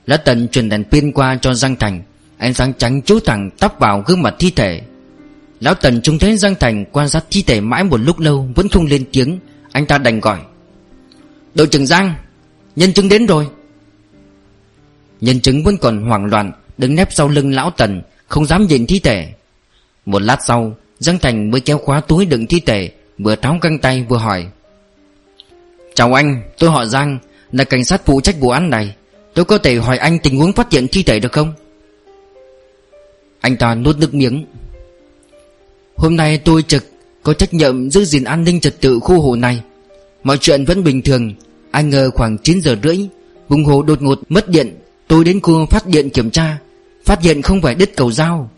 Lão 0.06 0.18
Tần 0.18 0.48
truyền 0.48 0.70
đèn 0.70 0.84
pin 0.84 1.12
qua 1.12 1.38
cho 1.42 1.54
Giang 1.54 1.76
Thành. 1.76 2.02
Ánh 2.38 2.54
sáng 2.54 2.74
trắng 2.74 3.02
chiếu 3.02 3.20
thẳng 3.20 3.50
tóc 3.60 3.76
vào 3.80 4.04
gương 4.08 4.22
mặt 4.22 4.36
thi 4.40 4.52
thể. 4.52 4.82
Lão 5.60 5.74
Tần 5.74 6.02
trông 6.02 6.20
thấy 6.20 6.38
Giang 6.38 6.56
Thành 6.56 6.86
quan 6.92 7.10
sát 7.10 7.26
thi 7.32 7.44
thể 7.48 7.62
mãi 7.62 7.84
một 7.84 7.98
lúc 7.98 8.20
lâu, 8.20 8.50
Vẫn 8.56 8.70
không 8.70 8.86
lên 8.86 9.06
tiếng. 9.12 9.40
Anh 9.72 9.86
ta 9.86 9.98
đành 9.98 10.20
gọi. 10.20 10.40
Đội 11.56 11.68
trưởng 11.68 11.86
Giang, 11.86 12.14
Nhân 12.76 12.94
chứng 12.94 13.10
đến 13.10 13.26
rồi. 13.26 13.48
Nhân 15.22 15.42
chứng 15.42 15.64
vẫn 15.64 15.78
còn 15.78 16.06
hoảng 16.06 16.26
loạn, 16.26 16.52
Đứng 16.78 16.96
nép 16.96 17.14
sau 17.14 17.28
lưng 17.28 17.54
lão 17.54 17.72
Tần, 17.72 18.02
Không 18.28 18.46
dám 18.46 18.68
nhìn 18.68 18.86
thi 18.86 19.00
thể. 19.00 19.34
Một 20.06 20.22
lát 20.22 20.38
sau, 20.46 20.76
Giang 21.00 21.20
Thành 21.20 21.52
mới 21.52 21.62
kéo 21.62 21.78
khóa 21.78 22.00
túi 22.00 22.26
đựng 22.26 22.48
thi 22.48 22.60
thể, 22.60 22.92
Vừa 23.18 23.36
tháo 23.36 23.58
găng 23.62 23.80
tay 23.80 24.06
vừa 24.10 24.18
hỏi. 24.18 24.48
Chào 25.94 26.14
anh, 26.14 26.42
Tôi 26.60 26.70
họ 26.70 26.86
Giang, 26.86 27.18
Là 27.52 27.64
cảnh 27.64 27.86
sát 27.86 28.06
phụ 28.06 28.22
trách 28.22 28.40
vụ 28.40 28.50
án 28.50 28.70
này. 28.70 28.96
Tôi 29.34 29.46
có 29.46 29.58
thể 29.58 29.76
hỏi 29.76 29.98
anh 29.98 30.20
tình 30.20 30.38
huống 30.38 30.54
phát 30.54 30.72
hiện 30.72 30.88
thi 30.88 31.04
thể 31.04 31.20
được 31.20 31.32
không? 31.32 31.54
Anh 33.40 33.58
ta 33.58 33.76
nuốt 33.76 33.98
nước 33.98 34.14
miếng. 34.14 34.46
Hôm 35.96 36.16
nay 36.16 36.38
tôi 36.38 36.64
trực 36.64 36.86
Có 37.24 37.34
trách 37.34 37.54
nhiệm 37.54 37.90
giữ 37.90 38.06
gìn 38.06 38.24
an 38.24 38.44
ninh 38.44 38.60
trật 38.60 38.82
tự 38.82 39.00
khu 39.00 39.22
hồ 39.22 39.36
này. 39.36 39.62
Mọi 40.24 40.38
chuyện 40.38 40.66
vẫn 40.66 40.84
bình 40.84 41.02
thường 41.02 41.34
anh 41.76 41.90
ngờ 41.90 42.12
khoảng 42.12 42.38
9 42.38 42.62
giờ 42.62 42.76
rưỡi 42.84 42.98
Vùng 43.50 43.66
hồ 43.66 43.82
đột 43.84 44.02
ngột 44.02 44.20
mất 44.30 44.50
điện. 44.50 44.76
Tôi 45.08 45.26
đến 45.26 45.40
khu 45.42 45.66
phát 45.66 45.88
điện 45.88 46.10
kiểm 46.10 46.32
tra, 46.32 46.58
Phát 47.06 47.22
hiện 47.22 47.42
không 47.42 47.62
phải 47.62 47.76
đứt 47.76 47.96
cầu 47.96 48.12
dao. 48.12 48.50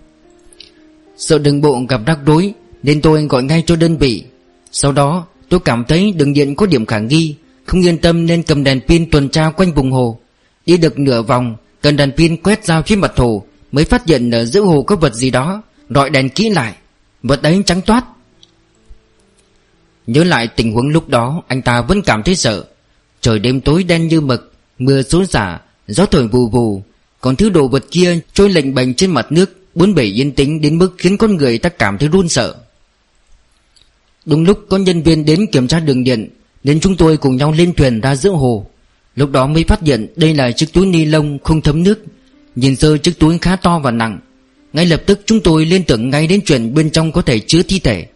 Sợ 1.18 1.38
đường 1.38 1.62
bộ 1.62 1.82
gặp 1.90 2.02
rắc 2.06 2.20
rối, 2.26 2.54
Nên 2.84 3.02
tôi 3.02 3.24
gọi 3.24 3.44
ngay 3.44 3.64
cho 3.66 3.76
đơn 3.76 3.98
vị. 3.98 4.24
Sau 4.72 4.92
đó, 4.92 5.26
tôi 5.50 5.60
cảm 5.60 5.84
thấy 5.88 6.12
đường 6.12 6.34
điện 6.34 6.56
có 6.56 6.66
điểm 6.66 6.86
khả 6.86 7.00
nghi, 7.00 7.36
Không 7.66 7.86
yên 7.86 7.98
tâm 7.98 8.26
nên 8.26 8.44
cầm 8.44 8.64
đèn 8.64 8.80
pin 8.88 9.10
tuần 9.12 9.30
tra 9.30 9.50
quanh 9.50 9.74
vùng 9.74 9.92
hồ. 9.92 10.20
Đi 10.66 10.78
được 10.78 11.00
nửa 11.00 11.22
vòng, 11.22 11.56
Cần 11.82 11.96
đèn 11.96 12.12
pin 12.12 12.38
quét 12.38 12.66
dao 12.66 12.82
trên 12.82 13.00
mặt 13.00 13.12
hồ 13.16 13.44
Mới 13.72 13.86
phát 13.86 14.08
hiện 14.08 14.32
ở 14.32 14.46
giữa 14.46 14.62
hồ 14.62 14.82
có 14.82 14.96
vật 14.96 15.14
gì 15.14 15.30
đó 15.30 15.62
Rọi 15.90 16.10
đèn 16.10 16.30
kỹ 16.30 16.50
lại. 16.50 16.74
Vật 17.24 17.44
ấy 17.44 17.62
trắng 17.66 17.82
toát. 17.82 18.06
Nhớ 20.08 20.24
lại 20.24 20.48
tình 20.48 20.74
huống 20.74 20.90
lúc 20.90 21.10
đó, 21.10 21.44
Anh 21.48 21.62
ta 21.62 21.82
vẫn 21.82 22.02
cảm 22.02 22.24
thấy 22.24 22.36
sợ. 22.36 22.66
Trời 23.22 23.40
đêm 23.40 23.62
tối 23.62 23.84
đen 23.84 24.08
như 24.08 24.22
mực, 24.22 24.54
Mưa 24.80 25.02
xối 25.02 25.26
xả 25.26 25.60
Gió 25.88 26.06
thổi 26.06 26.28
vù 26.28 26.50
vù. 26.50 26.84
Còn 27.22 27.36
thứ 27.36 27.50
đồ 27.50 27.68
vật 27.68 27.86
kia 27.92 28.20
trôi 28.34 28.50
lệnh 28.50 28.74
bềnh 28.74 28.94
trên 28.94 29.12
mặt 29.12 29.32
nước, 29.32 29.58
Bốn 29.76 29.96
bể 29.96 30.04
yên 30.04 30.32
tĩnh 30.32 30.62
đến 30.62 30.78
mức 30.78 30.96
khiến 30.98 31.18
con 31.18 31.38
người 31.38 31.58
ta 31.58 31.70
cảm 31.70 31.98
thấy 31.98 32.10
run 32.10 32.30
sợ. 32.30 32.56
Đúng 34.26 34.44
lúc 34.44 34.60
có 34.70 34.78
nhân 34.78 35.04
viên 35.04 35.26
đến 35.26 35.46
kiểm 35.52 35.68
tra 35.68 35.80
đường 35.80 36.04
điện, 36.04 36.30
Nên 36.64 36.80
chúng 36.80 36.98
tôi 36.98 37.18
cùng 37.18 37.38
nhau 37.38 37.52
lên 37.52 37.74
thuyền 37.74 38.02
ra 38.02 38.16
giữa 38.16 38.30
hồ. 38.30 38.68
Lúc 39.16 39.32
đó 39.32 39.48
mới 39.48 39.64
phát 39.64 39.82
hiện 39.82 40.08
đây 40.16 40.34
là 40.34 40.52
chiếc 40.52 40.74
túi 40.74 40.86
ni 40.86 41.06
lông 41.06 41.40
không 41.44 41.62
thấm 41.62 41.84
nước. 41.84 42.06
Nhìn 42.56 42.76
sơ 42.76 42.98
chiếc 42.98 43.20
túi 43.20 43.38
khá 43.38 43.56
to 43.56 43.80
và 43.80 43.92
nặng. 43.92 44.20
Ngay 44.74 44.86
lập 44.86 45.02
tức 45.06 45.20
chúng 45.26 45.40
tôi 45.40 45.66
liên 45.66 45.84
tưởng 45.84 46.10
ngay 46.10 46.28
đến 46.28 46.42
chuyện 46.46 46.74
bên 46.74 46.90
trong 46.90 47.12
có 47.12 47.22
thể 47.22 47.40
chứa 47.40 47.62
thi 47.64 47.80
thể. 47.80 48.08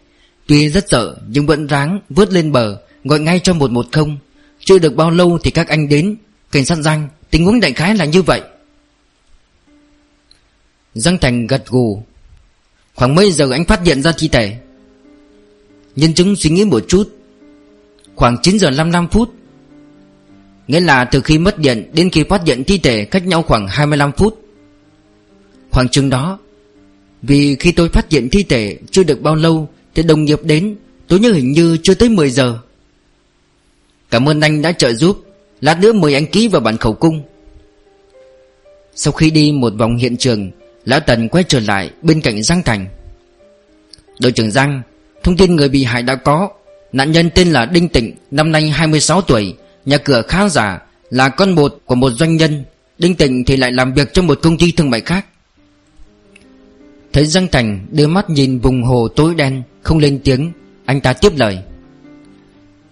Tuy 0.46 0.68
rất 0.68 0.84
sợ, 0.88 1.16
nhưng 1.28 1.46
vẫn 1.46 1.66
ráng 1.66 2.00
vớt 2.10 2.32
lên 2.32 2.52
bờ, 2.52 2.78
Gọi 3.04 3.20
ngay 3.20 3.40
cho 3.42 3.54
110 3.54 4.16
chưa 4.72 4.78
được 4.78 4.96
bao 4.96 5.10
lâu 5.10 5.38
thì 5.42 5.50
các 5.50 5.68
anh 5.68 5.88
đến. 5.88 6.16
Cảnh 6.52 6.64
sát 6.64 6.78
Giang, 6.78 7.08
Tình 7.30 7.44
huống 7.44 7.60
đại 7.60 7.72
khái 7.72 7.96
là 7.96 8.04
như 8.04 8.22
vậy. 8.22 8.40
Giang 10.94 11.18
Thành 11.18 11.46
gật 11.46 11.66
gù. 11.66 12.02
Khoảng 12.94 13.14
mấy 13.14 13.32
giờ 13.32 13.50
anh 13.50 13.64
phát 13.64 13.80
hiện 13.84 14.02
ra 14.02 14.12
thi 14.18 14.28
thể? 14.28 14.56
Nhân 15.96 16.14
chứng 16.14 16.36
suy 16.36 16.50
nghĩ 16.50 16.64
một 16.64 16.84
chút. 16.88 17.16
Khoảng 18.14 18.36
9 18.42 18.58
giờ 18.58 18.70
55 18.70 19.08
phút. 19.08 19.34
Nghĩa 20.68 20.80
là 20.80 21.04
từ 21.04 21.20
khi 21.20 21.38
mất 21.38 21.58
điện 21.58 21.90
Đến 21.92 22.10
khi 22.10 22.24
phát 22.24 22.42
hiện 22.46 22.64
thi 22.64 22.78
thể 22.78 23.04
cách 23.04 23.26
nhau 23.26 23.42
khoảng 23.42 23.68
25 23.68 24.12
phút. 24.12 24.40
Khoảng 25.70 25.88
chừng 25.88 26.10
đó, 26.10 26.38
Vì 27.22 27.56
khi 27.56 27.72
tôi 27.72 27.88
phát 27.88 28.10
hiện 28.10 28.28
thi 28.28 28.42
thể 28.42 28.78
Chưa 28.90 29.02
được 29.02 29.22
bao 29.22 29.34
lâu 29.34 29.68
Thì 29.94 30.02
đồng 30.02 30.24
nghiệp 30.24 30.40
đến 30.42 30.76
Tôi 31.08 31.20
nhớ 31.20 31.32
hình 31.32 31.52
như 31.52 31.76
chưa 31.82 31.94
tới 31.94 32.08
10 32.08 32.30
giờ. 32.30 32.58
Cảm 34.12 34.28
ơn 34.28 34.40
anh 34.40 34.62
đã 34.62 34.72
trợ 34.72 34.92
giúp. 34.92 35.24
Lát 35.60 35.80
nữa 35.80 35.92
mời 35.92 36.14
anh 36.14 36.26
ký 36.26 36.48
vào 36.48 36.60
bản 36.60 36.76
khẩu 36.76 36.92
cung. 36.92 37.22
Sau 38.94 39.12
khi 39.12 39.30
đi 39.30 39.52
một 39.52 39.72
vòng 39.78 39.96
hiện 39.96 40.16
trường, 40.16 40.50
Lão 40.84 41.00
Tần 41.00 41.28
quay 41.28 41.44
trở 41.48 41.60
lại 41.60 41.90
bên 42.02 42.20
cạnh 42.20 42.42
Giang 42.42 42.62
Thành. 42.62 42.86
Đội 44.20 44.32
trưởng 44.32 44.50
Giang, 44.50 44.82
Thông 45.22 45.36
tin 45.36 45.56
người 45.56 45.68
bị 45.68 45.84
hại 45.84 46.02
đã 46.02 46.14
có. 46.14 46.48
Nạn 46.92 47.12
nhân 47.12 47.30
tên 47.34 47.52
là 47.52 47.66
Đinh 47.66 47.88
Tịnh, 47.88 48.16
Năm 48.30 48.52
nay 48.52 48.70
26 48.70 49.22
tuổi, 49.22 49.54
Nhà 49.84 49.98
cửa 49.98 50.22
khá 50.22 50.48
giả, 50.48 50.82
Là 51.10 51.28
con 51.28 51.52
một 51.52 51.78
của 51.86 51.94
một 51.94 52.10
doanh 52.10 52.36
nhân. 52.36 52.64
Đinh 52.98 53.14
Tịnh 53.14 53.44
thì 53.44 53.56
lại 53.56 53.72
làm 53.72 53.94
việc 53.94 54.12
trong 54.12 54.26
một 54.26 54.38
công 54.42 54.58
ty 54.58 54.72
thương 54.72 54.90
mại 54.90 55.00
khác. 55.00 55.26
Thấy 57.12 57.26
Giang 57.26 57.48
Thành 57.48 57.86
đưa 57.90 58.06
mắt 58.06 58.30
nhìn 58.30 58.58
vùng 58.58 58.82
hồ 58.82 59.08
tối 59.08 59.34
đen, 59.34 59.62
Không 59.82 59.98
lên 59.98 60.20
tiếng, 60.24 60.52
Anh 60.84 61.00
ta 61.00 61.12
tiếp 61.12 61.32
lời. 61.36 61.58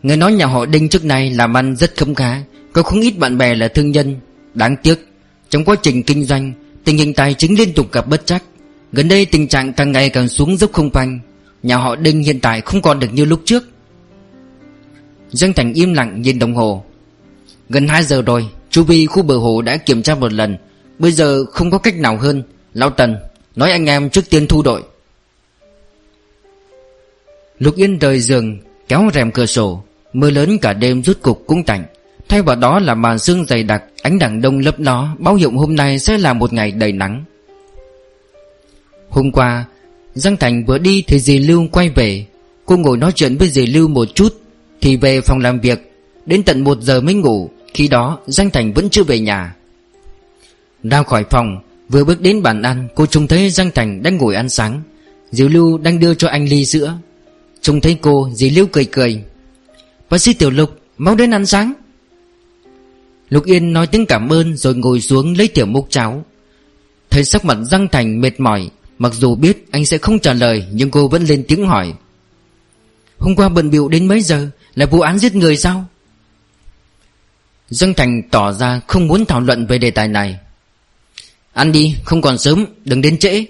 Người 0.03 0.17
nói 0.17 0.33
nhà 0.33 0.47
họ 0.47 0.67
Đinh 0.67 0.89
trước 0.89 1.05
nay 1.05 1.31
làm 1.31 1.57
ăn 1.57 1.77
rất 1.77 1.97
khấm 1.97 2.15
khá, 2.15 2.43
Có 2.73 2.83
không 2.83 3.01
ít 3.01 3.19
bạn 3.19 3.39
bè 3.39 3.55
là 3.55 3.69
thương 3.69 3.91
nhân. 3.91 4.17
Đáng 4.55 4.77
tiếc, 4.83 5.09
Trong 5.51 5.65
quá 5.65 5.77
trình 5.83 6.03
kinh 6.03 6.25
doanh, 6.25 6.53
Tình 6.85 6.99
hình 6.99 7.15
tài 7.15 7.35
chính 7.35 7.59
liên 7.59 7.73
tục 7.73 7.93
gặp 7.93 8.07
bất 8.09 8.27
chắc. 8.27 8.43
Gần 8.93 9.09
đây 9.09 9.27
tình 9.27 9.49
trạng 9.49 9.73
càng 9.73 9.93
ngày 9.93 10.11
càng 10.11 10.29
xuống 10.29 10.57
dốc 10.57 10.73
không 10.73 10.91
phanh, 10.91 11.21
Nhà 11.63 11.77
họ 11.77 11.97
Đinh 11.97 12.23
hiện 12.23 12.41
tại 12.41 12.61
không 12.61 12.83
còn 12.83 12.99
được 12.99 13.09
như 13.13 13.25
lúc 13.25 13.41
trước. 13.45 13.65
Giang 15.31 15.53
Thành 15.53 15.73
im 15.73 15.95
lặng 15.95 16.23
nhìn 16.23 16.39
đồng 16.39 16.55
hồ. 16.55 16.85
Gần 17.69 17.89
2 17.89 18.03
giờ 18.03 18.23
rồi, 18.23 18.49
Chu 18.71 18.85
vi 18.85 19.07
khu 19.07 19.23
bờ 19.23 19.37
hồ 19.37 19.63
đã 19.63 19.77
kiểm 19.77 20.03
tra 20.03 20.15
một 20.15 20.33
lần. 20.33 20.57
Bây 20.99 21.13
giờ 21.13 21.45
không 21.45 21.71
có 21.71 21.79
cách 21.79 21.97
nào 21.97 22.17
hơn. 22.17 22.43
Lão 22.75 22.91
Tần, 22.91 23.17
Nói 23.57 23.71
anh 23.71 23.87
em 23.87 24.11
trước 24.11 24.31
tiên 24.31 24.47
thu 24.47 24.63
đội. 24.63 24.83
Lục 27.59 27.77
Yên 27.77 27.99
rời 27.99 28.21
giường, 28.21 28.59
Kéo 28.89 29.11
rèm 29.15 29.31
cửa 29.31 29.47
sổ. 29.47 29.83
Mưa 30.13 30.31
lớn 30.31 30.59
cả 30.59 30.73
đêm 30.73 31.03
rút 31.03 31.23
cục 31.23 31.45
cũng 31.47 31.65
tạnh. 31.65 31.85
Thay 32.29 32.43
vào 32.43 32.57
đó 32.57 32.79
là 32.79 32.95
màn 32.95 33.19
sương 33.19 33.47
dày 33.47 33.63
đặc, 33.63 33.83
Ánh 34.03 34.19
đằng 34.19 34.41
đông 34.41 34.59
lấp 34.59 34.75
ló, 34.79 35.09
Báo 35.19 35.35
hiệu 35.35 35.51
hôm 35.51 35.77
nay 35.77 35.99
sẽ 35.99 36.19
là 36.19 36.33
một 36.33 36.53
ngày 36.53 36.71
đầy 36.71 36.93
nắng. 36.93 37.25
Hôm 39.09 39.33
qua, 39.33 39.65
Giang 40.15 40.37
Thành 40.37 40.65
vừa 40.65 40.79
đi 40.79 41.05
thì 41.07 41.21
dì 41.21 41.39
Lưu 41.39 41.67
quay 41.73 41.89
về. 41.89 42.27
Cô 42.67 42.77
ngồi 42.77 42.97
nói 42.97 43.13
chuyện 43.15 43.37
với 43.37 43.49
dì 43.49 43.67
Lưu 43.67 43.89
một 43.89 44.09
chút, 44.15 44.41
Thì 44.81 44.97
về 44.97 45.21
phòng 45.21 45.39
làm 45.39 45.61
việc. 45.61 45.93
Đến 46.27 46.43
tận 46.43 46.65
một 46.65 46.79
giờ 46.81 47.01
mới 47.01 47.15
ngủ, 47.15 47.51
Khi 47.75 47.89
đó 47.89 48.19
Giang 48.27 48.51
Thành 48.51 48.73
vẫn 48.73 48.91
chưa 48.91 49.03
về 49.03 49.19
nhà. 49.19 49.55
Ra 50.83 51.03
khỏi 51.03 51.25
phòng, 51.31 51.61
Vừa 51.89 52.05
bước 52.05 52.21
đến 52.21 52.43
bàn 52.43 52.63
ăn, 52.63 52.89
Cô 52.95 53.07
trông 53.07 53.27
thấy 53.27 53.51
Giang 53.51 53.71
Thành 53.71 54.03
đang 54.03 54.17
ngồi 54.17 54.35
ăn 54.35 54.49
sáng. 54.49 54.83
Dì 55.31 55.49
Lưu 55.49 55.79
đang 55.79 55.99
đưa 55.99 56.15
cho 56.15 56.29
anh 56.29 56.49
ly 56.49 56.65
sữa. 56.65 56.95
Trông 57.61 57.81
thấy 57.81 57.99
cô, 58.01 58.31
dì 58.35 58.51
Lưu 58.51 58.67
cười 58.73 58.85
cười. 58.85 59.23
Bác 60.11 60.19
sĩ 60.19 60.33
Tiểu 60.33 60.51
Lục, 60.51 60.77
Mau 60.99 61.15
đến 61.15 61.31
ăn 61.31 61.47
sáng. 61.47 61.73
Lục 63.29 63.45
Yên 63.45 63.73
nói 63.73 63.87
tiếng 63.87 64.07
cảm 64.07 64.33
ơn 64.33 64.57
Rồi 64.57 64.75
ngồi 64.75 65.01
xuống 65.01 65.35
lấy 65.39 65.49
tiểu 65.49 65.67
múc 65.67 65.91
cháo. 65.91 66.25
Thấy 67.11 67.25
sắc 67.25 67.45
mặt 67.45 67.59
Giang 67.71 67.89
Thành 67.89 68.21
mệt 68.21 68.41
mỏi, 68.41 68.71
Mặc 68.99 69.13
dù 69.15 69.35
biết 69.35 69.67
anh 69.71 69.87
sẽ 69.87 69.99
không 69.99 70.19
trả 70.19 70.33
lời, 70.33 70.65
Nhưng 70.73 70.91
cô 70.91 71.09
vẫn 71.09 71.25
lên 71.25 71.45
tiếng 71.49 71.67
hỏi. 71.67 71.95
Hôm 73.19 73.37
qua 73.37 73.49
bận 73.49 73.71
biệu 73.71 73.89
đến 73.89 74.09
mấy 74.09 74.21
giờ? 74.21 74.49
Là 74.75 74.87
vụ 74.87 75.01
án 75.01 75.19
giết 75.19 75.35
người 75.35 75.57
sao? 75.57 75.85
Giang 77.69 77.95
Thành 77.95 78.23
tỏ 78.31 78.53
ra 78.53 78.81
không 78.87 79.07
muốn 79.07 79.27
thảo 79.27 79.41
luận 79.41 79.67
về 79.67 79.79
đề 79.79 79.91
tài 79.91 80.09
này. 80.09 80.39
Ăn 81.53 81.73
đi, 81.73 81.97
không 82.05 82.23
còn 82.23 82.39
sớm, 82.39 82.67
Đừng 82.85 83.01
đến 83.01 83.19
trễ. 83.19 83.45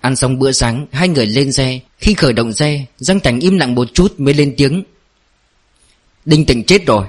Ăn 0.00 0.16
xong 0.16 0.38
bữa 0.38 0.52
sáng, 0.52 0.86
Hai 0.92 1.08
người 1.08 1.26
lên 1.26 1.52
xe. 1.52 1.80
Khi 1.98 2.14
khởi 2.14 2.32
động 2.32 2.52
xe 2.52 2.84
Giang 2.98 3.20
Thành 3.20 3.40
im 3.40 3.58
lặng 3.58 3.74
một 3.74 3.88
chút 3.94 4.20
mới 4.20 4.34
lên 4.34 4.54
tiếng. 4.56 4.82
Đinh 6.26 6.46
Tịnh 6.46 6.64
chết 6.64 6.86
rồi. 6.86 7.06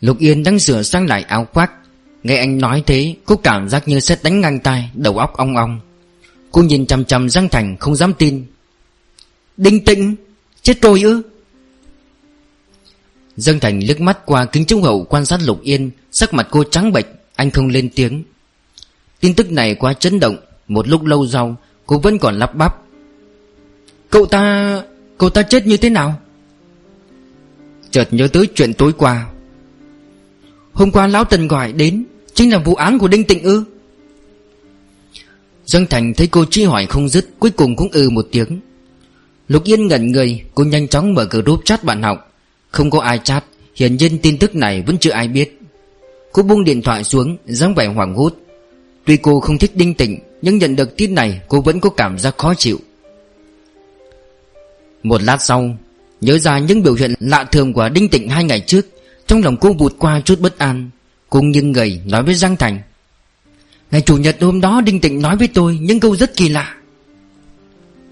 Lục 0.00 0.18
Yên 0.18 0.42
đang 0.42 0.58
sửa 0.58 0.82
sang 0.82 1.06
lại 1.06 1.22
áo 1.22 1.48
khoác. 1.52 1.72
Nghe 2.22 2.36
anh 2.36 2.58
nói 2.58 2.82
thế, 2.86 3.14
Cô 3.24 3.36
cảm 3.36 3.68
giác 3.68 3.88
như 3.88 4.00
sẽ 4.00 4.16
đánh 4.22 4.40
ngang 4.40 4.60
tay 4.60 4.90
Đầu 4.94 5.18
óc 5.18 5.36
ong 5.36 5.56
ong. 5.56 5.80
Cô 6.52 6.62
nhìn 6.62 6.86
chằm 6.86 7.04
chằm 7.04 7.28
Giang 7.28 7.48
Thành, 7.48 7.76
không 7.76 7.96
dám 7.96 8.14
tin. 8.14 8.46
Đinh 9.56 9.84
Tịnh, 9.84 10.16
Chết 10.62 10.82
rồi 10.82 11.02
ư? 11.02 11.22
Giang 13.36 13.60
Thành 13.60 13.78
liếc 13.78 14.00
mắt 14.00 14.26
qua 14.26 14.44
kính 14.44 14.64
trung 14.64 14.82
hậu 14.82 15.04
quan 15.04 15.26
sát 15.26 15.40
Lục 15.42 15.62
Yên, 15.62 15.90
Sắc 16.12 16.34
mặt 16.34 16.48
cô 16.50 16.64
trắng 16.64 16.92
bệch, 16.92 17.06
Anh 17.36 17.50
không 17.50 17.68
lên 17.68 17.90
tiếng. 17.94 18.24
Tin 19.20 19.34
tức 19.34 19.50
này 19.50 19.74
quá 19.74 19.94
chấn 19.94 20.20
động, 20.20 20.36
Một 20.68 20.88
lúc 20.88 21.04
lâu 21.04 21.26
sau, 21.26 21.56
Cô 21.86 21.98
vẫn 21.98 22.18
còn 22.18 22.38
lắp 22.38 22.54
bắp. 22.54 22.76
Cậu 24.10 24.26
ta... 24.26 24.82
Cậu 25.18 25.30
ta 25.30 25.42
chết 25.42 25.66
như 25.66 25.76
thế 25.76 25.90
nào? 25.90 26.20
Chợt 27.94 28.08
nhớ 28.10 28.28
tới 28.28 28.48
chuyện 28.54 28.74
tối 28.74 28.92
qua. 28.92 29.26
Hôm 30.72 30.90
qua 30.90 31.06
Lão 31.06 31.24
Tần 31.24 31.48
gọi 31.48 31.72
đến, 31.72 32.04
Chính 32.34 32.52
là 32.52 32.58
vụ 32.58 32.74
án 32.74 32.98
của 32.98 33.08
Đinh 33.08 33.24
Tịnh 33.24 33.42
ư. 33.42 33.64
Dương 35.66 35.86
Thành 35.86 36.14
thấy 36.14 36.26
cô 36.26 36.44
truy 36.44 36.64
hỏi 36.64 36.86
không 36.86 37.08
dứt, 37.08 37.28
Cuối 37.38 37.50
cùng 37.50 37.76
cũng 37.76 37.88
ừ 37.92 38.10
một 38.10 38.26
tiếng. 38.32 38.60
Lục 39.48 39.64
Yên 39.64 39.86
ngẩn 39.86 40.12
người, 40.12 40.42
Cô 40.54 40.64
nhanh 40.64 40.88
chóng 40.88 41.14
mở 41.14 41.24
group 41.24 41.64
chat 41.64 41.84
bạn 41.84 42.02
học. 42.02 42.32
Không 42.70 42.90
có 42.90 43.00
ai 43.00 43.20
chat, 43.24 43.44
Hiển 43.76 43.96
nhiên 43.96 44.18
tin 44.18 44.38
tức 44.38 44.54
này 44.54 44.82
vẫn 44.86 44.98
chưa 44.98 45.10
ai 45.10 45.28
biết. 45.28 45.60
Cô 46.32 46.42
buông 46.42 46.64
điện 46.64 46.82
thoại 46.82 47.04
xuống, 47.04 47.36
dáng 47.46 47.74
vẻ 47.74 47.86
hoảng 47.86 48.14
hốt. 48.14 48.34
Tuy 49.04 49.16
cô 49.16 49.40
không 49.40 49.58
thích 49.58 49.72
Đinh 49.74 49.94
Tịnh, 49.94 50.18
Nhưng 50.42 50.58
nhận 50.58 50.76
được 50.76 50.96
tin 50.96 51.14
này, 51.14 51.40
cô 51.48 51.60
vẫn 51.60 51.80
có 51.80 51.90
cảm 51.90 52.18
giác 52.18 52.38
khó 52.38 52.54
chịu. 52.54 52.78
Một 55.02 55.22
lát 55.22 55.42
sau 55.42 55.76
Nhớ 56.24 56.38
ra 56.38 56.58
những 56.58 56.82
biểu 56.82 56.94
hiện 56.94 57.14
lạ 57.20 57.44
thường 57.44 57.72
của 57.72 57.88
Đinh 57.88 58.08
Tịnh 58.08 58.28
hai 58.28 58.44
ngày 58.44 58.60
trước, 58.60 58.86
Trong 59.26 59.42
lòng 59.42 59.56
cô 59.60 59.72
vụt 59.72 59.94
qua 59.98 60.20
chút 60.20 60.40
bất 60.40 60.58
an 60.58 60.90
Cùng 61.30 61.50
như 61.50 61.62
người 61.62 62.00
nói 62.06 62.22
với 62.22 62.34
Giang 62.34 62.56
Thành. 62.56 62.80
Ngày 63.90 64.00
Chủ 64.00 64.16
nhật 64.16 64.36
hôm 64.40 64.60
đó 64.60 64.80
Đinh 64.80 65.00
Tịnh 65.00 65.22
nói 65.22 65.36
với 65.36 65.48
tôi 65.48 65.78
những 65.82 66.00
câu 66.00 66.16
rất 66.16 66.36
kỳ 66.36 66.48
lạ. 66.48 66.76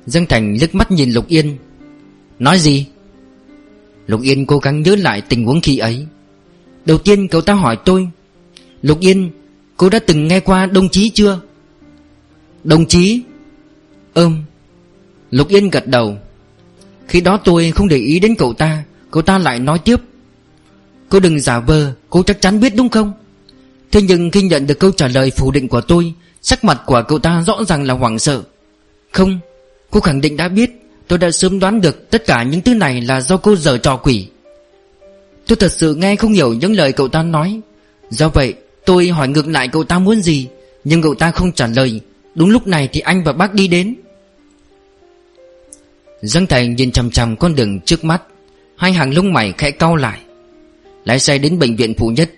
Giang 0.06 0.26
Thành 0.26 0.56
liếc 0.60 0.74
mắt 0.74 0.90
nhìn 0.90 1.12
Lục 1.12 1.28
Yên. 1.28 1.56
Nói 2.38 2.58
gì? 2.58 2.86
Lục 4.06 4.22
Yên 4.22 4.46
cố 4.46 4.58
gắng 4.58 4.82
nhớ 4.82 4.96
lại 4.96 5.20
tình 5.20 5.44
huống 5.44 5.60
khi 5.60 5.78
ấy. 5.78 6.06
Đầu 6.84 6.98
tiên 6.98 7.28
cậu 7.28 7.40
ta 7.40 7.54
hỏi 7.54 7.76
tôi, 7.84 8.08
Lục 8.82 9.00
Yên, 9.00 9.30
Cô 9.76 9.88
đã 9.88 9.98
từng 9.98 10.28
nghe 10.28 10.40
qua 10.40 10.66
đồng 10.66 10.88
chí 10.88 11.10
chưa? 11.10 11.40
Đồng 12.64 12.86
chí? 12.86 13.22
Ừm 14.14 14.42
Lục 15.30 15.48
Yên 15.48 15.70
gật 15.70 15.86
đầu. 15.86 16.16
Khi 17.08 17.20
đó 17.20 17.40
tôi 17.44 17.70
không 17.70 17.88
để 17.88 17.96
ý 17.96 18.20
đến 18.20 18.34
cậu 18.34 18.52
ta 18.52 18.84
Cậu 19.10 19.22
ta 19.22 19.38
lại 19.38 19.58
nói 19.58 19.78
tiếp. 19.78 19.96
Cô 21.08 21.20
đừng 21.20 21.40
giả 21.40 21.60
vờ, 21.60 21.92
Cô 22.10 22.22
chắc 22.22 22.40
chắn 22.40 22.60
biết 22.60 22.76
đúng 22.76 22.88
không? 22.88 23.12
Thế 23.90 24.02
nhưng 24.02 24.30
khi 24.30 24.42
nhận 24.42 24.66
được 24.66 24.78
câu 24.78 24.90
trả 24.90 25.08
lời 25.08 25.30
phủ 25.30 25.50
định 25.50 25.68
của 25.68 25.80
tôi, 25.80 26.12
Sắc 26.42 26.64
mặt 26.64 26.80
của 26.86 27.02
cậu 27.08 27.18
ta 27.18 27.42
rõ 27.46 27.64
ràng 27.64 27.82
là 27.82 27.94
hoảng 27.94 28.18
sợ. 28.18 28.42
Không, 29.12 29.38
Cô 29.90 30.00
khẳng 30.00 30.20
định 30.20 30.36
đã 30.36 30.48
biết, 30.48 30.70
Tôi 31.08 31.18
đã 31.18 31.30
sớm 31.30 31.58
đoán 31.58 31.80
được 31.80 32.10
tất 32.10 32.26
cả 32.26 32.42
những 32.42 32.60
thứ 32.60 32.74
này 32.74 33.00
là 33.00 33.20
do 33.20 33.36
cô 33.36 33.56
dở 33.56 33.78
trò 33.78 33.96
quỷ. 33.96 34.26
Tôi 35.46 35.56
thật 35.56 35.72
sự 35.72 35.94
nghe 35.94 36.16
không 36.16 36.32
hiểu 36.32 36.52
những 36.52 36.72
lời 36.72 36.92
cậu 36.92 37.08
ta 37.08 37.22
nói. 37.22 37.60
Do 38.10 38.28
vậy, 38.28 38.54
tôi 38.84 39.08
hỏi 39.08 39.28
ngược 39.28 39.48
lại 39.48 39.68
cậu 39.68 39.84
ta 39.84 39.98
muốn 39.98 40.22
gì, 40.22 40.48
Nhưng 40.84 41.02
cậu 41.02 41.14
ta 41.14 41.30
không 41.30 41.52
trả 41.52 41.66
lời. 41.66 42.00
Đúng 42.34 42.50
lúc 42.50 42.66
này 42.66 42.88
thì 42.92 43.00
anh 43.00 43.24
và 43.24 43.32
bác 43.32 43.54
đi 43.54 43.68
đến. 43.68 43.94
Dương 46.22 46.46
Thành 46.46 46.76
nhìn 46.76 46.92
chằm 46.92 47.10
chằm 47.10 47.36
con 47.36 47.54
đường 47.54 47.80
trước 47.80 48.04
mắt. 48.04 48.22
Hai 48.76 48.92
hàng 48.92 49.14
lông 49.14 49.32
mày 49.32 49.52
khẽ 49.58 49.70
cau 49.70 49.96
lại. 49.96 50.20
Lái 51.04 51.18
xe 51.18 51.38
đến 51.38 51.58
bệnh 51.58 51.76
viện 51.76 51.94
phụ 51.98 52.08
nhất. 52.08 52.30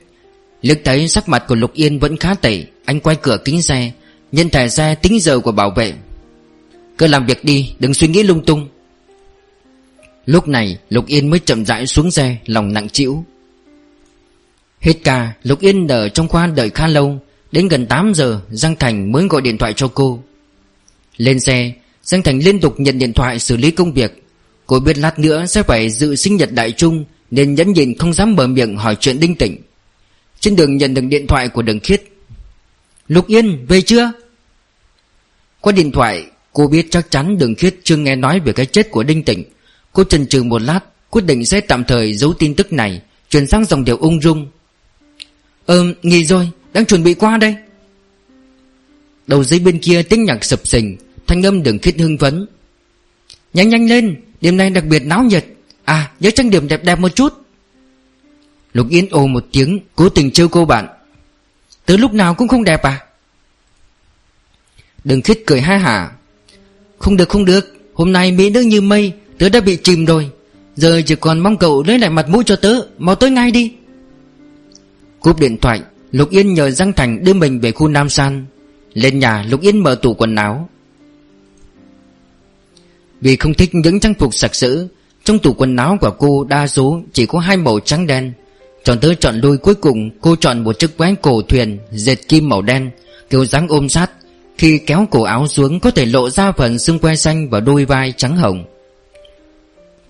Lực 0.63 0.79
thấy 0.85 1.09
sắc 1.09 1.29
mặt 1.29 1.45
của 1.49 1.55
Lục 1.55 1.73
Yên 1.75 1.99
vẫn 1.99 2.17
khá 2.17 2.35
tệ, 2.35 2.65
Anh 2.85 3.01
quay 3.01 3.17
cửa 3.23 3.39
kính 3.45 3.63
xe, 3.63 3.93
Nhân 4.33 4.51
thẻ 4.51 4.69
xe 4.69 4.95
tính 4.95 5.21
giờ 5.21 5.39
của 5.39 5.53
bảo 5.53 5.71
vệ. 5.71 5.93
Cứ 6.99 7.07
làm 7.07 7.27
việc 7.27 7.45
đi, 7.45 7.75
đừng 7.79 7.95
suy 7.95 8.09
nghĩ 8.09 8.23
lung 8.23 8.45
tung. 8.45 8.69
Lúc 10.27 10.49
này, 10.49 10.79
Lục 10.91 11.07
Yên 11.07 11.31
mới 11.31 11.41
chậm 11.41 11.65
rãi 11.65 11.87
xuống 11.87 12.11
xe, 12.11 12.37
Lòng 12.47 12.73
nặng 12.73 12.89
chịu 12.89 13.25
Hết 14.81 14.95
ca, 15.05 15.33
Lục 15.43 15.61
Yên 15.61 15.89
ở 15.89 16.09
trong 16.09 16.29
khoa 16.29 16.47
đợi 16.47 16.71
khá 16.71 16.87
lâu, 16.87 17.19
Đến 17.53 17.69
gần 17.69 17.87
8 17.87 18.13
giờ, 18.15 18.41
Giang 18.51 18.77
Thành 18.77 19.13
mới 19.13 19.27
gọi 19.29 19.43
điện 19.43 19.59
thoại 19.59 19.73
cho 19.73 19.89
cô. 19.89 20.23
Lên 21.17 21.41
xe 21.41 21.73
Giang 22.05 22.23
Thành 22.23 22.39
liên 22.39 22.61
tục 22.61 22.81
nhận 22.81 22.99
điện 22.99 23.13
thoại 23.13 23.39
xử 23.39 23.57
lý 23.57 23.71
công 23.71 23.93
việc. 23.93 24.23
Cô 24.67 24.81
biết 24.81 24.99
lát 24.99 25.19
nữa 25.19 25.47
sẽ 25.47 25.63
phải 25.63 25.91
dự 25.91 26.17
sinh 26.17 26.37
nhật 26.37 26.53
đại 26.53 26.73
trung, 26.73 27.05
Nên 27.31 27.55
nhẫn 27.55 27.73
nhịn 27.73 27.99
không 27.99 28.13
dám 28.13 28.37
mở 28.37 28.47
miệng 28.47 28.77
hỏi 28.77 28.97
chuyện 29.01 29.21
đinh 29.21 29.35
tịnh 29.35 29.57
Trên 30.41 30.57
đường 30.57 30.77
nhận 30.77 30.95
được 30.95 31.05
điện 31.05 31.27
thoại 31.27 31.49
của 31.49 31.63
đường 31.63 31.81
khiết. 31.81 32.03
Lục 33.09 33.27
Yên, 33.27 33.67
về 33.69 33.81
chưa? 33.81 34.13
Qua 35.61 35.73
điện 35.73 35.93
thoại, 35.93 36.27
Cô 36.53 36.67
biết 36.69 36.87
chắc 36.91 37.11
chắn 37.11 37.39
đường 37.39 37.55
khiết 37.55 37.77
chưa 37.85 37.97
nghe 37.97 38.17
nói 38.17 38.41
về 38.41 38.53
cái 38.53 38.67
chết 38.67 38.91
của 38.91 39.03
đinh 39.03 39.23
tịnh 39.23 39.45
Cô 39.93 40.05
chần 40.05 40.27
chừ 40.27 40.43
một 40.43 40.63
lát, 40.63 40.81
Quyết 41.11 41.25
định 41.25 41.45
sẽ 41.45 41.61
tạm 41.61 41.85
thời 41.85 42.15
giấu 42.15 42.33
tin 42.33 42.55
tức 42.55 42.73
này, 42.73 43.03
Chuyển 43.31 43.47
sang 43.47 43.65
dòng 43.65 43.85
điều 43.85 43.97
ung 43.97 44.21
dung. 44.21 44.51
Ừm 45.67 45.95
nghỉ 46.03 46.25
rồi, 46.25 46.49
Đang 46.73 46.87
chuẩn 46.87 47.03
bị 47.03 47.15
qua 47.15 47.39
đây. 47.39 47.57
Đầu 49.27 49.45
dây 49.45 49.59
bên 49.59 49.79
kia 49.79 50.03
tiếng 50.03 50.25
nhạc 50.25 50.45
sập 50.45 50.67
sình 50.67 50.97
Thanh 51.27 51.47
âm 51.47 51.63
đừng 51.63 51.79
khít 51.79 51.95
hưng 51.99 52.19
phấn. 52.19 52.47
Nhanh 53.55 53.69
nhanh 53.69 53.89
lên, 53.89 54.17
Đêm 54.41 54.57
nay 54.57 54.71
đặc 54.71 54.85
biệt 54.85 55.07
náo 55.07 55.23
nhiệt. 55.23 55.47
À 55.85 56.11
nhớ 56.21 56.31
trang 56.31 56.51
điểm 56.51 56.69
đẹp 56.69 56.85
đẹp 56.85 56.99
một 56.99 57.15
chút. 57.15 57.33
Lục 58.73 58.87
Yên 58.91 59.09
ồ 59.11 59.27
một 59.27 59.45
tiếng, 59.53 59.81
Cố 59.95 60.09
tình 60.09 60.31
trêu 60.31 60.49
cô 60.49 60.65
bạn. 60.65 60.87
Tới 61.87 61.99
lúc 61.99 62.13
nào 62.13 62.35
cũng 62.35 62.49
không 62.49 62.65
đẹp 62.65 62.83
à? 62.83 63.01
Đừng 65.05 65.23
khít 65.23 65.39
cười 65.47 65.61
ha 65.61 65.77
hả. 65.77 66.11
Không 66.99 67.17
được 67.17 67.29
không 67.29 67.45
được. 67.45 67.77
Hôm 67.95 68.13
nay 68.13 68.33
mỹ 68.33 68.51
nữ 68.51 68.61
như 68.61 68.81
mây, 68.81 69.13
Tớ 69.39 69.49
đã 69.49 69.61
bị 69.61 69.79
chìm 69.83 70.05
rồi. 70.05 70.31
Giờ 70.77 71.03
chỉ 71.07 71.15
còn 71.15 71.39
mong 71.39 71.57
cậu 71.57 71.83
lấy 71.83 71.99
lại 71.99 72.11
mặt 72.11 72.29
mũi 72.29 72.45
cho 72.47 72.57
tớ, 72.57 72.75
Mau 72.99 73.15
tới 73.15 73.31
ngay 73.31 73.51
đi. 73.51 73.73
Cúp 75.21 75.41
điện 75.41 75.57
thoại, 75.59 75.83
Lục 76.13 76.31
Yên 76.31 76.55
nhờ 76.55 76.71
Giang 76.71 76.93
Thành 76.93 77.25
đưa 77.25 77.35
mình 77.35 77.61
về 77.61 77.73
khu 77.73 77.89
Nam 77.89 78.09
San. 78.09 78.47
Lên 78.95 79.19
nhà, 79.19 79.45
Lục 79.49 79.61
Yên 79.61 79.83
mở 79.83 79.95
tủ 79.95 80.15
quần 80.15 80.35
áo. 80.35 80.69
Vì 83.25 83.37
không 83.37 83.55
thích 83.55 83.75
những 83.75 84.01
trang 84.01 84.15
phục 84.15 84.35
sặc 84.35 84.55
sỡ, 84.55 84.87
Trong 85.25 85.39
tủ 85.39 85.53
quần 85.53 85.77
áo 85.77 85.99
của 86.01 86.11
cô 86.11 86.45
đa 86.45 86.67
số 86.67 87.01
chỉ 87.13 87.27
có 87.27 87.39
hai 87.39 87.57
màu 87.57 87.81
trắng 87.81 88.07
đen. 88.07 88.33
Chọn 88.85 89.01
tới 89.01 89.17
chọn 89.21 89.41
lui 89.41 89.57
cuối 89.57 89.75
cùng, 89.75 90.11
Cô 90.21 90.37
chọn 90.37 90.65
một 90.65 90.79
chiếc 90.79 90.99
váy 90.99 91.15
cổ 91.23 91.43
thuyền 91.43 91.79
Dệt 91.91 92.29
kim 92.29 92.49
màu 92.49 92.63
đen, 92.63 92.91
Kiểu 93.31 93.45
dáng 93.45 93.69
ôm 93.69 93.89
sát. 93.89 94.11
Khi 94.59 94.79
kéo 94.79 95.07
cổ 95.11 95.23
áo 95.23 95.47
xuống, 95.49 95.81
có 95.81 95.91
thể 95.91 96.07
lộ 96.07 96.31
ra 96.31 96.53
phần 96.53 96.79
xương 96.79 96.99
que 96.99 97.15
xanh 97.15 97.51
và 97.51 97.61
đôi 97.61 97.85
vai 97.85 98.13
trắng 98.17 98.37
hồng. 98.37 98.65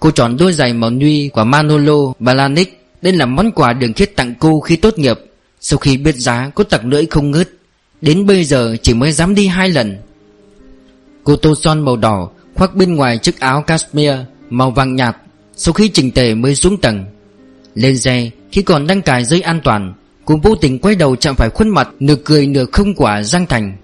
Cô 0.00 0.10
chọn 0.10 0.36
đôi 0.36 0.52
giày 0.52 0.72
màu 0.72 0.90
nuy 0.90 1.28
của 1.28 1.44
Manolo 1.44 2.12
Balanic. 2.18 2.80
Đây 3.02 3.12
là 3.12 3.26
món 3.26 3.50
quà 3.50 3.72
đường 3.72 3.92
khiết 3.92 4.16
tặng 4.16 4.34
cô 4.38 4.60
khi 4.60 4.76
tốt 4.76 4.98
nghiệp. 4.98 5.18
Sau 5.60 5.78
khi 5.78 5.96
biết 5.96 6.16
giá, 6.16 6.50
cô 6.54 6.64
tặc 6.64 6.84
lưỡi 6.84 7.06
không 7.06 7.30
ngớt. 7.30 7.48
Đến 8.00 8.26
bây 8.26 8.44
giờ, 8.44 8.76
chỉ 8.82 8.94
mới 8.94 9.12
dám 9.12 9.34
đi 9.34 9.46
hai 9.46 9.68
lần. 9.68 9.96
Cô 11.24 11.36
tô 11.36 11.54
son 11.54 11.84
màu 11.84 11.96
đỏ 11.96 12.30
Khoác 12.54 12.74
bên 12.74 12.94
ngoài 12.94 13.18
chiếc 13.18 13.40
áo 13.40 13.62
cashmere 13.62 14.24
Màu 14.50 14.70
vàng 14.70 14.96
nhạt, 14.96 15.16
Sau 15.56 15.72
khi 15.72 15.88
chỉnh 15.88 16.10
tề 16.10 16.34
mới 16.34 16.54
xuống 16.54 16.80
tầng. 16.80 17.04
Lên 17.74 17.98
xe, 17.98 18.30
khi 18.52 18.62
còn 18.62 18.86
đang 18.86 19.02
cài 19.02 19.24
dây 19.24 19.40
an 19.40 19.60
toàn 19.64 19.94
cũng 20.24 20.40
vô 20.40 20.54
tình 20.54 20.78
quay 20.78 20.94
đầu 20.94 21.16
chạm 21.16 21.36
phải 21.36 21.50
khuôn 21.50 21.68
mặt, 21.68 21.88
Nửa 22.00 22.16
cười 22.24 22.46
nửa 22.46 22.64
không 22.72 22.94
quả 22.94 23.22
Giang 23.22 23.46
Thành. 23.46 23.76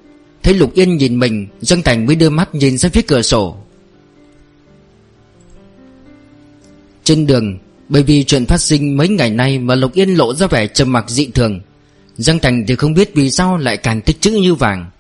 Thấy 0.43 0.55
Lục 0.55 0.75
Yên 0.75 0.97
nhìn 0.97 1.19
mình, 1.19 1.47
Giang 1.61 1.83
Thành 1.83 2.07
mới 2.07 2.17
đưa 2.17 2.31
mắt 2.31 2.55
nhìn 2.55 2.79
ra 2.79 2.89
phía 2.89 3.03
cửa 3.03 3.23
sổ. 3.23 3.57
Trên 7.05 7.27
đường, 7.27 7.59
Bởi 7.89 8.03
vì 8.03 8.25
chuyện 8.25 8.47
phát 8.47 8.61
sinh 8.61 8.97
mấy 8.97 9.09
ngày 9.09 9.31
nay 9.31 9.59
Mà 9.59 9.75
Lục 9.75 9.93
Yên 9.95 10.15
lộ 10.15 10.35
ra 10.35 10.47
vẻ 10.47 10.67
trầm 10.67 10.93
mặc 10.93 11.05
dị 11.09 11.27
thường, 11.27 11.61
Giang 12.17 12.39
Thành 12.39 12.65
thì 12.69 12.77
không 12.77 12.95
biết 12.95 13.15
vì 13.15 13.31
sao 13.31 13.57
lại 13.57 13.77
càng 13.77 14.01
tích 14.01 14.21
chữ 14.21 14.31
như 14.31 14.55
vàng. 14.55 14.91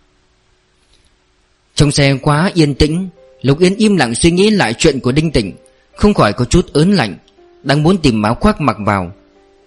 Trong 1.74 1.92
xe 1.92 2.16
quá 2.22 2.50
yên 2.54 2.74
tĩnh 2.74 3.08
Lục 3.42 3.58
Yên 3.58 3.76
im 3.76 3.96
lặng 3.96 4.14
suy 4.14 4.30
nghĩ 4.30 4.50
lại 4.50 4.74
chuyện 4.78 5.00
của 5.00 5.12
Đinh 5.12 5.30
Tịnh, 5.30 5.52
Không 5.96 6.14
khỏi 6.14 6.32
có 6.32 6.44
chút 6.44 6.72
ớn 6.72 6.92
lạnh, 6.92 7.16
Đang 7.62 7.82
muốn 7.82 7.98
tìm 7.98 8.22
áo 8.22 8.34
khoác 8.34 8.60
mặc 8.60 8.76
vào. 8.86 9.12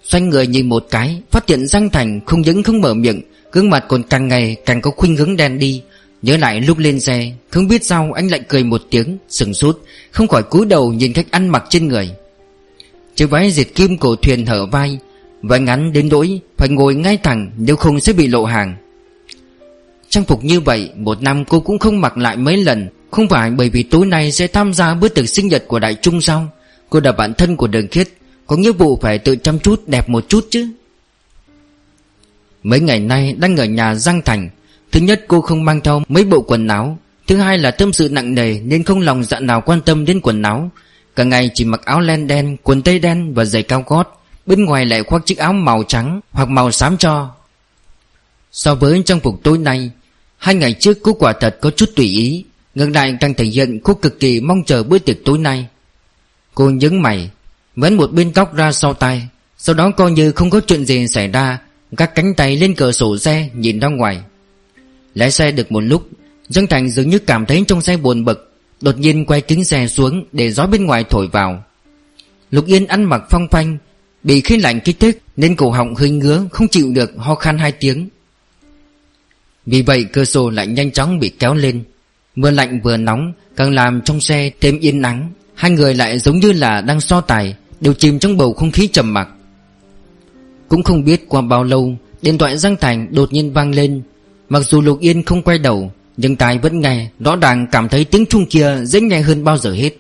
Xoay 0.04 0.22
người 0.22 0.48
nhìn 0.48 0.70
một 0.70 0.86
cái, 0.90 1.22
Phát 1.32 1.50
hiện 1.50 1.68
Giang 1.68 1.90
Thành 1.90 2.20
không 2.26 2.42
những 2.42 2.64
không 2.64 2.82
mở 2.82 2.94
miệng, 2.94 3.22
Gương 3.52 3.70
mặt 3.70 3.86
còn 3.88 4.04
càng 4.04 4.28
ngày 4.28 4.56
càng 4.66 4.82
có 4.82 4.92
khuynh 4.92 5.16
hướng 5.16 5.36
đen 5.38 5.60
đi. 5.60 5.82
Nhớ 6.22 6.38
lại 6.38 6.62
lúc 6.62 6.78
lên 6.78 7.00
xe, 7.00 7.32
Không 7.50 7.68
biết 7.68 7.86
sao 7.86 8.12
anh 8.12 8.28
lại 8.28 8.40
cười 8.48 8.64
một 8.64 8.82
tiếng, 8.90 9.18
Sừng 9.30 9.54
sốt 9.54 9.80
Không 10.12 10.28
khỏi 10.28 10.44
cúi 10.44 10.66
đầu 10.66 10.94
nhìn 10.94 11.14
cách 11.14 11.28
ăn 11.32 11.48
mặc 11.48 11.64
trên 11.70 11.88
người. 11.88 12.10
Chiếc 13.16 13.26
váy 13.26 13.52
diệt 13.52 13.68
kim 13.76 13.98
cổ 13.98 14.16
thuyền 14.16 14.46
hở 14.46 14.66
vai 14.66 14.98
và 15.42 15.58
ngắn 15.58 15.94
đến 15.94 16.10
nỗi 16.10 16.40
Phải 16.58 16.70
ngồi 16.70 16.96
ngay 16.96 17.18
thẳng 17.18 17.52
nếu 17.58 17.76
không 17.76 18.00
sẽ 18.00 18.14
bị 18.14 18.28
lộ 18.28 18.44
hàng. 18.44 18.76
Trang 20.10 20.24
phục 20.24 20.44
như 20.44 20.60
vậy, 20.60 20.90
Một 20.96 21.22
năm 21.22 21.46
cô 21.46 21.60
cũng 21.60 21.80
không 21.80 22.02
mặc 22.02 22.18
lại 22.18 22.38
mấy 22.38 22.58
lần 22.58 22.90
không 23.14 23.30
phải 23.30 23.52
bởi 23.52 23.70
vì 23.70 23.84
tối 23.84 24.06
nay 24.06 24.32
sẽ 24.32 24.48
tham 24.48 24.74
gia 24.74 24.94
bữa 24.94 25.08
tiệc 25.08 25.30
sinh 25.30 25.48
nhật 25.48 25.64
của 25.68 25.80
Đại 25.80 25.96
Trung 25.96 26.22
sao? 26.22 26.48
Cô 26.90 27.00
là 27.04 27.12
bạn 27.12 27.34
thân 27.34 27.56
của 27.56 27.68
Đường 27.68 27.88
Khiết, 27.88 28.10
Có 28.48 28.56
nghĩa 28.56 28.72
vụ 28.72 29.00
phải 29.02 29.18
tự 29.18 29.36
chăm 29.36 29.60
chút, 29.60 29.88
đẹp 29.88 30.10
một 30.10 30.30
chút 30.30 30.48
chứ. 30.50 30.68
Mấy 32.64 32.80
ngày 32.80 33.00
nay 33.00 33.36
đang 33.38 33.58
ở 33.58 33.66
nhà 33.66 33.96
Giang 33.96 34.22
Thành, 34.22 34.50
Thứ 34.92 35.00
nhất 35.00 35.26
cô 35.28 35.42
không 35.42 35.66
mang 35.66 35.82
theo 35.82 36.02
mấy 36.08 36.26
bộ 36.26 36.42
quần 36.42 36.68
áo, 36.68 36.98
Thứ 37.28 37.38
hai 37.38 37.58
là 37.58 37.72
tâm 37.72 37.94
sự 37.94 38.10
nặng 38.12 38.36
nề 38.36 38.60
Nên 38.60 38.84
không 38.84 39.00
lòng 39.00 39.24
dạ 39.24 39.40
nào 39.40 39.62
quan 39.62 39.82
tâm 39.82 40.06
đến 40.06 40.20
quần 40.22 40.42
áo. 40.42 40.72
Cả 41.16 41.24
ngày 41.24 41.50
chỉ 41.54 41.66
mặc 41.66 41.82
áo 41.86 42.02
len 42.02 42.28
đen, 42.28 42.58
Quần 42.64 42.82
tây 42.82 43.00
đen 43.00 43.34
và 43.34 43.46
giày 43.46 43.64
cao 43.64 43.84
gót, 43.88 44.24
Bên 44.46 44.66
ngoài 44.66 44.86
lại 44.86 45.04
khoác 45.04 45.26
chiếc 45.26 45.38
áo 45.38 45.54
màu 45.54 45.84
trắng 45.88 46.20
Hoặc 46.32 46.50
màu 46.50 46.72
xám 46.72 46.98
cho. 46.98 47.32
So 48.52 48.76
với 48.76 49.02
trang 49.06 49.20
phục 49.20 49.44
tối 49.44 49.58
nay, 49.58 49.92
Hai 50.38 50.56
ngày 50.56 50.74
trước 50.74 50.98
cô 51.04 51.14
quả 51.14 51.34
thật 51.34 51.58
có 51.62 51.72
chút 51.72 51.90
tùy 51.96 52.06
ý. 52.06 52.46
Ngược 52.76 52.90
lại 52.90 53.18
càng 53.20 53.34
thể 53.34 53.46
hiện 53.46 53.80
cô 53.84 53.94
cực 53.94 54.20
kỳ 54.20 54.40
mong 54.40 54.64
chờ 54.64 54.84
bữa 54.84 55.00
tiệc 55.00 55.18
tối 55.26 55.38
nay. 55.38 55.68
Cô 56.54 56.70
nhấn 56.70 57.02
mày 57.02 57.30
Vén 57.76 57.94
một 57.94 58.12
bên 58.12 58.34
tóc 58.34 58.56
ra 58.56 58.72
sau 58.72 58.94
tay 58.94 59.28
Sau 59.58 59.76
đó 59.76 59.92
coi 59.92 60.12
như 60.12 60.32
không 60.32 60.50
có 60.50 60.60
chuyện 60.60 60.86
gì 60.86 61.08
xảy 61.08 61.28
ra, 61.28 61.60
Gác 61.92 62.16
cánh 62.16 62.34
tay 62.36 62.56
lên 62.56 62.76
cửa 62.76 62.92
sổ 62.92 63.18
xe, 63.18 63.50
Nhìn 63.54 63.80
ra 63.80 63.88
ngoài. 63.88 64.22
Lái 65.16 65.32
xe 65.32 65.52
được 65.52 65.72
một 65.72 65.80
lúc, 65.80 66.08
Dương 66.50 66.68
Thành 66.68 66.90
dường 66.90 67.10
như 67.10 67.20
cảm 67.20 67.46
thấy 67.46 67.64
trong 67.68 67.82
xe 67.82 67.98
buồn 67.98 68.26
bực, 68.26 68.54
Đột 68.82 68.98
nhiên 68.98 69.26
quay 69.26 69.42
kính 69.42 69.66
xe 69.66 69.88
xuống 69.88 70.26
Để 70.32 70.52
gió 70.52 70.68
bên 70.68 70.86
ngoài 70.86 71.04
thổi 71.10 71.28
vào. 71.28 71.64
Lục 72.52 72.66
Yên 72.66 72.86
ăn 72.86 73.04
mặc 73.04 73.22
phong 73.30 73.48
phanh, 73.52 73.78
Bị 74.24 74.42
khí 74.42 74.58
lạnh 74.58 74.80
kích 74.80 75.00
thích 75.00 75.22
Nên 75.36 75.56
cổ 75.56 75.72
họng 75.72 75.96
hơi 75.96 76.10
ngứa, 76.10 76.48
Không 76.52 76.68
chịu 76.68 76.92
được, 76.94 77.12
ho 77.18 77.36
khan 77.36 77.58
hai 77.58 77.72
tiếng. 77.72 78.10
Vì 79.66 79.82
vậy 79.82 80.04
cơ 80.14 80.26
sổ 80.26 80.50
lại 80.50 80.68
nhanh 80.68 80.92
chóng 80.92 81.20
bị 81.20 81.30
kéo 81.40 81.54
lên. 81.54 81.84
Mưa 82.36 82.52
lạnh 82.52 82.80
vừa 82.84 82.98
nóng, 82.98 83.34
Càng 83.56 83.74
làm 83.74 84.02
trong 84.02 84.22
xe 84.22 84.52
thêm 84.62 84.80
yên 84.80 85.02
nắng. 85.02 85.32
Hai 85.54 85.72
người 85.72 85.94
lại 85.94 86.20
giống 86.20 86.40
như 86.40 86.52
là 86.52 86.82
đang 86.82 87.02
so 87.02 87.22
tài, 87.22 87.56
Đều 87.82 87.94
chìm 87.94 88.20
trong 88.20 88.38
bầu 88.38 88.54
không 88.54 88.72
khí 88.72 88.88
trầm 88.88 89.14
mặc. 89.14 89.30
Cũng 90.68 90.84
không 90.84 91.04
biết 91.04 91.30
qua 91.30 91.42
bao 91.42 91.64
lâu, 91.64 91.96
Điện 92.22 92.38
thoại 92.38 92.58
Giang 92.58 92.76
Thành 92.76 93.08
đột 93.12 93.34
nhiên 93.34 93.54
vang 93.54 93.76
lên. 93.76 94.02
Mặc 94.50 94.60
dù 94.60 94.82
Lục 94.82 95.00
Yên 95.00 95.24
không 95.24 95.42
quay 95.42 95.58
đầu, 95.58 95.92
Nhưng 96.18 96.36
tai 96.36 96.58
vẫn 96.58 96.80
nghe, 96.80 97.10
Rõ 97.20 97.36
ràng 97.36 97.68
cảm 97.72 97.90
thấy 97.90 98.06
tiếng 98.06 98.26
chuông 98.26 98.46
kia 98.46 98.78
dễ 98.84 99.02
nghe 99.02 99.22
hơn 99.22 99.44
bao 99.44 99.58
giờ 99.58 99.72
hết. 99.72 99.92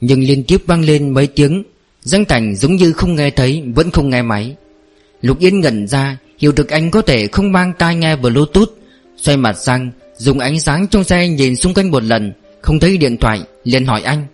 Nhưng 0.00 0.20
liên 0.20 0.44
tiếp 0.44 0.62
vang 0.66 0.84
lên 0.84 1.10
mấy 1.10 1.26
tiếng, 1.26 1.62
Giang 2.02 2.24
Thành 2.24 2.56
giống 2.56 2.76
như 2.76 2.92
không 2.92 3.14
nghe 3.14 3.30
thấy, 3.30 3.62
Vẫn 3.74 3.90
không 3.90 4.10
nghe 4.10 4.22
máy. 4.22 4.56
Lục 5.22 5.38
Yên 5.38 5.60
ngẩn 5.60 5.86
ra, 5.86 6.18
Hiểu 6.38 6.52
được 6.52 6.68
anh 6.68 6.90
có 6.90 7.02
thể 7.02 7.26
không 7.26 7.52
mang 7.52 7.72
tai 7.78 7.96
nghe 7.96 8.16
bluetooth. 8.16 8.68
Xoay 9.16 9.36
mặt 9.36 9.56
sang 9.58 9.90
Dùng 10.16 10.38
ánh 10.38 10.60
sáng 10.60 10.86
trong 10.88 11.04
xe 11.04 11.28
nhìn 11.28 11.56
xung 11.56 11.74
quanh 11.74 11.90
một 11.90 12.02
lần, 12.02 12.32
Không 12.62 12.78
thấy 12.80 12.96
điện 12.96 13.16
thoại, 13.16 13.42
liền 13.64 13.86
hỏi 13.86 14.02
anh. 14.02 14.26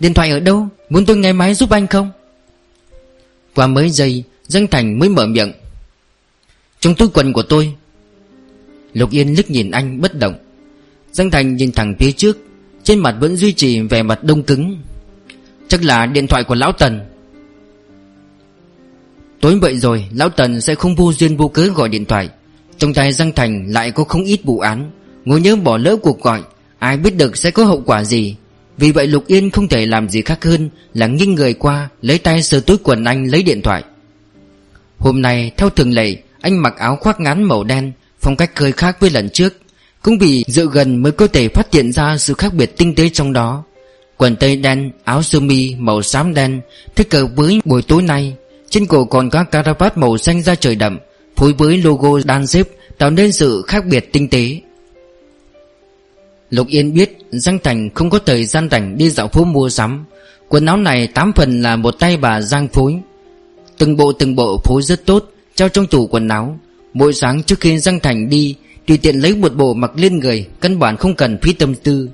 Điện 0.00 0.14
thoại 0.14 0.30
ở 0.30 0.40
đâu? 0.40 0.68
Muốn 0.88 1.06
tôi 1.06 1.16
nghe 1.16 1.32
máy 1.32 1.54
giúp 1.54 1.70
anh 1.70 1.86
không? 1.86 2.10
Qua 3.54 3.66
mấy 3.66 3.90
giây 3.90 4.24
Giang 4.46 4.66
Thành 4.66 4.98
mới 4.98 5.08
mở 5.08 5.26
miệng. 5.26 5.52
Trong 6.80 6.94
túi 6.94 7.08
quần 7.08 7.32
của 7.32 7.42
tôi. 7.42 7.74
Lục 8.92 9.10
Yên 9.10 9.34
liếc 9.34 9.50
nhìn 9.50 9.70
anh 9.70 10.00
bất 10.00 10.14
động. 10.14 10.34
Giang 11.12 11.30
Thành 11.30 11.56
nhìn 11.56 11.72
thẳng 11.72 11.94
phía 11.98 12.12
trước, 12.12 12.38
Trên 12.84 12.98
mặt 12.98 13.16
vẫn 13.20 13.36
duy 13.36 13.52
trì 13.52 13.80
vẻ 13.80 14.02
mặt 14.02 14.24
đông 14.24 14.42
cứng. 14.42 14.82
Chắc 15.68 15.84
là 15.84 16.06
điện 16.06 16.26
thoại 16.26 16.44
của 16.44 16.54
Lão 16.54 16.72
Tần. 16.72 17.00
Tối 19.40 19.58
vậy 19.58 19.78
rồi, 19.78 20.04
Lão 20.12 20.28
Tần 20.28 20.60
sẽ 20.60 20.74
không 20.74 20.96
vô 20.96 21.12
duyên 21.12 21.36
vô 21.36 21.48
cớ 21.48 21.66
gọi 21.66 21.88
điện 21.88 22.04
thoại. 22.04 22.28
Trong 22.78 22.94
tay 22.94 23.12
Giang 23.12 23.32
Thành 23.32 23.66
lại 23.72 23.90
có 23.90 24.04
không 24.04 24.24
ít 24.24 24.40
vụ 24.44 24.58
án. 24.58 24.90
Ngồi 25.24 25.40
nhớ 25.40 25.56
bỏ 25.56 25.76
lỡ 25.76 25.96
cuộc 25.96 26.22
gọi 26.22 26.42
Ai 26.78 26.96
biết 26.96 27.16
được 27.16 27.36
sẽ 27.36 27.50
có 27.50 27.64
hậu 27.64 27.82
quả 27.86 28.04
gì. 28.04 28.36
Vì 28.78 28.92
vậy 28.92 29.06
Lục 29.06 29.26
Yên 29.26 29.50
không 29.50 29.68
thể 29.68 29.86
làm 29.86 30.08
gì 30.08 30.22
khác 30.22 30.44
hơn 30.44 30.70
Là 30.94 31.06
nghiêng 31.06 31.34
người 31.34 31.54
qua 31.54 31.88
Lấy 32.02 32.18
tay 32.18 32.42
sờ 32.42 32.60
túi 32.60 32.76
quần 32.82 33.04
anh 33.04 33.24
lấy 33.24 33.42
điện 33.42 33.62
thoại. 33.62 33.84
Hôm 34.98 35.22
nay 35.22 35.50
theo 35.56 35.70
thường 35.70 35.92
lệ 35.92 36.16
Anh 36.40 36.62
mặc 36.62 36.74
áo 36.78 36.96
khoác 36.96 37.20
ngắn 37.20 37.42
màu 37.42 37.64
đen 37.64 37.92
Phong 38.20 38.36
cách 38.36 38.58
hơi 38.58 38.72
khác 38.72 38.96
với 39.00 39.10
lần 39.10 39.30
trước. 39.30 39.56
Cũng 40.02 40.18
vì 40.18 40.44
dựa 40.48 40.66
gần 40.66 41.02
mới 41.02 41.12
có 41.12 41.26
thể 41.26 41.48
phát 41.48 41.72
hiện 41.72 41.92
ra 41.92 42.18
Sự 42.18 42.34
khác 42.34 42.54
biệt 42.54 42.76
tinh 42.76 42.94
tế 42.94 43.08
trong 43.08 43.32
đó. 43.32 43.64
Quần 44.16 44.36
tây 44.36 44.56
đen, 44.56 44.90
áo 45.04 45.22
sơ 45.22 45.40
mi 45.40 45.74
màu 45.78 46.02
xám 46.02 46.34
đen 46.34 46.60
Thích 46.94 47.14
hợp 47.14 47.26
với 47.36 47.60
buổi 47.64 47.82
tối 47.82 48.02
nay. 48.02 48.34
Trên 48.70 48.86
cổ 48.86 49.04
còn 49.04 49.30
có 49.30 49.44
caravat 49.44 49.98
màu 49.98 50.18
xanh 50.18 50.42
da 50.42 50.54
trời 50.54 50.74
đậm. 50.74 50.98
Phối 51.36 51.52
với 51.52 51.78
logo 51.78 52.20
đan 52.24 52.46
xếp 52.46 52.68
Tạo 52.98 53.10
nên 53.10 53.32
sự 53.32 53.62
khác 53.66 53.84
biệt 53.86 54.12
tinh 54.12 54.28
tế. 54.28 54.60
Lục 56.50 56.66
Yên 56.68 56.94
biết 56.94 57.18
Giang 57.30 57.58
Thành 57.58 57.90
không 57.94 58.10
có 58.10 58.18
thời 58.18 58.44
gian 58.44 58.68
rảnh 58.70 58.98
đi 58.98 59.10
dạo 59.10 59.28
phố 59.28 59.44
mua 59.44 59.68
sắm. 59.68 60.04
Quần 60.48 60.66
áo 60.66 60.76
này 60.76 61.06
tám 61.06 61.32
phần 61.32 61.62
là 61.62 61.76
một 61.76 61.90
tay 61.90 62.16
bà 62.16 62.40
Giang 62.40 62.68
phối. 62.68 62.96
Từng 63.78 63.96
bộ 63.96 64.12
từng 64.12 64.34
bộ 64.34 64.60
phối 64.64 64.82
rất 64.82 65.06
tốt, 65.06 65.30
Treo 65.54 65.68
trong 65.68 65.86
tủ 65.86 66.06
quần 66.06 66.28
áo. 66.28 66.58
Mỗi 66.94 67.12
sáng 67.12 67.42
trước 67.42 67.60
khi 67.60 67.78
Giang 67.78 68.00
Thành 68.00 68.28
đi, 68.28 68.54
Tùy 68.86 68.96
tiện 68.96 69.16
lấy 69.16 69.36
một 69.36 69.54
bộ 69.54 69.74
mặc 69.74 69.90
lên 69.96 70.18
người, 70.18 70.46
Căn 70.60 70.78
bản 70.78 70.96
không 70.96 71.14
cần 71.14 71.38
phí 71.42 71.52
tâm 71.52 71.74
tư. 71.74 72.08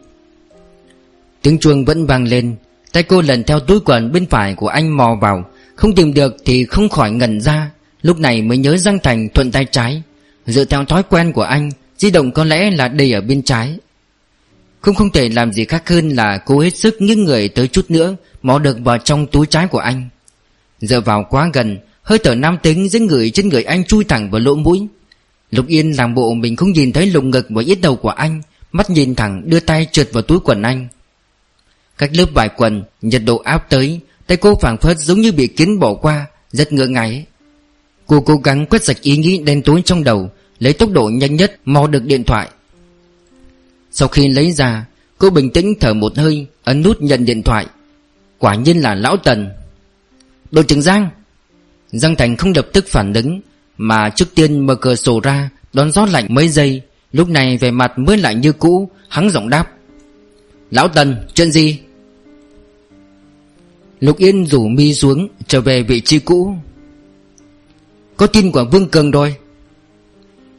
Tiếng 1.42 1.58
chuông 1.58 1.84
vẫn 1.84 2.06
vang 2.06 2.24
lên. 2.24 2.56
Tay 2.92 3.02
cô 3.02 3.22
lần 3.22 3.44
theo 3.44 3.60
túi 3.60 3.80
quần 3.80 4.12
bên 4.12 4.26
phải 4.26 4.54
của 4.54 4.68
anh 4.68 4.96
mò 4.96 5.18
vào. 5.20 5.44
Không 5.74 5.94
tìm 5.94 6.14
được 6.14 6.36
thì 6.44 6.64
không 6.64 6.88
khỏi 6.88 7.10
ngẩn 7.10 7.40
ra. 7.40 7.70
Lúc 8.02 8.18
này 8.18 8.42
mới 8.42 8.58
nhớ 8.58 8.76
Giang 8.76 8.98
Thành 8.98 9.28
thuận 9.28 9.52
tay 9.52 9.64
trái. 9.64 10.02
Dựa 10.46 10.64
theo 10.64 10.84
thói 10.84 11.02
quen 11.02 11.32
của 11.32 11.42
anh, 11.42 11.70
Di 11.98 12.10
động 12.10 12.32
có 12.32 12.44
lẽ 12.44 12.70
là 12.70 12.88
đầy 12.88 13.12
ở 13.12 13.20
bên 13.20 13.42
trái. 13.42 13.78
Không 14.80 14.94
không 14.94 15.10
thể 15.10 15.28
làm 15.28 15.52
gì 15.52 15.64
khác 15.64 15.88
hơn 15.88 16.08
là 16.08 16.38
cố 16.38 16.60
hết 16.60 16.76
sức 16.76 16.96
nghiêng 17.02 17.24
người 17.24 17.48
tới 17.48 17.68
chút 17.68 17.90
nữa 17.90 18.16
Mò 18.42 18.58
được 18.58 18.76
vào 18.84 18.98
trong 18.98 19.26
túi 19.26 19.46
trái 19.46 19.66
của 19.66 19.78
anh. 19.78 20.08
Dựa 20.80 21.00
vào 21.00 21.26
quá 21.30 21.50
gần, 21.52 21.78
Hơi 22.02 22.18
thở 22.18 22.34
nam 22.34 22.58
tính 22.62 22.88
dưới 22.88 23.00
người 23.00 23.30
trên 23.30 23.48
người 23.48 23.62
anh 23.62 23.84
chui 23.84 24.04
thẳng 24.04 24.30
vào 24.30 24.40
lỗ 24.40 24.54
mũi. 24.54 24.86
Lục 25.50 25.66
Yên 25.66 25.92
làm 25.92 26.14
bộ 26.14 26.34
mình 26.34 26.56
không 26.56 26.72
nhìn 26.72 26.92
thấy 26.92 27.06
lồng 27.06 27.30
ngực 27.30 27.46
và 27.50 27.62
yết 27.62 27.80
đầu 27.80 27.96
của 27.96 28.08
anh, 28.08 28.42
Mắt 28.72 28.90
nhìn 28.90 29.14
thẳng 29.14 29.42
đưa 29.46 29.60
tay 29.60 29.86
trượt 29.92 30.08
vào 30.12 30.22
túi 30.22 30.38
quần 30.44 30.62
anh. 30.62 30.88
Cách 31.98 32.10
lớp 32.14 32.26
vải 32.34 32.48
quần, 32.48 32.82
Nhiệt 33.02 33.22
độ 33.24 33.36
áp 33.36 33.70
tới, 33.70 34.00
Tay 34.26 34.36
cô 34.36 34.54
phảng 34.54 34.78
phất 34.78 34.98
giống 34.98 35.20
như 35.20 35.32
bị 35.32 35.46
kiến 35.46 35.78
bỏ 35.78 35.94
qua, 35.94 36.26
Rất 36.52 36.72
ngỡ 36.72 36.86
ngáy 36.86 37.26
Cô 38.06 38.20
cố 38.20 38.36
gắng 38.36 38.66
quét 38.66 38.84
sạch 38.84 39.00
ý 39.02 39.16
nghĩ 39.16 39.38
đen 39.38 39.62
tối 39.62 39.82
trong 39.84 40.04
đầu, 40.04 40.30
Lấy 40.58 40.72
tốc 40.72 40.90
độ 40.90 41.08
nhanh 41.08 41.36
nhất 41.36 41.60
mò 41.64 41.86
được 41.86 42.04
điện 42.04 42.24
thoại. 42.24 42.48
Sau 43.90 44.08
khi 44.08 44.28
lấy 44.28 44.52
ra, 44.52 44.86
Cô 45.18 45.30
bình 45.30 45.50
tĩnh 45.50 45.74
thở 45.80 45.94
một 45.94 46.16
hơi, 46.16 46.46
Ấn 46.64 46.82
nút 46.82 47.02
nhận 47.02 47.24
điện 47.24 47.42
thoại. 47.42 47.66
Quả 48.38 48.54
nhiên 48.54 48.78
là 48.78 48.94
Lão 48.94 49.16
Tần. 49.16 49.50
Đội 50.50 50.64
trưởng 50.64 50.82
Giang. 50.82 51.08
Giang 51.90 52.16
Thành 52.16 52.36
không 52.36 52.52
lập 52.56 52.68
tức 52.72 52.86
phản 52.88 53.12
ứng, 53.12 53.40
Mà 53.76 54.10
trước 54.10 54.34
tiên 54.34 54.66
mở 54.66 54.74
cửa 54.74 54.94
sổ 54.94 55.20
ra, 55.20 55.50
Đón 55.72 55.92
gió 55.92 56.06
lạnh 56.06 56.26
mấy 56.30 56.48
giây. 56.48 56.82
Lúc 57.12 57.28
này 57.28 57.56
về 57.56 57.70
mặt 57.70 57.98
mới 57.98 58.16
lại 58.16 58.34
như 58.34 58.52
cũ 58.52 58.90
Hắn 59.08 59.30
giọng 59.30 59.48
đáp. 59.48 59.70
Lão 60.70 60.88
Tần, 60.88 61.16
chuyện 61.34 61.52
gì? 61.52 61.78
Lục 64.00 64.18
Yên 64.18 64.46
rủ 64.46 64.68
mi 64.68 64.94
xuống, 64.94 65.28
Trở 65.46 65.60
về 65.60 65.82
vị 65.82 66.00
trí 66.00 66.18
cũ. 66.18 66.54
Có 68.22 68.26
tin 68.26 68.52
của 68.52 68.64
Vương 68.64 68.88
Cường 68.88 69.10
rồi. 69.10 69.34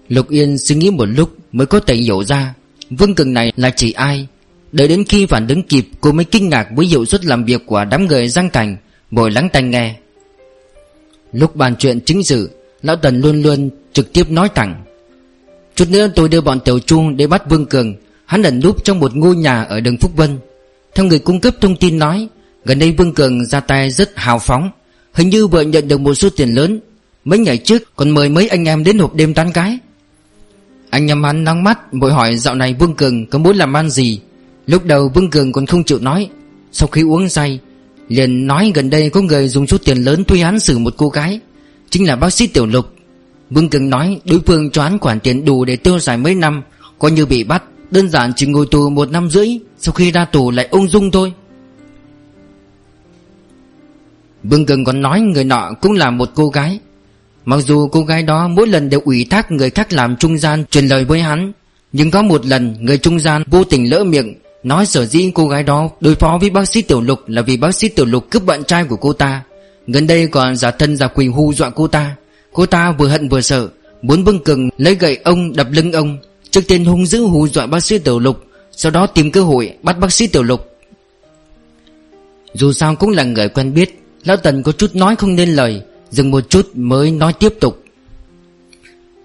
Lục 0.09 0.29
Yên 0.29 0.57
suy 0.57 0.75
nghĩ 0.75 0.89
một 0.91 1.05
lúc 1.05 1.37
Mới 1.51 1.67
có 1.67 1.79
thể 1.79 1.95
hiểu 1.95 2.23
ra 2.23 2.53
Vương 2.89 3.15
Cường 3.15 3.33
này 3.33 3.53
là 3.55 3.69
chỉ 3.69 3.91
ai. 3.91 4.27
Đợi 4.71 4.87
đến 4.87 5.03
khi 5.09 5.25
phản 5.25 5.47
ứng 5.47 5.63
kịp, 5.63 5.87
Cô 6.01 6.11
mới 6.11 6.25
kinh 6.25 6.49
ngạc 6.49 6.67
với 6.75 6.85
hiệu 6.85 7.05
suất 7.05 7.25
làm 7.25 7.45
việc 7.45 7.65
của 7.65 7.85
đám 7.85 8.05
người 8.05 8.27
Giang 8.27 8.49
Thành, 8.49 8.77
Ngồi 9.11 9.31
lắng 9.31 9.49
tai 9.53 9.63
nghe. 9.63 9.95
Lúc 11.31 11.55
bàn 11.55 11.75
chuyện 11.79 11.99
chính 11.99 12.23
sự, 12.23 12.49
Lão 12.81 12.95
Tần 12.95 13.21
luôn 13.21 13.41
luôn 13.41 13.69
trực 13.93 14.13
tiếp 14.13 14.29
nói 14.29 14.49
thẳng. 14.55 14.83
Chút 15.75 15.89
nữa 15.89 16.07
tôi 16.15 16.29
đưa 16.29 16.41
bọn 16.41 16.59
Tiểu 16.59 16.79
Chu 16.79 17.11
để 17.15 17.27
bắt 17.27 17.49
Vương 17.49 17.65
Cường. 17.65 17.95
Hắn 18.25 18.43
ẩn 18.43 18.59
núp 18.59 18.83
trong 18.83 18.99
một 18.99 19.15
ngôi 19.15 19.35
nhà 19.35 19.63
ở 19.63 19.79
đường 19.79 19.97
Phúc 19.97 20.11
Vân. 20.15 20.37
Theo 20.95 21.05
người 21.05 21.19
cung 21.19 21.39
cấp 21.39 21.55
thông 21.61 21.75
tin 21.75 21.99
nói, 21.99 22.27
Gần 22.65 22.79
đây 22.79 22.91
Vương 22.91 23.13
Cường 23.13 23.45
ra 23.45 23.59
tay 23.59 23.89
rất 23.89 24.11
hào 24.15 24.39
phóng. 24.39 24.71
Hình 25.13 25.29
như 25.29 25.47
vừa 25.47 25.61
nhận 25.61 25.87
được 25.87 25.99
một 25.99 26.13
số 26.13 26.29
tiền 26.29 26.49
lớn 26.49 26.79
Mấy 27.25 27.39
ngày 27.39 27.57
trước, 27.57 27.95
còn 27.95 28.09
mời 28.09 28.29
mấy 28.29 28.47
anh 28.47 28.65
em 28.65 28.83
đến 28.83 28.99
hộp 28.99 29.15
đêm 29.15 29.33
tán 29.33 29.51
gái. 29.51 29.77
Anh 30.89 31.07
em 31.07 31.23
hắn 31.23 31.43
nắng 31.43 31.63
mắt 31.63 31.93
Bội 31.93 32.13
hỏi 32.13 32.37
dạo 32.37 32.55
này 32.55 32.75
Vương 32.79 32.95
Cường 32.95 33.25
có 33.25 33.39
muốn 33.39 33.55
làm 33.55 33.73
ăn 33.73 33.89
gì? 33.89 34.19
Lúc 34.67 34.85
đầu 34.85 35.11
Vương 35.15 35.29
Cường 35.29 35.51
còn 35.51 35.65
không 35.65 35.83
chịu 35.83 35.99
nói. 35.99 36.29
Sau 36.71 36.87
khi 36.87 37.01
uống 37.01 37.29
say, 37.29 37.59
Liền 38.07 38.47
nói 38.47 38.71
gần 38.75 38.89
đây 38.89 39.09
có 39.09 39.21
người 39.21 39.47
dùng 39.47 39.67
số 39.67 39.77
tiền 39.77 39.97
lớn 39.97 40.23
thuê 40.23 40.39
hắn 40.39 40.59
xử 40.59 40.77
một 40.77 40.93
cô 40.97 41.09
gái, 41.09 41.39
Chính 41.89 42.07
là 42.07 42.15
bác 42.15 42.33
sĩ 42.33 42.47
Tiểu 42.47 42.65
Lục. 42.65 42.85
Vương 43.49 43.69
Cường 43.69 43.89
nói 43.89 44.21
đối 44.25 44.39
phương 44.39 44.71
cho 44.71 44.83
hắn 44.83 44.99
khoản 44.99 45.19
tiền 45.19 45.45
đủ 45.45 45.65
để 45.65 45.75
tiêu 45.75 45.99
xài 45.99 46.17
mấy 46.17 46.35
năm, 46.35 46.63
Coi 46.99 47.11
như 47.11 47.25
bị 47.25 47.43
bắt, 47.43 47.63
Đơn 47.91 48.09
giản 48.09 48.33
chỉ 48.35 48.45
ngồi 48.45 48.67
tù 48.71 48.89
một 48.89 49.11
năm 49.11 49.29
rưỡi, 49.29 49.47
Sau 49.79 49.93
khi 49.93 50.11
ra 50.11 50.25
tù 50.25 50.51
lại 50.51 50.67
ung 50.71 50.87
dung 50.87 51.11
thôi. 51.11 51.33
Vương 54.43 54.65
Cường 54.65 54.83
còn 54.83 55.01
nói 55.01 55.21
người 55.21 55.43
nọ 55.43 55.71
cũng 55.81 55.91
là 55.91 56.09
một 56.09 56.29
cô 56.35 56.49
gái 56.49 56.79
Mặc 57.45 57.59
dù 57.67 57.87
cô 57.87 58.01
gái 58.01 58.23
đó 58.23 58.47
mỗi 58.47 58.67
lần 58.67 58.89
đều 58.89 59.01
ủy 59.05 59.27
thác 59.29 59.51
người 59.51 59.69
khác 59.69 59.93
làm 59.93 60.15
trung 60.15 60.37
gian 60.37 60.65
truyền 60.65 60.87
lời 60.87 61.05
với 61.05 61.21
hắn, 61.21 61.51
Nhưng 61.91 62.11
có 62.11 62.21
một 62.21 62.45
lần 62.45 62.75
người 62.79 62.97
trung 62.97 63.19
gian 63.19 63.43
vô 63.47 63.63
tình 63.63 63.89
lỡ 63.89 64.03
miệng, 64.03 64.33
Nói 64.63 64.85
sở 64.85 65.05
dĩ 65.05 65.31
cô 65.35 65.47
gái 65.47 65.63
đó 65.63 65.89
đối 65.99 66.15
phó 66.15 66.37
với 66.41 66.49
bác 66.49 66.65
sĩ 66.65 66.81
Tiểu 66.81 67.01
Lục 67.01 67.19
là 67.27 67.41
vì 67.41 67.57
bác 67.57 67.75
sĩ 67.75 67.89
Tiểu 67.89 68.05
Lục 68.05 68.29
cướp 68.31 68.45
bạn 68.45 68.63
trai 68.63 68.83
của 68.83 68.95
cô 68.95 69.13
ta. 69.13 69.43
Gần 69.87 70.07
đây 70.07 70.27
còn 70.27 70.55
giả 70.55 70.71
thân 70.71 70.97
giả 70.97 71.07
quỳ 71.07 71.27
hù 71.27 71.53
dọa 71.53 71.69
cô 71.69 71.87
ta. 71.87 72.15
Cô 72.53 72.65
ta 72.65 72.91
vừa 72.91 73.07
hận 73.07 73.29
vừa 73.29 73.41
sợ, 73.41 73.69
Muốn 74.01 74.23
bưng 74.23 74.43
Cường 74.43 74.69
lấy 74.77 74.95
gậy 74.95 75.17
ông 75.23 75.55
đập 75.55 75.67
lưng 75.71 75.91
ông. 75.91 76.17
Trước 76.51 76.61
tiên 76.67 76.85
hung 76.85 77.05
dữ 77.05 77.21
hù 77.21 77.47
dọa 77.47 77.65
bác 77.65 77.79
sĩ 77.79 77.97
Tiểu 77.97 78.19
Lục, 78.19 78.43
Sau 78.71 78.91
đó 78.91 79.07
tìm 79.07 79.31
cơ 79.31 79.43
hội 79.43 79.73
bắt 79.83 79.99
bác 79.99 80.11
sĩ 80.11 80.27
Tiểu 80.27 80.43
Lục. 80.43 80.67
Dù 82.53 82.73
sao 82.73 82.95
cũng 82.95 83.09
là 83.09 83.23
người 83.23 83.49
quen 83.49 83.73
biết, 83.73 84.03
Lão 84.23 84.37
Tần 84.37 84.63
có 84.63 84.71
chút 84.71 84.95
nói 84.95 85.15
không 85.15 85.35
nên 85.35 85.49
lời. 85.49 85.81
Dừng 86.13 86.31
một 86.31 86.49
chút 86.49 86.69
mới 86.75 87.11
nói 87.11 87.33
tiếp 87.33 87.53
tục. 87.59 87.83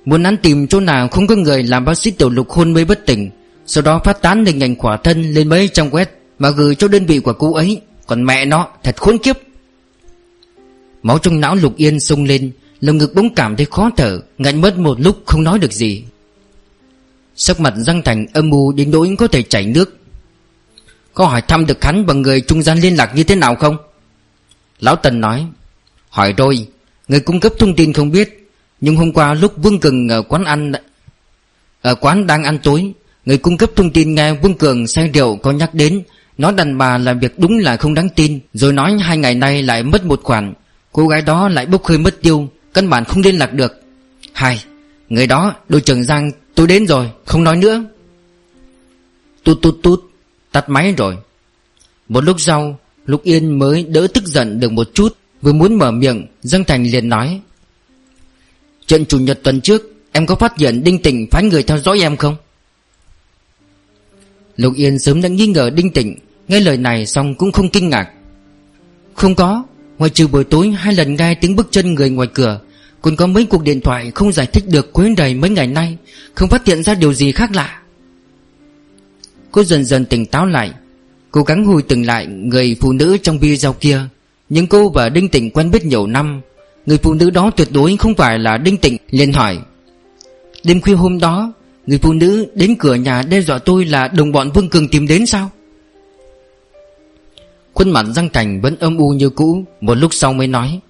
Muốn 0.05 0.25
hắn 0.25 0.37
tìm 0.37 0.67
chỗ 0.67 0.81
nào 0.81 1.09
không 1.09 1.27
có 1.27 1.35
người 1.35 1.63
làm 1.63 1.85
bác 1.85 1.99
sĩ 1.99 2.11
Tiểu 2.11 2.31
Lục 2.31 2.51
hôn 2.51 2.73
mê 2.73 2.85
bất 2.85 3.07
tỉnh, 3.07 3.31
Sau 3.67 3.83
đó 3.83 4.01
phát 4.05 4.23
tán 4.23 4.45
hình 4.45 4.63
ảnh 4.63 4.77
khỏa 4.77 4.97
thân 4.97 5.23
lên 5.23 5.49
mấy 5.49 5.69
trong 5.69 5.91
web 5.91 6.07
Mà 6.39 6.51
gửi 6.51 6.75
cho 6.75 6.89
đơn 6.89 7.07
vị 7.07 7.19
của 7.19 7.33
cô 7.33 7.55
ấy. 7.55 7.81
Còn 8.07 8.25
mẹ 8.25 8.45
nó, 8.45 8.69
thật 8.83 8.97
khốn 8.97 9.19
kiếp. 9.19 9.37
Máu 11.03 11.19
trong 11.19 11.41
não 11.41 11.55
Lục 11.55 11.77
Yên 11.77 12.01
sung 12.01 12.25
lên, 12.25 12.51
Lồng 12.81 12.99
ngực 12.99 13.15
bỗng 13.15 13.35
cảm 13.35 13.57
thấy 13.57 13.67
khó 13.71 13.91
thở, 13.97 14.21
Ngạnh 14.39 14.61
mất 14.61 14.79
một 14.79 15.01
lúc 15.01 15.23
không 15.27 15.45
nói 15.45 15.59
được 15.59 15.73
gì. 15.73 16.05
Sắc 17.37 17.61
mặt 17.61 17.75
răng 17.77 18.03
Thành 18.03 18.27
âm 18.33 18.51
mưu 18.51 18.73
đến 18.73 18.91
nỗi 18.91 19.15
có 19.19 19.27
thể 19.27 19.43
chảy 19.43 19.67
nước. 19.67 19.99
Có 21.15 21.27
hỏi 21.27 21.43
thăm 21.43 21.67
được 21.67 21.85
hắn 21.85 22.07
bằng 22.07 22.23
người 22.23 22.41
trung 22.41 22.63
gian 22.63 22.79
liên 22.79 22.97
lạc 22.97 23.13
như 23.15 23.25
thế 23.25 23.35
nào 23.35 23.55
không? 23.55 23.77
Lão 24.81 24.97
Tần 24.97 25.21
nói, 25.21 25.47
Hỏi 26.11 26.35
rồi 26.37 26.67
Người 27.09 27.21
cung 27.21 27.41
cấp 27.41 27.53
thông 27.59 27.75
tin 27.75 27.93
không 27.93 28.11
biết, 28.11 28.51
Nhưng 28.81 28.97
hôm 28.97 29.13
qua 29.13 29.35
lúc 29.35 29.53
Vương 29.57 29.81
Cường 29.81 30.09
ở 30.09 30.23
quán 30.23 30.45
ăn, 30.45 30.73
Ở 31.83 31.95
quán 31.95 32.27
đang 32.27 32.45
ăn 32.45 32.59
tối, 32.63 32.93
Người 33.25 33.39
cung 33.39 33.57
cấp 33.57 33.71
thông 33.77 33.91
tin 33.91 34.15
nghe 34.15 34.33
Vương 34.33 34.55
Cường 34.55 34.87
say 34.87 35.11
rượu 35.15 35.37
có 35.37 35.53
nhắc 35.53 35.75
đến 35.75 36.03
Nói 36.39 36.53
đàn 36.53 36.79
bà 36.79 36.99
làm 36.99 37.19
việc 37.19 37.39
đúng 37.39 37.59
là 37.59 37.77
không 37.77 37.95
đáng 37.95 38.09
tin, 38.09 38.41
Rồi 38.55 38.73
nói 38.73 38.99
hai 39.01 39.17
ngày 39.17 39.35
nay 39.35 39.63
lại 39.63 39.83
mất 39.83 40.05
một 40.05 40.21
khoản. 40.23 40.55
Cô 40.93 41.09
gái 41.09 41.23
đó 41.23 41.49
lại 41.49 41.67
bốc 41.67 41.85
hơi 41.85 41.99
mất 41.99 42.23
tiêu, 42.23 42.49
Căn 42.75 42.91
bản 42.91 43.05
không 43.05 43.23
liên 43.23 43.39
lạc 43.39 43.53
được. 43.53 43.83
Hai, 44.33 44.65
Người 45.09 45.27
đó, 45.27 45.55
đội 45.69 45.81
trưởng 45.81 46.05
Giang, 46.05 46.31
tôi 46.55 46.67
đến 46.67 46.87
rồi, 46.87 47.11
Không 47.25 47.45
nói 47.45 47.57
nữa. 47.57 47.85
Tút 49.45 49.63
tút 49.63 49.79
tút 49.83 50.01
Tắt 50.53 50.69
máy 50.69 50.95
rồi. 50.97 51.17
Một 52.09 52.25
lúc 52.25 52.41
sau, 52.41 52.79
Lục 53.07 53.23
Yên 53.23 53.59
mới 53.59 53.83
đỡ 53.83 54.07
tức 54.15 54.27
giận 54.27 54.61
được 54.61 54.73
một 54.73 54.89
chút. 54.95 55.17
Vừa 55.43 55.53
muốn 55.53 55.75
mở 55.75 55.91
miệng, 55.91 56.27
Dương 56.43 56.65
Thành 56.65 56.85
liền 56.87 57.09
nói, 57.09 57.41
Chuyện 58.87 59.05
chủ 59.07 59.19
nhật 59.19 59.41
tuần 59.43 59.61
trước, 59.61 59.95
Em 60.13 60.27
có 60.27 60.35
phát 60.35 60.59
hiện 60.59 60.85
Đinh 60.85 61.03
Tịnh 61.03 61.27
phái 61.31 61.45
người 61.45 61.63
theo 61.63 61.79
dõi 61.79 62.01
em 62.01 62.17
không? 62.17 62.37
Lục 64.57 64.75
Yên 64.77 64.99
sớm 64.99 65.23
đã 65.23 65.29
nghi 65.29 65.47
ngờ 65.47 65.71
Đinh 65.71 65.93
Tịnh, 65.93 66.17
Nghe 66.49 66.61
lời 66.61 66.77
này 66.77 67.07
xong 67.07 67.35
cũng 67.35 67.53
không 67.53 67.71
kinh 67.71 67.89
ngạc. 67.89 68.11
Không 69.15 69.35
có 69.35 69.65
Ngoài 69.99 70.11
trừ 70.11 70.27
buổi 70.29 70.45
tối 70.45 70.71
hai 70.71 70.95
lần 70.95 71.17
nghe 71.17 71.35
tiếng 71.35 71.57
bước 71.57 71.69
chân 71.71 71.95
người 71.95 72.11
ngoài 72.11 72.29
cửa, 72.35 72.61
Còn 73.03 73.17
có 73.17 73.27
mấy 73.27 73.45
cuộc 73.45 73.63
điện 73.63 73.81
thoại 73.81 74.13
không 74.15 74.33
giải 74.33 74.47
thích 74.47 74.65
được 74.69 74.93
quấy 74.93 75.15
đầy 75.17 75.35
mấy 75.35 75.51
ngày 75.51 75.67
nay, 75.67 75.97
Không 76.35 76.49
phát 76.49 76.67
hiện 76.67 76.83
ra 76.83 76.95
điều 76.95 77.13
gì 77.15 77.33
khác 77.33 77.51
lạ. 77.55 77.83
Cô 79.53 79.65
dần 79.65 79.85
dần 79.85 80.05
tỉnh 80.05 80.27
táo 80.27 80.47
lại, 80.47 80.73
Cố 81.31 81.43
gắng 81.43 81.65
hồi 81.65 81.83
tưởng 81.83 82.07
lại 82.07 82.27
người 82.27 82.77
phụ 82.81 82.93
nữ 82.93 83.17
trong 83.23 83.39
video 83.39 83.73
kia. 83.73 84.01
Nhưng 84.49 84.67
cô 84.67 84.89
và 84.89 85.09
Đinh 85.09 85.29
Tịnh 85.29 85.51
quen 85.51 85.71
biết 85.71 85.85
nhiều 85.85 86.07
năm. 86.07 86.41
Người 86.87 86.99
phụ 86.99 87.15
nữ 87.15 87.31
đó 87.31 87.51
tuyệt 87.57 87.69
đối 87.73 87.97
không 87.97 88.15
phải 88.15 88.39
là 88.39 88.59
Đinh 88.59 88.77
Tịnh, 88.77 88.97
liền 89.11 89.33
hỏi. 89.33 89.59
Đêm 90.65 90.81
khuya 90.81 90.95
hôm 90.95 91.19
đó, 91.19 91.53
Người 91.87 91.99
phụ 91.99 92.13
nữ 92.13 92.47
đến 92.55 92.75
cửa 92.79 92.95
nhà 92.95 93.23
đe 93.23 93.41
dọa 93.41 93.59
tôi 93.59 93.85
là 93.85 94.09
đồng 94.09 94.33
bọn 94.33 94.51
Vương 94.51 94.69
Cường 94.69 94.89
tìm 94.89 95.07
đến 95.07 95.27
sao? 95.27 95.51
Khuôn 97.75 97.91
mặt 97.91 98.07
răng 98.15 98.29
Thành 98.33 98.61
vẫn 98.61 98.77
âm 98.77 98.97
u 98.97 99.09
như 99.11 99.31
cũ, 99.31 99.65
Một 99.81 99.95
lúc 99.95 100.15
sau 100.15 100.33
mới 100.33 100.47
nói. 100.47 100.81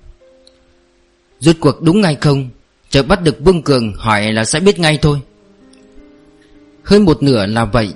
Rốt 1.40 1.56
cuộc 1.61 1.82
đúng 1.82 2.00
ngay 2.00 2.16
không? 2.20 2.48
Chờ 2.90 3.02
bắt 3.02 3.22
được 3.22 3.36
Vương 3.40 3.62
Cường 3.62 3.92
hỏi 3.96 4.32
là 4.32 4.44
sẽ 4.44 4.61
biết 4.61 4.78
ngay 4.78 4.98
thôi. 5.02 5.20
Hơn 6.82 7.04
một 7.04 7.22
nửa 7.22 7.46
là 7.46 7.64
vậy. 7.64 7.90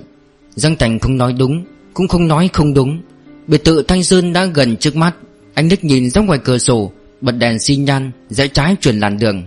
Giang 0.55 0.75
Thành 0.75 0.99
không 0.99 1.17
nói 1.17 1.33
đúng, 1.33 1.63
Cũng 1.93 2.07
không 2.07 2.27
nói 2.27 2.49
không 2.53 2.73
đúng. 2.73 3.01
Biệt 3.47 3.63
tự 3.63 3.83
Thanh 3.83 4.03
Sơn 4.03 4.33
đã 4.33 4.45
gần 4.45 4.77
trước 4.77 4.95
mắt. 4.95 5.15
Anh 5.53 5.69
Đức 5.69 5.83
nhìn 5.83 6.09
ra 6.09 6.21
ngoài 6.21 6.39
cửa 6.43 6.57
sổ, 6.57 6.91
Bật 7.21 7.31
đèn 7.31 7.59
xi 7.59 7.75
nhan 7.75 8.11
Rẽ 8.29 8.47
trái 8.47 8.75
chuyển 8.81 8.99
làn 8.99 9.19
đường. 9.19 9.43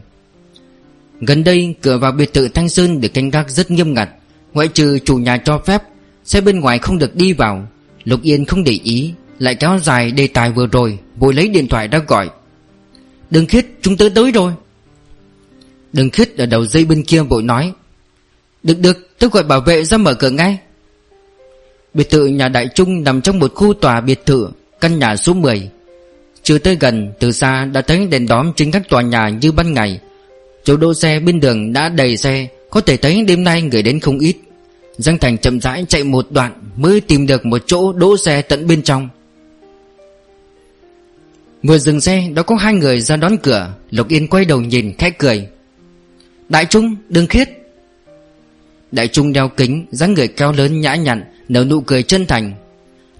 Gần 1.20 1.44
đây, 1.44 1.74
cửa 1.82 1.98
vào 1.98 2.12
biệt 2.12 2.32
thự 2.34 2.48
Thanh 2.48 2.68
Sơn 2.68 3.00
được 3.00 3.09
canh 3.14 3.30
gác 3.30 3.50
rất 3.50 3.70
nghiêm 3.70 3.94
ngặt. 3.94 4.09
Ngoại 4.52 4.68
trừ 4.68 4.98
chủ 4.98 5.16
nhà 5.16 5.36
cho 5.36 5.59
phép, 5.59 5.82
Xe 6.24 6.40
bên 6.40 6.61
ngoài 6.61 6.78
không 6.78 6.98
được 6.98 7.16
đi 7.16 7.32
vào. 7.32 7.68
Lục 8.04 8.20
Yên 8.22 8.44
không 8.44 8.64
để 8.64 8.78
ý, 8.84 9.12
Lại 9.38 9.54
kéo 9.54 9.78
dài 9.78 10.11
đề 10.11 10.26
tài 10.26 10.50
vừa 10.50 10.66
rồi, 10.66 10.98
Vội 11.16 11.34
lấy 11.34 11.48
điện 11.48 11.68
thoại 11.68 11.88
ra 11.88 11.98
gọi. 11.98 12.30
Đừng 13.30 13.46
khiết, 13.46 13.66
chúng 13.82 13.96
tớ 13.96 14.09
tới 14.14 14.30
rồi. 14.30 14.52
Đừng 15.92 16.11
khiết 16.11 16.36
ở 16.36 16.46
đầu 16.46 16.66
dây 16.66 16.84
bên 16.84 17.02
kia 17.02 17.22
vội 17.22 17.42
nói. 17.42 17.72
Được 18.62 18.78
được 18.78 19.18
tôi 19.18 19.30
gọi 19.30 19.42
bảo 19.42 19.61
vệ 19.61 19.84
ra 19.84 19.98
mở 19.98 20.14
cửa 20.14 20.30
ngay. 20.30 20.59
Biệt 21.94 22.11
thự 22.11 22.26
nhà 22.26 22.48
Đại 22.48 22.68
Trung 22.74 23.04
nằm 23.04 23.20
trong 23.20 23.38
một 23.38 23.52
khu 23.54 23.74
tòa 23.74 24.00
biệt 24.00 24.26
thự, 24.26 24.48
Căn 24.80 24.98
nhà 24.98 25.16
số 25.16 25.34
10 25.34 25.70
chưa 26.47 26.59
tới 26.59 26.76
gần, 26.80 27.12
từ 27.18 27.32
xa 27.32 27.64
đã 27.64 27.80
thấy 27.80 28.07
đèn 28.07 28.26
đóm 28.26 28.53
trên 28.57 28.70
các 28.70 28.88
tòa 28.88 29.03
nhà 29.03 29.28
như 29.28 29.53
ban 29.53 29.74
ngày. 29.74 30.01
Chỗ 30.64 30.76
đỗ 30.76 30.94
xe 30.94 31.20
bên 31.20 31.40
đường 31.40 31.72
đã 31.72 31.88
đầy 31.88 32.16
xe, 32.16 32.49
Có 32.70 32.80
thể 32.80 32.97
thấy 32.97 33.22
đêm 33.22 33.44
nay 33.44 33.62
người 33.62 33.82
đến 33.82 34.01
không 34.01 34.18
ít. 34.18 34.36
Giang 34.99 35.18
Thành 35.18 35.38
chậm 35.38 35.61
rãi 35.61 35.84
chạy 35.88 36.05
một 36.05 36.26
đoạn 36.30 36.53
Mới 36.76 37.01
tìm 37.01 37.26
được 37.26 37.47
một 37.47 37.62
chỗ 37.66 37.92
đỗ 37.92 38.16
xe 38.16 38.42
tận 38.42 38.66
bên 38.66 38.82
trong. 38.82 39.09
Vừa 41.62 41.78
dừng 41.78 42.01
xe, 42.01 42.28
đã 42.34 42.42
có 42.42 42.57
hai 42.57 42.74
người 42.74 43.01
ra 43.01 43.16
đón 43.16 43.36
cửa. 43.42 43.74
Lục 43.90 44.09
Yên 44.09 44.28
quay 44.28 44.44
đầu 44.44 44.61
nhìn, 44.61 44.92
khẽ 44.99 45.11
cười. 45.11 45.49
Đại 46.49 46.64
Trung, 46.64 46.97
đừng 47.09 47.26
khiết. 47.26 47.49
Đại 48.92 49.09
Trung 49.09 49.32
đeo 49.32 49.49
kính, 49.49 49.86
dáng 49.90 50.14
người 50.14 50.28
cao 50.28 50.53
lớn 50.53 50.80
nhã 50.80 50.94
nhặn, 50.94 51.24
Nở 51.49 51.64
nụ 51.64 51.80
cười 51.80 52.03
chân 52.03 52.26
thành. 52.26 52.53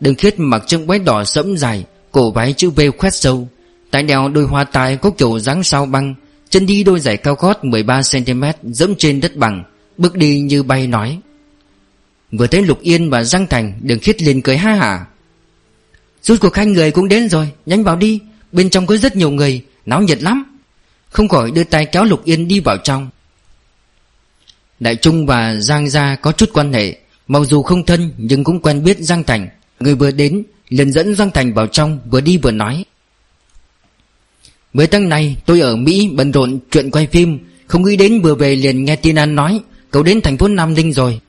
Đừng 0.01 0.15
khiết 0.15 0.35
mặc 0.39 0.63
chiếc 0.67 0.81
váy 0.87 0.99
đỏ 0.99 1.25
sẫm 1.25 1.57
dài 1.57 1.85
Cổ 2.17 2.31
váy 2.31 2.53
chữ 2.53 2.71
V 2.71 2.81
khoét 2.99 3.15
sâu. 3.15 3.49
Tại 3.91 4.03
đeo 4.03 4.29
đôi 4.29 4.45
hoa 4.45 4.65
tai 4.65 4.97
có 4.97 5.11
kiểu 5.11 5.39
dáng 5.39 5.63
sao 5.63 5.87
băng. 5.87 6.15
Chân 6.51 6.67
đi 6.67 6.85
đôi 6.85 7.01
giày 7.01 7.17
cao 7.17 7.35
gót 7.35 7.59
13cm 7.63 8.53
Dẫm 8.63 8.95
trên 8.99 9.21
đất 9.21 9.37
bằng. 9.37 9.65
Bước 9.99 10.15
đi 10.15 10.41
như 10.41 10.63
bay 10.63 10.87
nói. 10.87 11.19
Vừa 12.33 12.47
thấy 12.47 12.63
Lục 12.63 12.81
Yên 12.81 13.11
và 13.11 13.25
Giang 13.25 13.47
Thành 13.47 13.79
Đường 13.83 13.99
khiết 13.99 14.23
liền 14.23 14.43
cười 14.43 14.57
ha 14.57 14.75
hả. 14.75 15.07
Rút 16.23 16.41
cuộc 16.41 16.55
hai 16.57 16.67
người 16.67 16.91
cũng 16.91 17.09
đến 17.09 17.29
rồi, 17.29 17.49
Nhanh 17.67 17.85
vào 17.85 17.97
đi. 17.97 18.21
Bên 18.53 18.71
trong 18.71 18.87
có 18.87 18.97
rất 18.97 19.17
nhiều 19.17 19.31
người, 19.31 19.65
Náo 19.87 20.03
nhiệt 20.03 20.23
lắm. 20.23 20.59
Không 21.11 21.29
khỏi 21.29 21.51
đưa 21.51 21.65
tay 21.65 21.87
kéo 21.87 22.05
Lục 22.05 22.25
Yên 22.25 22.49
đi 22.49 22.61
vào 22.61 22.77
trong. 22.77 23.09
Đại 24.81 24.97
Trung 24.97 25.27
và 25.27 25.55
Giang 25.55 25.89
Gia 25.89 26.17
có 26.17 26.33
chút 26.33 26.51
quan 26.53 26.73
hệ. 26.73 26.99
Mặc 27.29 27.43
dù 27.47 27.63
không 27.63 27.87
thân 27.87 28.13
nhưng 28.19 28.45
cũng 28.45 28.63
quen 28.63 28.85
biết 28.85 28.99
Giang 29.01 29.25
Thành. 29.25 29.49
Người 29.81 29.95
vừa 29.95 30.11
đến 30.11 30.45
liền 30.69 30.93
dẫn 30.93 31.15
Giang 31.15 31.31
Thành 31.31 31.55
vào 31.55 31.67
trong, 31.67 32.01
Vừa 32.11 32.21
đi 32.21 32.39
vừa 32.39 32.51
nói. 32.51 32.85
Mấy 34.73 34.87
tháng 34.87 35.09
này, 35.09 35.37
tôi 35.47 35.61
ở 35.61 35.77
Mỹ 35.77 36.11
bận 36.15 36.33
rộn 36.33 36.59
chuyện 36.71 36.91
quay 36.91 37.07
phim, 37.07 37.39
Không 37.67 37.83
nghĩ 37.83 37.97
đến 37.97 38.21
vừa 38.23 38.35
về 38.35 38.57
liền 38.57 38.85
nghe 38.85 38.97
tin 38.97 39.19
An 39.19 39.35
nói, 39.35 39.61
Cậu 39.91 40.03
đến 40.03 40.21
thành 40.21 40.39
phố 40.39 40.49
Nam 40.49 40.75
Ninh 40.75 40.93
rồi. 40.93 41.21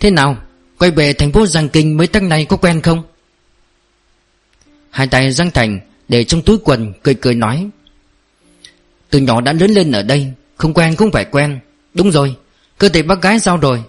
Thế 0.00 0.10
nào? 0.10 0.36
Quay 0.78 0.90
về 0.90 1.12
thành 1.12 1.32
phố 1.32 1.46
Giang 1.46 1.68
Kinh 1.68 1.96
mấy 1.96 2.06
tháng 2.06 2.28
này 2.28 2.44
có 2.44 2.56
quen 2.56 2.80
không? 2.80 3.02
Hai 4.90 5.06
tay 5.06 5.32
Giang 5.32 5.50
Thành 5.50 5.80
Để 6.08 6.24
trong 6.24 6.42
túi 6.42 6.58
quần, 6.64 6.92
cười 7.02 7.14
cười 7.14 7.34
nói, 7.34 7.68
Từ 9.10 9.18
nhỏ 9.18 9.40
đã 9.40 9.52
lớn 9.52 9.70
lên 9.70 9.92
ở 9.92 10.02
đây, 10.02 10.32
Không 10.56 10.74
quen 10.74 10.96
cũng 10.96 11.10
phải 11.10 11.24
quen. 11.24 11.58
Đúng 11.94 12.10
rồi, 12.10 12.34
Cơ 12.78 12.88
thể 12.88 13.02
bác 13.02 13.22
gái 13.22 13.40
sao 13.40 13.56
rồi? 13.56 13.82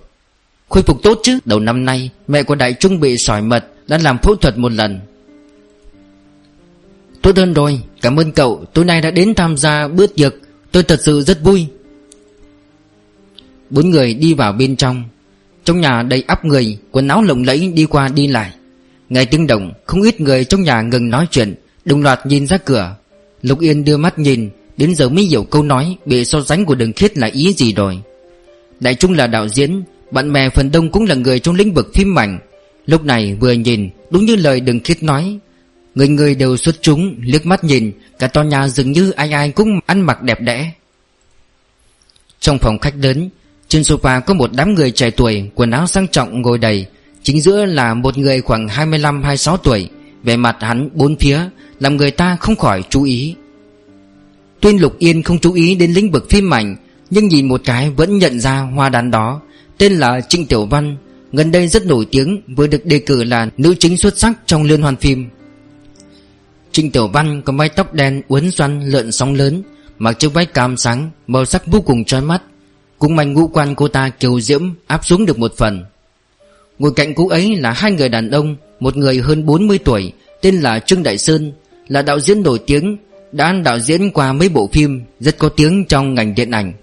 Khôi 0.70 0.84
phục 0.84 1.04
tốt 1.04 1.20
chứ, 1.24 1.39
Đầu 1.46 1.60
năm 1.60 1.86
nay 1.86 2.10
mẹ 2.28 2.44
của 2.44 2.56
Đại 2.56 2.74
Trung 2.74 3.00
bị 3.00 3.18
sỏi 3.18 3.42
mật 3.42 3.70
đã 3.88 3.98
làm 3.98 4.18
phẫu 4.18 4.36
thuật 4.36 4.58
một 4.58 4.72
lần. 4.72 5.00
Tốt 7.22 7.38
hơn 7.38 7.54
rồi, 7.54 7.82
Cảm 8.02 8.20
ơn 8.20 8.32
cậu. 8.32 8.66
Tối 8.74 8.86
nay 8.86 9.02
đã 9.02 9.12
đến 9.12 9.34
tham 9.36 9.58
gia 9.58 9.88
bữa 9.88 10.08
tiệc. 10.08 10.34
Tôi 10.72 10.84
thật 10.84 11.02
sự 11.02 11.22
rất 11.22 11.44
vui. 11.44 11.66
Bốn 13.70 13.90
người 13.90 14.14
đi 14.14 14.34
vào 14.34 14.54
bên 14.54 14.76
trong. 14.76 15.04
Trong 15.66 15.82
nhà 15.82 16.04
đầy 16.04 16.24
áp 16.28 16.46
người, 16.46 16.78
Quần 16.92 17.08
áo 17.08 17.24
lộng 17.24 17.44
lẫy 17.44 17.72
đi 17.76 17.86
qua 17.86 18.08
đi 18.08 18.28
lại. 18.28 18.52
Ngày 19.10 19.26
tiếng 19.26 19.48
động, 19.48 19.74
Không 19.86 20.02
ít 20.02 20.22
người 20.22 20.44
trong 20.44 20.64
nhà 20.64 20.82
ngừng 20.82 21.10
nói 21.10 21.28
chuyện, 21.32 21.56
Đồng 21.86 22.04
loạt 22.04 22.26
nhìn 22.26 22.48
ra 22.48 22.58
cửa. 22.58 22.96
Lục 23.42 23.60
Yên 23.60 23.84
đưa 23.84 23.98
mắt 23.98 24.20
nhìn, 24.20 24.50
Đến 24.78 24.96
giờ 24.96 25.10
mới 25.10 25.24
hiểu 25.24 25.44
câu 25.44 25.64
nói 25.64 25.98
Bị 26.06 26.26
so 26.26 26.42
sánh 26.42 26.66
của 26.66 26.76
đường 26.76 26.94
khiết 26.94 27.18
là 27.18 27.28
ý 27.28 27.54
gì 27.54 27.74
rồi. 27.74 28.00
Đại 28.80 28.96
Trung 28.96 29.14
là 29.14 29.28
đạo 29.28 29.48
diễn, 29.48 29.84
Bạn 30.12 30.34
bè 30.34 30.50
phần 30.50 30.72
đông 30.72 30.90
cũng 30.90 31.06
là 31.06 31.16
người 31.16 31.40
trong 31.40 31.56
lĩnh 31.56 31.74
vực 31.74 31.92
phim 31.94 32.20
ảnh. 32.20 32.40
Lúc 32.86 33.06
này 33.06 33.38
vừa 33.40 33.52
nhìn, 33.52 33.90
Đúng 34.10 34.26
như 34.26 34.36
lời 34.36 34.60
đường 34.60 34.80
khiết 34.80 35.04
nói. 35.04 35.40
Người 35.96 36.08
người 36.08 36.36
đều 36.36 36.58
xuất 36.58 36.82
chúng, 36.82 37.16
liếc 37.22 37.46
mắt 37.46 37.64
nhìn, 37.64 37.92
Cả 38.20 38.28
tòa 38.28 38.44
nhà 38.44 38.68
dường 38.68 38.92
như 38.92 39.12
ai 39.12 39.32
ai 39.32 39.52
cũng 39.52 39.80
ăn 39.86 40.02
mặc 40.02 40.22
đẹp 40.22 40.42
đẽ. 40.42 40.72
Trong 42.40 42.60
phòng 42.60 42.80
khách 42.80 42.94
lớn, 43.02 43.30
Trên 43.68 43.82
sofa 43.82 44.22
có 44.22 44.34
một 44.34 44.50
đám 44.54 44.74
người 44.74 44.92
trẻ 44.92 45.12
tuổi, 45.12 45.50
Quần 45.56 45.72
áo 45.72 45.88
sang 45.88 46.08
trọng 46.08 46.42
ngồi 46.42 46.58
đầy. 46.58 46.86
Chính 47.24 47.42
giữa 47.42 47.66
là 47.66 47.94
một 47.94 48.18
người 48.18 48.42
khoảng 48.42 48.68
25-26 48.68 49.58
tuổi. 49.58 49.90
Về 50.24 50.38
mặt 50.38 50.58
hắn 50.60 50.90
bốn 50.94 51.16
phía, 51.16 51.40
Làm 51.80 51.98
người 51.98 52.12
ta 52.12 52.38
không 52.40 52.56
khỏi 52.56 52.84
chú 52.90 53.04
ý. 53.04 53.36
Tuyên 54.60 54.82
Lục 54.82 55.00
Yên 55.00 55.24
không 55.24 55.40
chú 55.40 55.54
ý 55.54 55.76
đến 55.76 55.92
lĩnh 55.92 56.12
vực 56.12 56.30
phim 56.30 56.54
ảnh, 56.54 56.76
Nhưng 57.10 57.28
nhìn 57.28 57.48
một 57.48 57.62
cái 57.66 57.90
vẫn 57.90 58.18
nhận 58.18 58.40
ra 58.40 58.60
hoa 58.60 58.90
đàn 58.90 59.12
đó, 59.12 59.42
Tên 59.78 59.94
là 59.94 60.22
Trịnh 60.22 60.46
Tiểu 60.46 60.66
Văn. 60.66 60.98
Gần 61.34 61.52
đây 61.52 61.68
rất 61.68 61.86
nổi 61.86 62.06
tiếng, 62.12 62.42
Vừa 62.48 62.68
được 62.68 62.86
đề 62.86 63.00
cử 63.00 63.24
là 63.24 63.50
nữ 63.58 63.76
chính 63.80 63.98
xuất 63.98 64.18
sắc 64.20 64.34
trong 64.46 64.64
liên 64.64 64.82
hoàn 64.82 64.96
phim. 64.96 65.30
Trinh 66.72 66.92
Tiểu 66.92 67.08
Văn 67.08 67.42
có 67.42 67.54
mái 67.54 67.70
tóc 67.70 67.94
đen 67.94 68.22
uốn 68.28 68.52
xoăn 68.52 68.88
lợn 68.90 69.12
sóng 69.12 69.34
lớn, 69.34 69.64
Mặc 69.98 70.20
chiếc 70.20 70.34
váy 70.34 70.46
cam 70.46 70.78
sáng, 70.78 71.10
Màu 71.28 71.46
sắc 71.46 71.68
vô 71.68 71.82
cùng 71.82 72.06
trói 72.06 72.22
mắt. 72.22 72.42
Cũng 73.00 73.16
mảnh 73.16 73.34
ngũ 73.34 73.48
quan 73.48 73.76
cô 73.76 73.88
ta 73.88 74.10
kiều 74.10 74.42
diễm, 74.42 74.70
áp 74.88 75.06
xuống 75.06 75.26
được 75.26 75.40
một 75.40 75.54
phần. 75.58 75.86
Ngồi 76.80 76.92
cạnh 76.96 77.14
cô 77.16 77.28
ấy 77.28 77.56
là 77.56 77.72
hai 77.72 77.92
người 77.92 78.10
đàn 78.10 78.32
ông, 78.32 78.56
Một 78.80 78.98
người 78.98 79.18
hơn 79.18 79.46
40 79.46 79.80
tuổi, 79.86 80.12
Tên 80.42 80.56
là 80.56 80.80
Trương 80.80 81.04
Đại 81.04 81.18
Sơn, 81.18 81.54
Là 81.88 82.02
đạo 82.02 82.20
diễn 82.20 82.44
nổi 82.44 82.60
tiếng, 82.68 82.98
Đã 83.32 83.54
đạo 83.54 83.80
diễn 83.80 84.12
qua 84.12 84.34
mấy 84.34 84.50
bộ 84.50 84.70
phim 84.74 85.02
Rất 85.20 85.38
có 85.38 85.50
tiếng 85.50 85.86
trong 85.86 86.14
ngành 86.14 86.36
điện 86.36 86.52
ảnh. 86.52 86.74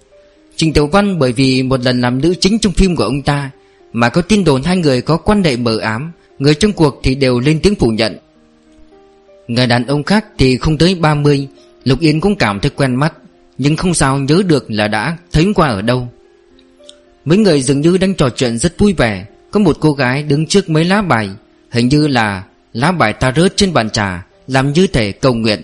Trình 0.55 0.73
Tiểu 0.73 0.87
Văn 0.87 1.19
bởi 1.19 1.33
vì 1.33 1.63
một 1.63 1.83
lần 1.83 2.01
làm 2.01 2.21
nữ 2.21 2.33
chính 2.39 2.59
trong 2.59 2.73
phim 2.73 2.95
của 2.95 3.03
ông 3.03 3.21
ta 3.21 3.51
mà 3.93 4.09
có 4.09 4.21
tin 4.21 4.43
đồn 4.43 4.63
hai 4.63 4.77
người 4.77 5.01
có 5.01 5.17
quan 5.17 5.43
hệ 5.43 5.57
mờ 5.57 5.77
ám, 5.77 6.11
Người 6.39 6.55
trong 6.55 6.73
cuộc 6.73 6.99
thì 7.03 7.15
đều 7.15 7.39
lên 7.39 7.59
tiếng 7.63 7.75
phủ 7.75 7.87
nhận. 7.87 8.17
Người 9.47 9.67
đàn 9.67 9.85
ông 9.85 10.03
khác 10.03 10.25
thì 10.37 10.57
không 10.57 10.77
tới 10.77 10.95
30 10.95 11.47
Lục 11.83 11.99
Yên 11.99 12.21
cũng 12.21 12.35
cảm 12.35 12.59
thấy 12.59 12.71
quen 12.75 12.95
mắt, 12.95 13.13
Nhưng 13.57 13.75
không 13.75 13.93
sao 13.93 14.17
nhớ 14.17 14.41
được 14.47 14.71
là 14.71 14.87
đã 14.87 15.17
thấy 15.31 15.47
qua 15.55 15.67
ở 15.67 15.81
đâu. 15.81 16.07
Mấy 17.25 17.37
người 17.37 17.61
dường 17.61 17.81
như 17.81 17.97
đang 17.97 18.15
trò 18.15 18.29
chuyện 18.29 18.57
rất 18.57 18.77
vui 18.77 18.93
vẻ, 18.93 19.25
Có 19.51 19.59
một 19.59 19.77
cô 19.79 19.91
gái 19.91 20.23
đứng 20.23 20.45
trước 20.45 20.69
mấy 20.69 20.85
lá 20.85 21.01
bài, 21.01 21.29
Hình 21.71 21.87
như 21.87 22.07
là 22.07 22.43
lá 22.73 22.91
bài 22.91 23.13
ta 23.13 23.33
rớt 23.35 23.57
trên 23.57 23.73
bàn 23.73 23.89
trà, 23.89 24.25
Làm 24.47 24.73
như 24.73 24.87
thể 24.87 25.11
cầu 25.11 25.33
nguyện. 25.33 25.61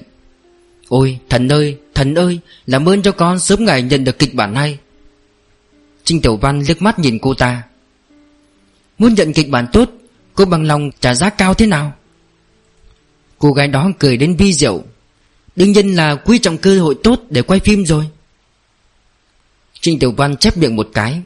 Ôi, 0.87 1.19
thần 1.29 1.51
ơi 1.51 1.77
thần 1.93 2.15
ơi, 2.15 2.39
Làm 2.67 2.89
ơn 2.89 3.01
cho 3.01 3.11
con 3.11 3.39
sớm 3.39 3.65
ngày 3.65 3.81
nhận 3.81 4.03
được 4.03 4.19
kịch 4.19 4.35
bản 4.35 4.55
hay. 4.55 4.77
Trinh 6.03 6.21
Tiểu 6.21 6.37
Văn 6.37 6.63
liếc 6.67 6.81
mắt 6.81 6.99
nhìn 6.99 7.19
cô 7.19 7.33
ta. 7.33 7.63
Muốn 8.97 9.13
nhận 9.13 9.33
kịch 9.33 9.49
bản 9.49 9.67
tốt, 9.73 9.91
Cô 10.33 10.45
bằng 10.45 10.63
lòng 10.63 10.91
trả 10.99 11.15
giá 11.15 11.29
cao 11.29 11.53
thế 11.53 11.65
nào? 11.65 11.93
Cô 13.39 13.53
gái 13.53 13.67
đó 13.67 13.91
cười 13.99 14.17
đến 14.17 14.35
vi 14.35 14.53
diệu. 14.53 14.83
Đương 15.55 15.71
nhiên 15.71 15.95
là 15.95 16.15
quý 16.15 16.39
trọng 16.39 16.57
cơ 16.57 16.79
hội 16.79 16.95
tốt 17.03 17.21
để 17.29 17.41
quay 17.41 17.59
phim 17.59 17.85
rồi. 17.85 18.05
Trinh 19.81 19.99
Tiểu 19.99 20.11
Văn 20.11 20.37
chép 20.37 20.57
miệng 20.57 20.75
một 20.75 20.89
cái. 20.93 21.21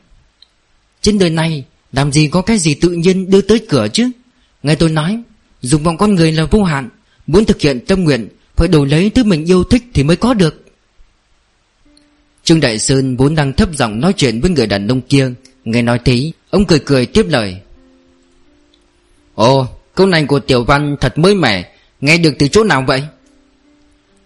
Trên 1.02 1.20
đời 1.20 1.30
này, 1.30 1.66
Làm 1.92 2.12
gì 2.12 2.28
có 2.28 2.42
cái 2.42 2.58
gì 2.58 2.74
tự 2.74 2.90
nhiên 2.90 3.30
đưa 3.30 3.42
tới 3.42 3.66
cửa 3.70 3.88
chứ? 3.94 4.12
Nghe 4.64 4.76
tôi 4.76 4.90
nói 4.90 5.22
Dùng 5.62 5.84
vọng 5.84 5.98
con 5.98 6.16
người 6.16 6.32
là 6.32 6.46
vô 6.52 6.64
hạn. 6.64 6.90
Muốn 7.28 7.46
thực 7.46 7.62
hiện 7.62 7.80
tâm 7.88 8.04
nguyện, 8.04 8.28
Phải 8.56 8.68
đổi 8.68 8.88
lấy 8.88 9.10
thứ 9.10 9.24
mình 9.24 9.46
yêu 9.46 9.64
thích 9.64 9.84
thì 9.94 10.04
mới 10.04 10.16
có 10.16 10.34
được. 10.34 10.66
Trương 12.44 12.60
Đại 12.60 12.80
Sơn 12.80 13.18
vốn 13.18 13.36
đang 13.36 13.54
thấp 13.54 13.76
giọng 13.76 14.00
nói 14.00 14.14
chuyện 14.18 14.42
với 14.42 14.52
người 14.52 14.68
đàn 14.68 14.88
ông 14.88 15.02
kia. 15.02 15.34
Nghe 15.66 15.82
nói 15.82 16.00
thế, 16.06 16.32
Ông 16.50 16.66
cười 16.66 16.80
cười 16.80 17.06
tiếp 17.06 17.26
lời. 17.30 17.58
Ồ, 19.36 19.68
câu 19.96 20.08
này 20.08 20.26
của 20.26 20.40
Tiểu 20.40 20.64
Văn 20.64 20.96
thật 21.02 21.18
mới 21.18 21.36
mẻ, 21.36 21.72
Nghe 22.02 22.18
được 22.18 22.34
từ 22.40 22.48
chỗ 22.48 22.64
nào 22.64 22.84
vậy? 22.88 23.04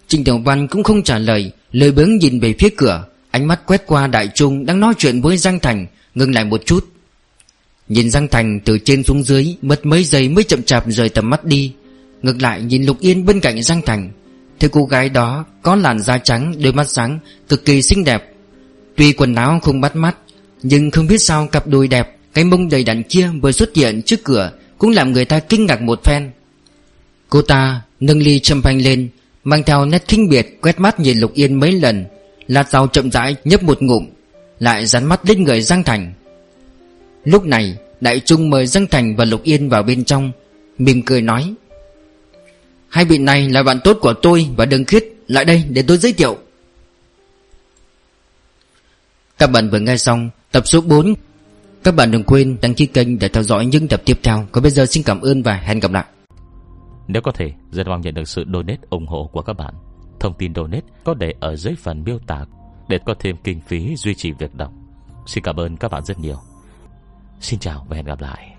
Trình 0.08 0.24
Tiểu 0.24 0.38
Văn 0.38 0.68
cũng 0.68 0.84
không 0.84 1.04
trả 1.04 1.18
lời 1.18 1.52
Lời 1.72 1.92
bướng 1.92 2.18
nhìn 2.18 2.40
về 2.40 2.54
phía 2.60 2.70
cửa, 2.78 3.06
Ánh 3.32 3.48
mắt 3.48 3.66
quét 3.66 3.84
qua 3.86 4.08
Đại 4.08 4.30
Trung 4.36 4.66
đang 4.66 4.80
nói 4.80 4.94
chuyện 4.98 5.22
với 5.22 5.38
Giang 5.38 5.60
Thành, 5.60 5.86
Ngừng 6.16 6.34
lại 6.34 6.46
một 6.46 6.62
chút. 6.66 6.88
Nhìn 7.88 8.10
Giang 8.10 8.28
Thành 8.28 8.60
từ 8.66 8.78
trên 8.78 9.04
xuống 9.04 9.24
dưới, 9.24 9.56
Mất 9.62 9.86
mấy 9.86 10.04
giây 10.04 10.30
mới 10.30 10.44
chậm 10.44 10.64
chạp 10.64 10.84
rời 10.88 11.10
tầm 11.10 11.30
mắt 11.30 11.46
đi. 11.46 11.74
Ngược 12.22 12.42
lại, 12.42 12.62
nhìn 12.62 12.84
Lục 12.84 13.00
Yên 13.00 13.26
bên 13.26 13.40
cạnh 13.40 13.64
Giang 13.64 13.82
Thành 13.82 14.12
Thì 14.60 14.68
cô 14.72 14.86
gái 14.86 15.10
đó 15.10 15.46
có 15.62 15.76
làn 15.76 16.00
da 16.00 16.18
trắng, 16.18 16.56
Đôi 16.62 16.74
mắt 16.74 16.90
sáng, 16.90 17.20
Cực 17.50 17.66
kỳ 17.66 17.82
xinh 17.82 18.04
đẹp. 18.04 18.34
Tuy 18.96 19.14
quần 19.14 19.36
áo 19.36 19.60
không 19.64 19.82
bắt 19.82 19.96
mắt 19.96 20.16
nhưng 20.64 20.91
không 20.91 21.07
biết 21.07 21.18
sao 21.18 21.47
cặp 21.47 21.68
đùi 21.68 21.88
đẹp, 21.88 22.18
Cái 22.34 22.43
mông 22.43 22.70
đầy 22.70 22.84
đặn 22.84 23.03
kia 23.03 23.30
vừa 23.41 23.51
xuất 23.51 23.76
hiện 23.76 24.01
trước 24.01 24.24
cửa, 24.24 24.51
Cũng 24.78 24.91
làm 24.91 25.11
người 25.11 25.26
ta 25.26 25.39
kinh 25.39 25.66
ngạc 25.66 25.82
một 25.82 26.03
phen. 26.03 26.32
Cô 27.30 27.41
ta 27.41 27.82
nâng 27.99 28.20
ly 28.20 28.39
châm 28.39 28.61
phanh 28.61 28.82
lên, 28.82 29.09
Mang 29.43 29.64
theo 29.64 29.86
nét 29.86 30.03
kinh 30.07 30.30
biệt 30.30 30.61
Quét 30.61 30.80
mắt 30.80 30.99
nhìn 30.99 31.20
Lục 31.20 31.34
Yên 31.34 31.59
mấy 31.59 31.72
lần 31.72 32.05
Lạt 32.47 32.70
rau 32.70 32.88
chậm 32.88 33.11
rãi 33.11 33.36
nhấp 33.43 33.64
một 33.64 33.82
ngụm, 33.82 34.07
Lại 34.59 34.86
dán 34.86 35.05
mắt 35.05 35.30
lên 35.30 35.43
người 35.43 35.61
Giang 35.61 35.84
Thành. 35.84 36.14
Lúc 37.24 37.45
này, 37.45 37.78
Đại 38.01 38.20
Trung 38.20 38.49
mời 38.49 38.68
Giang 38.68 38.88
Thành 38.88 39.16
và 39.16 39.26
Lục 39.26 39.43
Yên 39.43 39.70
vào 39.70 39.84
bên 39.84 40.05
trong, 40.05 40.32
Mỉm 40.78 41.01
cười 41.01 41.22
nói, 41.22 41.53
Hai 42.89 43.05
vị 43.05 43.18
này 43.18 43.49
là 43.49 43.64
bạn 43.64 43.80
tốt 43.84 43.97
của 44.01 44.14
tôi 44.14 44.47
và 44.57 44.66
Đường 44.66 44.86
Khiết, 44.86 45.05
Lại 45.28 45.45
đây 45.45 45.64
để 45.70 45.84
tôi 45.88 45.97
giới 45.97 46.14
thiệu. 46.14 46.38
Các 49.38 49.47
bạn 49.47 49.70
vừa 49.70 49.80
nghe 49.80 49.97
xong 49.97 50.30
tập 50.54 50.64
số 50.68 50.82
4 50.82 51.14
Các 51.84 51.95
bạn 51.95 52.12
đừng 52.12 52.24
quên 52.24 52.58
đăng 52.62 52.74
ký 52.74 52.86
kênh 52.86 53.20
để 53.20 53.28
theo 53.30 53.43
dõi 53.43 53.66
những 53.66 53.88
tập 53.88 54.01
tiếp 54.06 54.20
theo. 54.24 54.45
Còn 54.51 54.62
bây 54.62 54.72
giờ 54.72 54.86
xin 54.86 55.04
cảm 55.04 55.22
ơn 55.22 55.43
và 55.43 55.54
hẹn 55.54 55.80
gặp 55.80 55.91
lại. 55.91 56.06
Nếu 57.08 57.22
có 57.22 57.32
thể, 57.32 57.54
rất 57.72 57.88
mong 57.88 58.01
nhận 58.01 58.14
được 58.14 58.28
sự 58.28 58.45
donate 58.54 58.82
ủng 58.89 59.08
hộ 59.08 59.30
của 59.34 59.41
các 59.41 59.54
bạn. 59.54 59.74
Thông 60.20 60.34
tin 60.34 60.56
donate 60.56 60.86
có 61.04 61.14
để 61.14 61.34
ở 61.39 61.56
dưới 61.56 61.76
phần 61.76 62.04
miêu 62.04 62.20
tả 62.28 62.45
Để 62.89 62.99
có 63.06 63.14
thêm 63.20 63.36
kinh 63.43 63.62
phí 63.62 63.95
duy 63.95 64.16
trì 64.16 64.32
việc 64.32 64.56
đọc. 64.56 64.72
Xin 65.26 65.43
cảm 65.43 65.56
ơn 65.60 65.78
các 65.78 65.91
bạn 65.91 66.06
rất 66.06 66.20
nhiều. 66.20 66.38
Xin 67.39 67.60
chào 67.60 67.86
và 67.89 67.95
hẹn 67.95 68.06
gặp 68.06 68.22
lại. 68.22 68.53